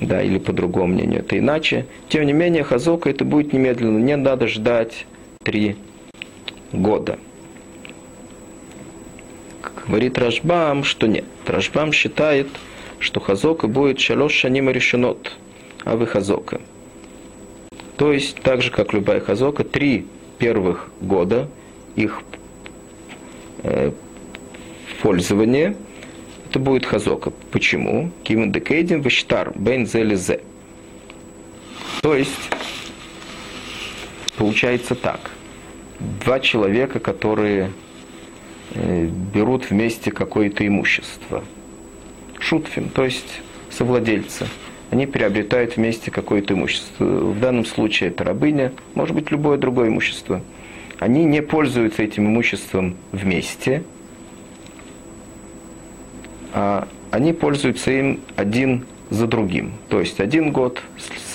да, 0.00 0.22
или 0.22 0.38
по 0.38 0.52
другому 0.52 0.94
мнению, 0.94 1.20
это 1.20 1.38
иначе. 1.38 1.86
Тем 2.08 2.26
не 2.26 2.32
менее, 2.32 2.64
Хазока 2.64 3.08
это 3.10 3.24
будет 3.24 3.52
немедленно, 3.52 3.98
не 3.98 4.16
надо 4.16 4.46
ждать 4.48 5.06
три 5.42 5.76
года. 6.72 7.18
Говорит 9.86 10.18
Рашбам, 10.18 10.82
что 10.82 11.06
нет. 11.06 11.24
Рашбам 11.46 11.92
считает, 11.92 12.48
что 12.98 13.20
Хазока 13.20 13.68
будет 13.68 14.00
шалош 14.00 14.32
шанима 14.32 14.72
решенот, 14.72 15.32
а 15.84 15.96
вы 15.96 16.06
Хазока. 16.06 16.60
То 17.96 18.12
есть, 18.12 18.36
так 18.42 18.62
же, 18.62 18.70
как 18.70 18.92
любая 18.92 19.20
Хазока, 19.20 19.62
три 19.64 20.06
первых 20.38 20.88
года 21.00 21.48
их 21.94 22.20
э, 23.62 23.92
пользование, 25.02 25.76
это 26.48 26.58
будет 26.58 26.86
хазока. 26.86 27.32
Почему? 27.50 28.10
Кимен 28.22 28.52
декейдим 28.52 29.00
вештар 29.00 29.52
бен 29.54 29.86
зелезе. 29.86 30.40
То 32.02 32.14
есть, 32.14 32.50
получается 34.36 34.94
так. 34.94 35.30
Два 36.24 36.40
человека, 36.40 37.00
которые 37.00 37.72
э, 38.74 39.06
берут 39.34 39.70
вместе 39.70 40.10
какое-то 40.10 40.66
имущество. 40.66 41.42
Шутфим, 42.38 42.90
то 42.90 43.04
есть 43.04 43.40
совладельцы. 43.70 44.46
Они 44.90 45.06
приобретают 45.06 45.76
вместе 45.76 46.10
какое-то 46.10 46.54
имущество. 46.54 47.04
В 47.04 47.40
данном 47.40 47.64
случае 47.64 48.10
это 48.10 48.24
рабыня, 48.24 48.72
может 48.94 49.14
быть 49.14 49.30
любое 49.30 49.58
другое 49.58 49.88
имущество. 49.88 50.42
Они 50.98 51.24
не 51.24 51.42
пользуются 51.42 52.02
этим 52.02 52.26
имуществом 52.26 52.96
вместе, 53.12 53.82
а 56.52 56.88
они 57.10 57.32
пользуются 57.32 57.90
им 57.90 58.20
один 58.36 58.86
за 59.10 59.26
другим. 59.26 59.72
То 59.88 60.00
есть 60.00 60.20
один 60.20 60.52
год, 60.52 60.80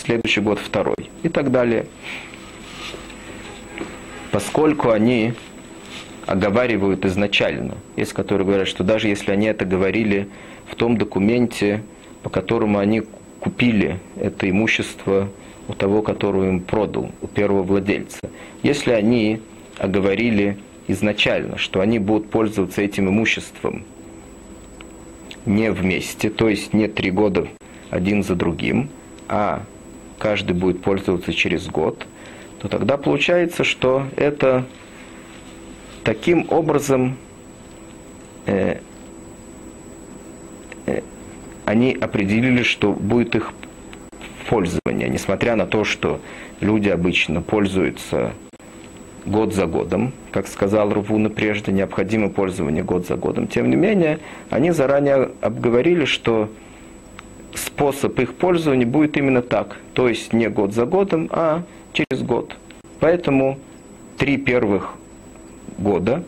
следующий 0.04 0.42
год 0.42 0.60
второй 0.60 1.10
и 1.24 1.30
так 1.30 1.52
далее. 1.52 1.86
Поскольку 4.32 4.92
они 4.92 5.34
оговаривают 6.26 7.06
изначально, 7.06 7.76
есть 7.98 8.14
которые 8.14 8.48
говорят, 8.48 8.68
что 8.68 8.84
даже 8.84 9.10
если 9.10 9.32
они 9.32 9.48
это 9.48 9.66
говорили 9.66 10.30
в 10.68 10.76
том 10.76 10.98
документе, 10.98 11.84
по 12.24 12.30
которому 12.30 12.80
они 12.80 13.04
купили 13.42 14.00
это 14.16 14.50
имущество 14.50 15.30
у 15.68 15.74
того, 15.74 16.02
которого 16.02 16.48
им 16.48 16.62
продал, 16.62 17.12
у 17.22 17.28
первого 17.28 17.64
владельца. 17.64 18.20
Если 18.64 18.92
они 18.92 19.42
оговорили 19.78 20.58
изначально, 20.88 21.58
что 21.58 21.82
они 21.82 22.00
будут 22.00 22.30
пользоваться 22.30 22.82
этим 22.82 23.10
имуществом 23.10 23.84
не 25.46 25.72
вместе, 25.72 26.30
то 26.30 26.48
есть 26.48 26.74
не 26.74 26.88
три 26.88 27.10
года 27.12 27.48
один 27.90 28.24
за 28.24 28.36
другим, 28.36 28.90
а 29.28 29.64
каждый 30.20 30.54
будет 30.54 30.82
пользоваться 30.82 31.34
через 31.34 31.68
год, 31.68 32.06
то 32.60 32.68
тогда 32.68 32.98
получается, 32.98 33.64
что 33.64 34.06
это 34.16 34.66
таким 36.04 36.46
образом 36.50 37.18
э, 38.46 38.80
они 41.72 41.98
определили, 42.00 42.64
что 42.64 42.92
будет 42.92 43.34
их 43.36 43.54
пользование, 44.50 45.08
несмотря 45.08 45.56
на 45.56 45.66
то, 45.66 45.86
что 45.86 46.20
люди 46.60 46.90
обычно 46.90 47.42
пользуются 47.42 48.34
год 49.26 49.54
за 49.54 49.68
годом, 49.68 50.12
как 50.32 50.48
сказал 50.48 50.92
Рувуна 50.92 51.30
прежде, 51.30 51.72
необходимо 51.72 52.30
пользование 52.30 52.84
год 52.84 53.08
за 53.08 53.16
годом. 53.16 53.48
Тем 53.48 53.70
не 53.70 53.78
менее, 53.78 54.20
они 54.50 54.72
заранее 54.72 55.32
обговорили, 55.40 56.04
что 56.04 56.50
способ 57.56 58.20
их 58.20 58.34
пользования 58.34 58.86
будет 58.86 59.16
именно 59.16 59.42
так, 59.42 59.78
то 59.94 60.10
есть 60.10 60.34
не 60.34 60.50
год 60.50 60.74
за 60.74 60.86
годом, 60.86 61.30
а 61.32 61.64
через 61.94 62.22
год. 62.22 62.54
Поэтому 63.00 63.60
три 64.18 64.36
первых 64.36 64.96
года 65.78 66.26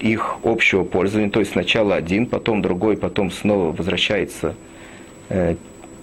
их 0.00 0.36
общего 0.44 0.84
пользования, 0.84 1.30
то 1.30 1.40
есть 1.40 1.52
сначала 1.52 1.94
один, 1.94 2.26
потом 2.26 2.62
другой, 2.62 2.96
потом 2.96 3.30
снова 3.30 3.72
возвращается 3.72 4.54
э, 5.28 5.56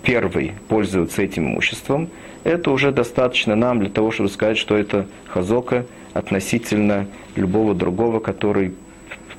первый, 0.04 0.54
пользуется 0.68 1.22
этим 1.22 1.48
имуществом, 1.48 2.10
это 2.43 2.72
уже 2.72 2.91
достаточно 2.91 3.56
нам 3.56 3.80
для 3.80 3.89
того, 3.89 4.12
чтобы 4.12 4.30
сказать, 4.30 4.58
что 4.58 4.78
это 4.78 5.08
хазока 5.28 5.86
относительно 6.14 7.08
любого 7.36 7.74
другого, 7.74 8.20
который 8.20 8.74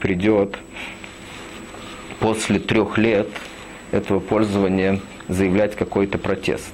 придет 0.01 0.59
после 2.21 2.59
трех 2.59 2.99
лет 2.99 3.29
этого 3.93 4.21
пользования 4.21 5.01
заявлять 5.29 5.77
какой-то 5.77 6.19
протест. 6.19 6.73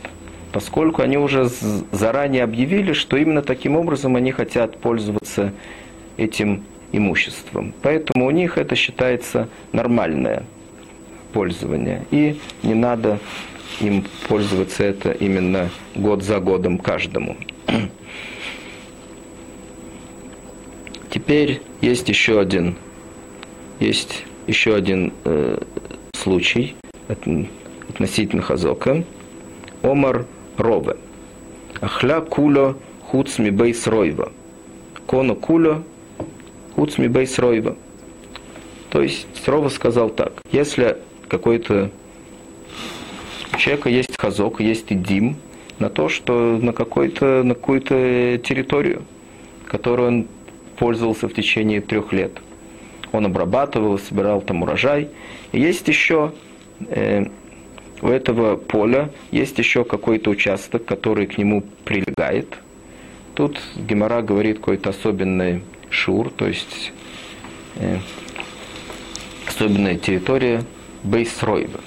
Поскольку 0.52 1.02
они 1.02 1.16
уже 1.16 1.48
заранее 1.92 2.44
объявили, 2.44 2.92
что 2.92 3.16
именно 3.16 3.42
таким 3.42 3.76
образом 3.76 4.16
они 4.16 4.32
хотят 4.32 4.78
пользоваться 4.78 5.52
этим 6.16 6.64
имуществом. 6.92 7.72
Поэтому 7.82 8.26
у 8.26 8.30
них 8.30 8.58
это 8.58 8.76
считается 8.76 9.48
нормальное 9.72 10.44
пользование. 11.32 12.04
И 12.10 12.38
не 12.62 12.74
надо 12.74 13.18
им 13.80 14.04
пользоваться 14.28 14.84
это 14.84 15.10
именно 15.12 15.70
год 15.94 16.22
за 16.22 16.38
годом 16.38 16.78
каждому. 16.78 17.36
Теперь 21.10 21.60
есть 21.80 22.08
еще 22.08 22.40
один, 22.40 22.76
есть 23.80 24.24
еще 24.46 24.74
один 24.74 25.12
э, 25.24 25.58
случай 26.14 26.74
относительно 27.88 28.42
Хазока. 28.42 29.04
Омар 29.82 30.26
Рове. 30.56 30.96
Ахля 31.80 32.20
куло 32.20 32.76
хуцми 33.02 33.50
бейс 33.50 33.86
ройва. 33.86 34.32
Коно 35.06 35.34
куло 35.34 35.82
хуцми 36.74 37.06
бейс 37.06 37.38
ройва. 37.38 37.76
То 38.90 39.02
есть 39.02 39.26
Рова 39.46 39.68
сказал 39.68 40.10
так, 40.10 40.32
если 40.50 40.98
какой-то 41.28 41.90
у 43.52 43.56
человека 43.56 43.88
есть 43.88 44.16
хазок, 44.18 44.60
есть 44.60 44.90
и 44.90 44.94
дим 44.94 45.36
на 45.78 45.88
то, 45.88 46.08
что 46.08 46.58
на, 46.60 46.72
какой-то, 46.72 47.42
на 47.42 47.54
какую-то 47.54 48.38
территорию, 48.44 49.02
которую 49.66 50.08
он 50.08 50.26
пользовался 50.76 51.28
в 51.28 51.34
течение 51.34 51.80
трех 51.80 52.12
лет. 52.12 52.32
Он 53.12 53.26
обрабатывал, 53.26 53.98
собирал 53.98 54.40
там 54.40 54.62
урожай. 54.62 55.08
И 55.52 55.60
есть 55.60 55.86
еще 55.88 56.32
э, 56.88 57.26
у 58.00 58.08
этого 58.08 58.56
поля 58.56 59.10
есть 59.30 59.58
еще 59.58 59.84
какой-то 59.84 60.30
участок, 60.30 60.84
который 60.84 61.26
к 61.26 61.38
нему 61.38 61.62
прилегает. 61.84 62.58
Тут 63.34 63.60
Гемора 63.76 64.22
говорит 64.22 64.58
какой-то 64.58 64.90
особенный 64.90 65.62
шур, 65.92 66.30
то 66.30 66.48
есть 66.48 66.92
э, 67.76 67.98
особенная 69.46 69.96
территория 69.96 70.64
Бейсройва. 71.04 71.80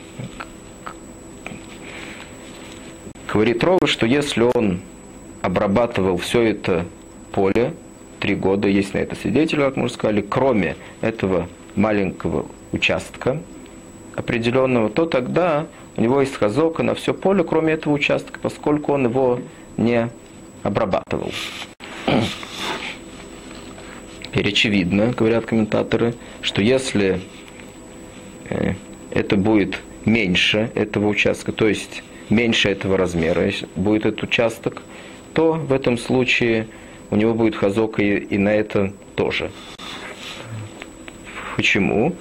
Говорит 3.32 3.64
Рова, 3.64 3.86
что 3.86 4.06
если 4.06 4.44
он 4.54 4.80
обрабатывал 5.42 6.18
все 6.18 6.44
это 6.44 6.86
поле, 7.32 7.74
три 8.20 8.36
года, 8.36 8.68
есть 8.68 8.94
на 8.94 9.00
это 9.00 9.16
свидетели, 9.16 9.60
как 9.60 9.76
мы 9.76 9.86
уже 9.86 9.96
сказали, 9.96 10.22
кроме 10.22 10.78
этого 11.02 11.50
маленького 11.76 12.46
участка 12.72 13.42
определенного, 14.16 14.90
то 14.90 15.06
тогда 15.06 15.68
у 15.98 16.02
него 16.02 16.22
есть 16.22 16.36
хазока 16.36 16.84
на 16.84 16.96
все 16.96 17.14
поле, 17.14 17.44
кроме 17.44 17.74
этого 17.74 17.94
участка, 17.94 18.40
поскольку 18.40 18.94
он 18.94 19.06
его 19.06 19.40
не 19.78 20.10
обрабатывал. 20.64 21.32
Теперь 24.36 24.52
очевидно, 24.52 25.14
говорят 25.18 25.46
комментаторы, 25.46 26.14
что 26.42 26.62
если 26.62 27.22
э, 28.50 28.74
это 29.12 29.38
будет 29.38 29.80
меньше 30.04 30.72
этого 30.76 31.08
участка, 31.08 31.54
то 31.54 31.70
есть 31.70 32.04
меньше 32.30 32.68
этого 32.68 32.98
размера 32.98 33.50
будет 33.78 34.06
этот 34.06 34.24
участок, 34.24 34.82
то 35.34 35.54
в 35.54 35.72
этом 35.72 35.98
случае 35.98 36.68
у 37.12 37.16
него 37.16 37.34
будет 37.34 37.56
хазок 37.56 38.02
и, 38.02 38.18
и 38.18 38.38
на 38.38 38.50
это 38.50 38.92
тоже. 39.16 39.52
Почему? 41.56 42.14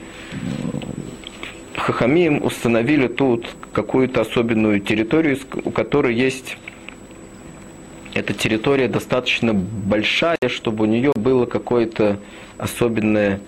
Хахамим 1.75 2.45
установили 2.45 3.09
тут 3.09 3.49
какую-то 3.73 4.21
особенную 4.21 4.79
территорию, 4.79 5.37
у 5.65 5.73
которой 5.73 6.15
есть 6.15 6.59
эта 8.15 8.33
территория 8.33 8.89
достаточно 8.89 9.53
большая, 9.53 10.39
чтобы 10.47 10.85
у 10.85 10.87
нее 10.87 11.13
было 11.17 11.47
какое-то 11.47 12.19
особенное 12.57 13.41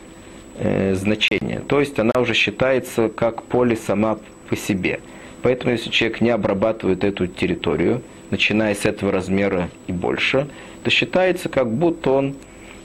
э, 0.59 0.95
значение. 0.95 1.61
То 1.61 1.81
есть 1.81 1.99
она 1.99 2.13
уже 2.21 2.35
считается 2.35 3.09
как 3.09 3.45
поле 3.45 3.77
сама 3.77 4.19
по 4.51 4.57
себе. 4.57 5.01
Поэтому 5.43 5.73
если 5.73 5.91
человек 5.91 6.21
не 6.21 6.31
обрабатывает 6.31 7.05
эту 7.05 7.29
территорию, 7.29 8.03
начиная 8.31 8.75
с 8.75 8.85
этого 8.85 9.13
размера 9.13 9.71
и 9.87 9.93
больше, 9.93 10.49
то 10.83 10.91
считается, 10.91 11.49
как 11.49 11.73
будто 11.73 12.11
он 12.11 12.35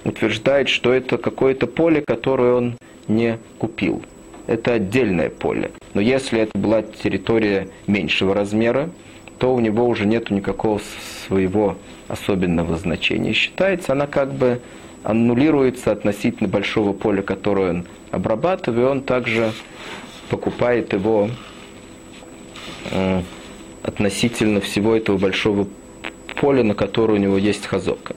утверждает, 0.03 0.69
что 0.69 0.93
это 0.93 1.17
какое-то 1.17 1.65
поле, 1.65 2.03
которое 2.05 2.53
он 2.53 2.77
не 3.07 3.39
купил. 3.57 4.03
Это 4.45 4.73
отдельное 4.73 5.29
поле. 5.29 5.71
Но 5.95 6.01
если 6.01 6.41
это 6.41 6.57
была 6.57 6.83
территория 6.83 7.69
меньшего 7.87 8.35
размера, 8.35 8.91
то 9.39 9.55
у 9.55 9.59
него 9.59 9.87
уже 9.87 10.05
нет 10.05 10.29
никакого 10.29 10.79
своего 11.31 11.77
особенного 12.09 12.77
значения. 12.77 13.33
считается, 13.33 13.93
она 13.93 14.05
как 14.05 14.33
бы 14.33 14.59
аннулируется 15.03 15.91
относительно 15.91 16.49
большого 16.49 16.93
поля, 16.93 17.21
которое 17.21 17.69
он 17.71 17.85
обрабатывает, 18.11 18.79
и 18.79 18.91
он 18.91 19.01
также 19.01 19.51
покупает 20.29 20.93
его 20.93 21.29
Э, 22.89 23.21
относительно 23.83 24.61
всего 24.61 24.95
этого 24.95 25.17
большого 25.17 25.67
поля, 26.39 26.63
на 26.63 26.75
которое 26.75 27.13
у 27.15 27.17
него 27.17 27.37
есть 27.37 27.65
хазока. 27.65 28.15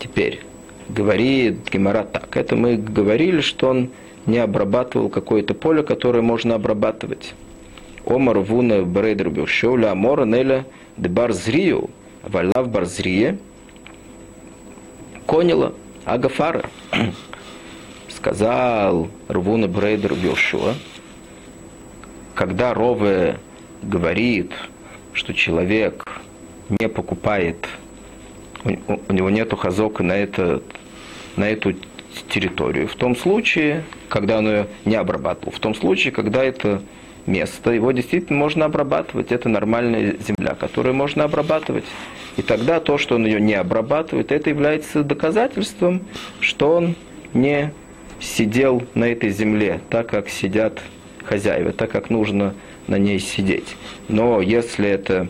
Теперь, 0.00 0.40
говорит 0.88 1.70
Гемора 1.72 2.02
так. 2.02 2.36
Это 2.36 2.56
мы 2.56 2.76
говорили, 2.76 3.40
что 3.40 3.68
он 3.68 3.90
не 4.26 4.38
обрабатывал 4.38 5.10
какое-то 5.10 5.54
поле, 5.54 5.82
которое 5.82 6.22
можно 6.22 6.56
обрабатывать. 6.56 7.34
Омар 8.04 8.38
вуна 8.38 8.82
брейдер 8.82 9.30
бюшоля 9.30 9.92
амора 9.92 10.24
неля 10.24 10.64
де 10.98 11.08
барзрию, 11.08 11.90
валав 12.22 12.68
барзрие, 12.68 13.38
конила 15.26 15.72
агафара. 16.04 16.64
Сказал 18.08 19.08
Рвуна 19.28 19.68
Брейдер 19.68 20.14
Йошуа, 20.14 20.74
когда 22.34 22.74
Рове 22.74 23.38
говорит, 23.82 24.52
что 25.12 25.32
человек 25.32 26.04
не 26.80 26.88
покупает, 26.88 27.68
у, 28.64 29.12
него 29.12 29.30
нет 29.30 29.52
хазока 29.56 30.02
на, 30.02 30.12
это, 30.12 30.62
на 31.36 31.48
эту 31.48 31.74
территорию, 32.28 32.88
в 32.88 32.96
том 32.96 33.14
случае, 33.14 33.84
когда 34.08 34.38
он 34.38 34.48
ее 34.48 34.66
не 34.84 34.96
обрабатывал, 34.96 35.52
в 35.52 35.60
том 35.60 35.76
случае, 35.76 36.12
когда 36.12 36.42
это 36.42 36.82
место, 37.28 37.70
его 37.70 37.92
действительно 37.92 38.38
можно 38.38 38.64
обрабатывать, 38.64 39.30
это 39.30 39.48
нормальная 39.48 40.16
земля, 40.18 40.54
которую 40.54 40.94
можно 40.94 41.24
обрабатывать. 41.24 41.84
И 42.36 42.42
тогда 42.42 42.80
то, 42.80 42.98
что 42.98 43.16
он 43.16 43.26
ее 43.26 43.40
не 43.40 43.54
обрабатывает, 43.54 44.32
это 44.32 44.50
является 44.50 45.04
доказательством, 45.04 46.02
что 46.40 46.74
он 46.76 46.96
не 47.34 47.72
сидел 48.20 48.82
на 48.94 49.04
этой 49.04 49.30
земле 49.30 49.80
так, 49.90 50.08
как 50.08 50.28
сидят 50.28 50.80
хозяева, 51.24 51.72
так, 51.72 51.90
как 51.90 52.10
нужно 52.10 52.54
на 52.86 52.96
ней 52.98 53.18
сидеть. 53.18 53.76
Но 54.08 54.40
если 54.40 54.88
это 54.88 55.28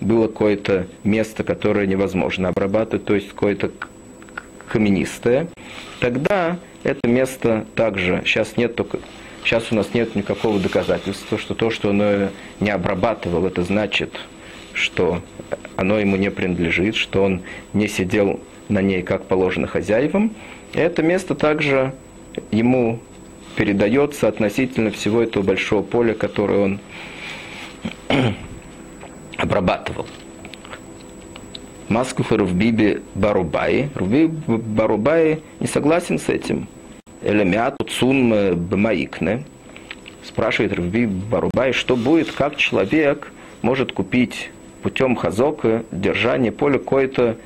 было 0.00 0.28
какое-то 0.28 0.86
место, 1.04 1.42
которое 1.42 1.86
невозможно 1.86 2.48
обрабатывать, 2.48 3.04
то 3.04 3.14
есть 3.14 3.30
какое-то 3.30 3.70
каменистое, 4.68 5.48
тогда 6.00 6.58
это 6.82 7.08
место 7.08 7.66
также, 7.74 8.22
сейчас 8.24 8.56
нет 8.56 8.76
только, 8.76 8.98
сейчас 9.48 9.72
у 9.72 9.74
нас 9.74 9.94
нет 9.94 10.14
никакого 10.14 10.60
доказательства, 10.60 11.38
что 11.38 11.54
то, 11.54 11.70
что 11.70 11.88
оно 11.88 12.28
не 12.60 12.68
обрабатывал, 12.68 13.46
это 13.46 13.62
значит, 13.62 14.12
что 14.74 15.22
оно 15.76 15.98
ему 15.98 16.16
не 16.16 16.30
принадлежит, 16.30 16.96
что 16.96 17.22
он 17.22 17.40
не 17.72 17.88
сидел 17.88 18.40
на 18.68 18.82
ней, 18.82 19.02
как 19.02 19.24
положено 19.24 19.66
хозяевам. 19.66 20.34
И 20.74 20.78
это 20.78 21.02
место 21.02 21.34
также 21.34 21.94
ему 22.50 23.00
передается 23.56 24.28
относительно 24.28 24.90
всего 24.90 25.22
этого 25.22 25.42
большого 25.42 25.82
поля, 25.82 26.12
которое 26.12 26.58
он 26.58 26.80
обрабатывал. 29.38 30.06
Маскуха 31.88 32.36
Рувбиби 32.36 33.00
Барубай. 33.14 33.88
Рувби 33.94 34.26
Барубай 34.26 35.40
не 35.58 35.66
согласен 35.66 36.18
с 36.18 36.28
этим. 36.28 36.68
Элемиату 37.28 37.84
Цун 37.84 38.56
Бмаикне. 38.56 39.44
Спрашивает 40.24 40.72
Рувби 40.72 41.04
Барубай, 41.04 41.72
что 41.74 41.94
будет, 41.94 42.32
как 42.32 42.56
человек 42.56 43.30
может 43.60 43.92
купить 43.92 44.50
путем 44.82 45.14
хазока 45.14 45.84
держание 45.92 46.52
поля 46.52 46.78
какую-то 46.78 47.36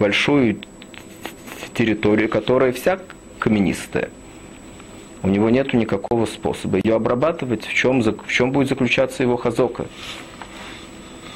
большую 0.00 0.58
территорию, 1.74 2.28
которая 2.28 2.72
вся 2.72 2.98
каменистая. 3.38 4.10
У 5.22 5.28
него 5.28 5.48
нет 5.48 5.72
никакого 5.72 6.26
способа 6.26 6.80
ее 6.82 6.96
обрабатывать, 6.96 7.64
в 7.64 7.72
чем, 7.72 8.02
в 8.02 8.32
чем 8.32 8.50
будет 8.50 8.68
заключаться 8.68 9.22
его 9.22 9.36
хазока. 9.36 9.86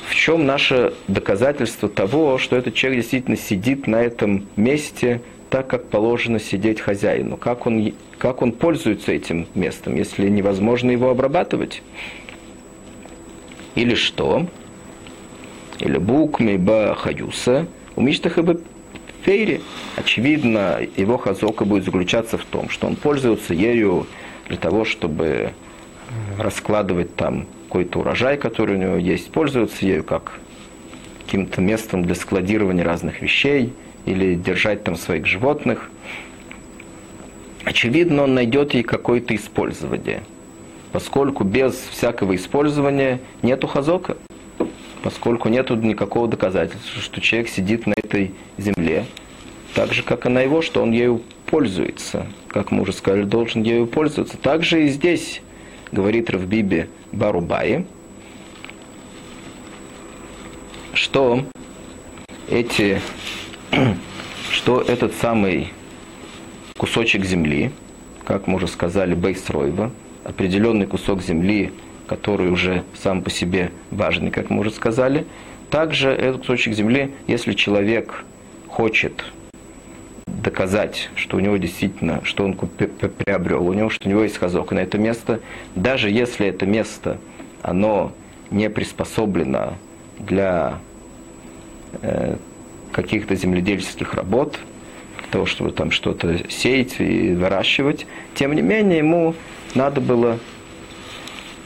В 0.09 0.15
чем 0.17 0.47
наше 0.47 0.95
доказательство 1.07 1.89
того, 1.89 2.39
что 2.39 2.57
этот 2.57 2.75
человек 2.75 3.03
действительно 3.03 3.37
сидит 3.37 3.87
на 3.87 4.03
этом 4.03 4.49
месте 4.57 5.23
так, 5.51 5.69
как 5.69 5.89
положено 5.89 6.39
сидеть 6.39 6.81
хозяину? 6.81 7.37
Как 7.37 7.67
он, 7.67 7.93
как 8.19 8.43
он 8.43 8.53
пользуется 8.53 9.13
этим 9.13 9.47
местом, 9.55 9.97
если 9.97 10.29
невозможно 10.29 10.91
его 10.91 11.11
обрабатывать? 11.11 11.83
Или 13.75 13.95
что? 13.95 14.47
Или 15.79 15.99
букми 15.99 16.57
ба 16.57 16.97
хаюса, 16.99 17.67
умиштаха 17.97 18.43
бы 18.43 18.61
фейре. 19.23 19.61
Очевидно, 19.97 20.81
его 20.97 21.19
хазока 21.19 21.65
будет 21.65 21.85
заключаться 21.85 22.39
в 22.39 22.45
том, 22.45 22.69
что 22.69 22.87
он 22.87 22.97
пользуется 22.97 23.55
ею 23.55 24.07
для 24.49 24.57
того, 24.57 24.85
чтобы 24.85 25.53
раскладывать 26.39 27.15
там 27.15 27.47
какой-то 27.67 28.01
урожай, 28.01 28.37
который 28.39 28.77
у 28.77 28.79
него 28.79 28.97
есть, 28.97 29.31
пользуется 29.31 29.85
ею 29.85 30.05
как 30.05 30.41
каким-то 31.25 31.61
местом 31.61 32.05
для 32.05 32.15
складирования 32.15 32.83
разных 32.83 33.21
вещей 33.21 33.73
или 34.07 34.35
держать 34.35 34.85
там 34.85 34.97
своих 34.97 35.27
животных. 35.27 35.91
Очевидно, 37.65 38.25
он 38.25 38.35
найдет 38.35 38.75
ей 38.75 38.83
какое-то 38.83 39.35
использование– 39.35 40.23
поскольку 40.93 41.45
без 41.45 41.75
всякого 41.75 42.37
использования 42.37 43.21
нету 43.43 43.67
хазока, 43.67 44.17
поскольку 45.03 45.49
нету 45.49 45.77
никакого 45.77 46.29
доказательства, 46.29 47.01
что 47.01 47.21
человек 47.21 47.49
сидит 47.49 47.87
на 47.87 47.95
этой 47.95 48.33
земле, 48.57 49.07
так 49.75 49.93
же, 49.93 50.03
как 50.03 50.27
и 50.27 50.29
на 50.29 50.41
его, 50.41 50.63
что 50.63 50.83
он 50.83 50.93
ею 50.93 51.23
пользуется, 51.47 52.27
как 52.49 52.71
мы 52.71 52.83
уже 52.83 52.93
сказали, 52.93 53.23
должен 53.23 53.63
ею 53.63 53.87
пользоваться. 53.87 54.37
Также 54.39 54.87
и 54.87 54.89
здесь, 54.89 55.43
говорит 55.93 56.31
Равбиби 56.31 56.89
Барубаи, 57.13 57.87
что 60.95 61.45
эти, 62.51 63.01
что 64.51 64.81
этот 64.81 65.15
самый 65.15 65.73
кусочек 66.77 67.25
земли, 67.25 67.71
как 68.25 68.47
мы 68.47 68.57
уже 68.57 68.69
сказали, 68.69 69.15
Бейсройва, 69.15 69.91
определенный 70.25 70.87
кусок 70.87 71.23
земли, 71.23 71.73
который 72.07 72.51
уже 72.51 72.85
сам 72.95 73.23
по 73.23 73.31
себе 73.31 73.71
важный, 73.91 74.31
как 74.31 74.51
мы 74.51 74.61
уже 74.61 74.71
сказали. 74.71 75.27
Также 75.71 76.11
этот 76.11 76.43
кусочек 76.43 76.75
земли, 76.75 77.13
если 77.27 77.53
человек 77.53 78.25
хочет 78.69 79.25
доказать, 80.27 81.11
что 81.15 81.37
у 81.37 81.41
него 81.41 81.57
действительно, 81.57 82.21
что 82.25 82.45
он 82.45 82.55
приобрел, 82.55 83.67
у 83.67 83.73
него, 83.73 83.91
что 83.91 84.09
у 84.09 84.11
него 84.11 84.23
есть 84.23 84.39
хазок 84.39 84.73
на 84.73 84.79
это 84.79 84.97
место, 84.97 85.41
даже 85.75 86.11
если 86.11 86.47
это 86.47 86.65
место, 86.65 87.19
оно 87.63 88.13
не 88.51 88.71
приспособлено 88.71 89.75
для 90.19 90.79
э, 92.01 92.37
каких-то 92.99 93.37
земледельческих 93.37 94.13
работ, 94.15 94.59
того, 95.31 95.47
чтобы 95.47 95.71
там 95.71 95.93
что-то 95.93 96.51
сеять 96.51 96.99
и 96.99 97.33
выращивать, 97.33 98.09
тем 98.35 98.53
не 98.57 98.61
менее 98.61 98.99
ему 98.99 99.37
надо 99.77 100.01
было 100.01 100.41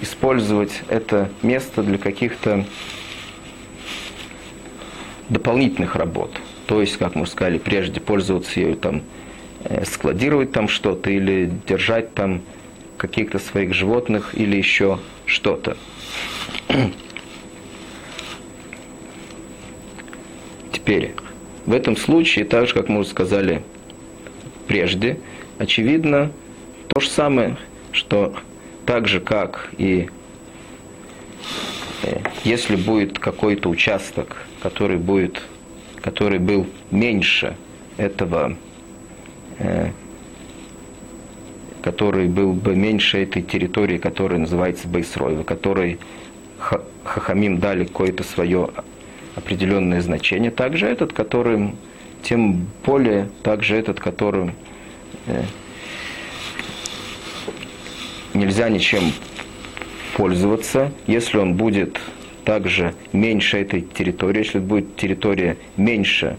использовать 0.02 0.82
это 0.88 1.30
место 1.40 1.82
для 1.82 1.96
каких-то 1.96 2.66
дополнительных 5.30 5.96
работ. 5.96 6.38
То 6.66 6.82
есть, 6.82 6.98
как 6.98 7.14
мы 7.14 7.26
сказали, 7.26 7.56
прежде 7.56 7.98
пользоваться 7.98 8.60
ею, 8.60 8.76
там, 8.76 9.00
э, 9.64 9.86
складировать 9.86 10.52
там 10.52 10.68
что-то 10.68 11.10
или 11.10 11.50
держать 11.66 12.12
там 12.12 12.42
каких-то 12.98 13.38
своих 13.38 13.72
животных 13.72 14.34
или 14.34 14.54
еще 14.54 14.98
что-то. 15.24 15.78
Теперь, 20.82 21.12
в 21.66 21.72
этом 21.72 21.96
случае, 21.96 22.44
так 22.44 22.66
же, 22.66 22.74
как 22.74 22.88
мы 22.88 23.00
уже 23.00 23.08
сказали 23.10 23.62
прежде, 24.66 25.18
очевидно, 25.58 26.32
то 26.88 27.00
же 27.00 27.08
самое– 27.08 27.56
что 27.92 28.34
так 28.86 29.06
же, 29.06 29.20
как 29.20 29.70
и 29.78 30.08
э, 32.02 32.18
если 32.42 32.74
будет 32.74 33.18
какой-то 33.18 33.68
участок, 33.68 34.38
который 34.62 34.96
будет, 34.96 35.42
который 36.00 36.38
был 36.38 36.66
меньше 36.90 37.56
этого, 37.98 38.56
э, 39.58 39.90
который 41.82 42.28
был 42.28 42.54
бы 42.54 42.74
меньше 42.74 43.22
этой 43.22 43.42
территории, 43.42 43.98
которая 43.98 44.40
называется 44.40 44.88
Бейсрой, 44.88 45.36
в 45.36 45.44
которой 45.44 45.98
Хахамим 47.04 47.58
дали 47.58 47.84
какое-то 47.84 48.22
свое 48.22 48.70
определенное 49.34 50.00
значение, 50.00 50.50
также 50.50 50.86
этот, 50.86 51.12
которым, 51.12 51.76
тем 52.22 52.66
более 52.84 53.28
также 53.42 53.76
этот, 53.76 54.00
которым 54.00 54.52
э, 55.26 55.42
нельзя 58.34 58.68
ничем 58.68 59.12
пользоваться, 60.16 60.92
если 61.06 61.38
он 61.38 61.54
будет 61.54 61.98
также 62.44 62.94
меньше 63.12 63.58
этой 63.58 63.80
территории, 63.80 64.38
если 64.38 64.58
будет 64.58 64.96
территория 64.96 65.56
меньше 65.76 66.36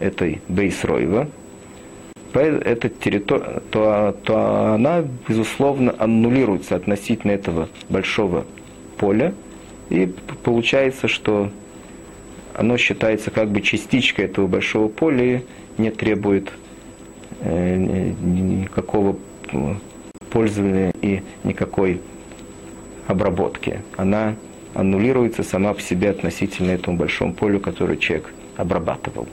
этой 0.00 0.40
бейсройва, 0.48 1.28
эта 2.34 2.88
территория, 2.88 3.62
то, 3.70 4.16
то 4.22 4.74
она, 4.74 5.02
безусловно, 5.26 5.94
аннулируется 5.98 6.76
относительно 6.76 7.32
этого 7.32 7.68
большого 7.88 8.44
поля, 8.96 9.34
и 9.90 10.06
получается, 10.44 11.08
что 11.08 11.50
оно 12.58 12.76
считается 12.76 13.30
как 13.30 13.50
бы 13.50 13.60
частичкой 13.60 14.24
этого 14.24 14.48
большого 14.48 14.88
поля, 14.88 15.42
не 15.78 15.92
требует 15.92 16.50
э, 17.40 17.76
никакого 17.76 19.16
пользования 20.30 20.92
и 21.00 21.22
никакой 21.44 22.00
обработки. 23.06 23.80
Она 23.96 24.34
аннулируется 24.74 25.44
сама 25.44 25.72
по 25.72 25.80
себе 25.80 26.10
относительно 26.10 26.72
этому 26.72 26.96
большому 26.96 27.32
полю, 27.32 27.60
которое 27.60 27.96
человек 27.96 28.34
обрабатывал. 28.56 29.28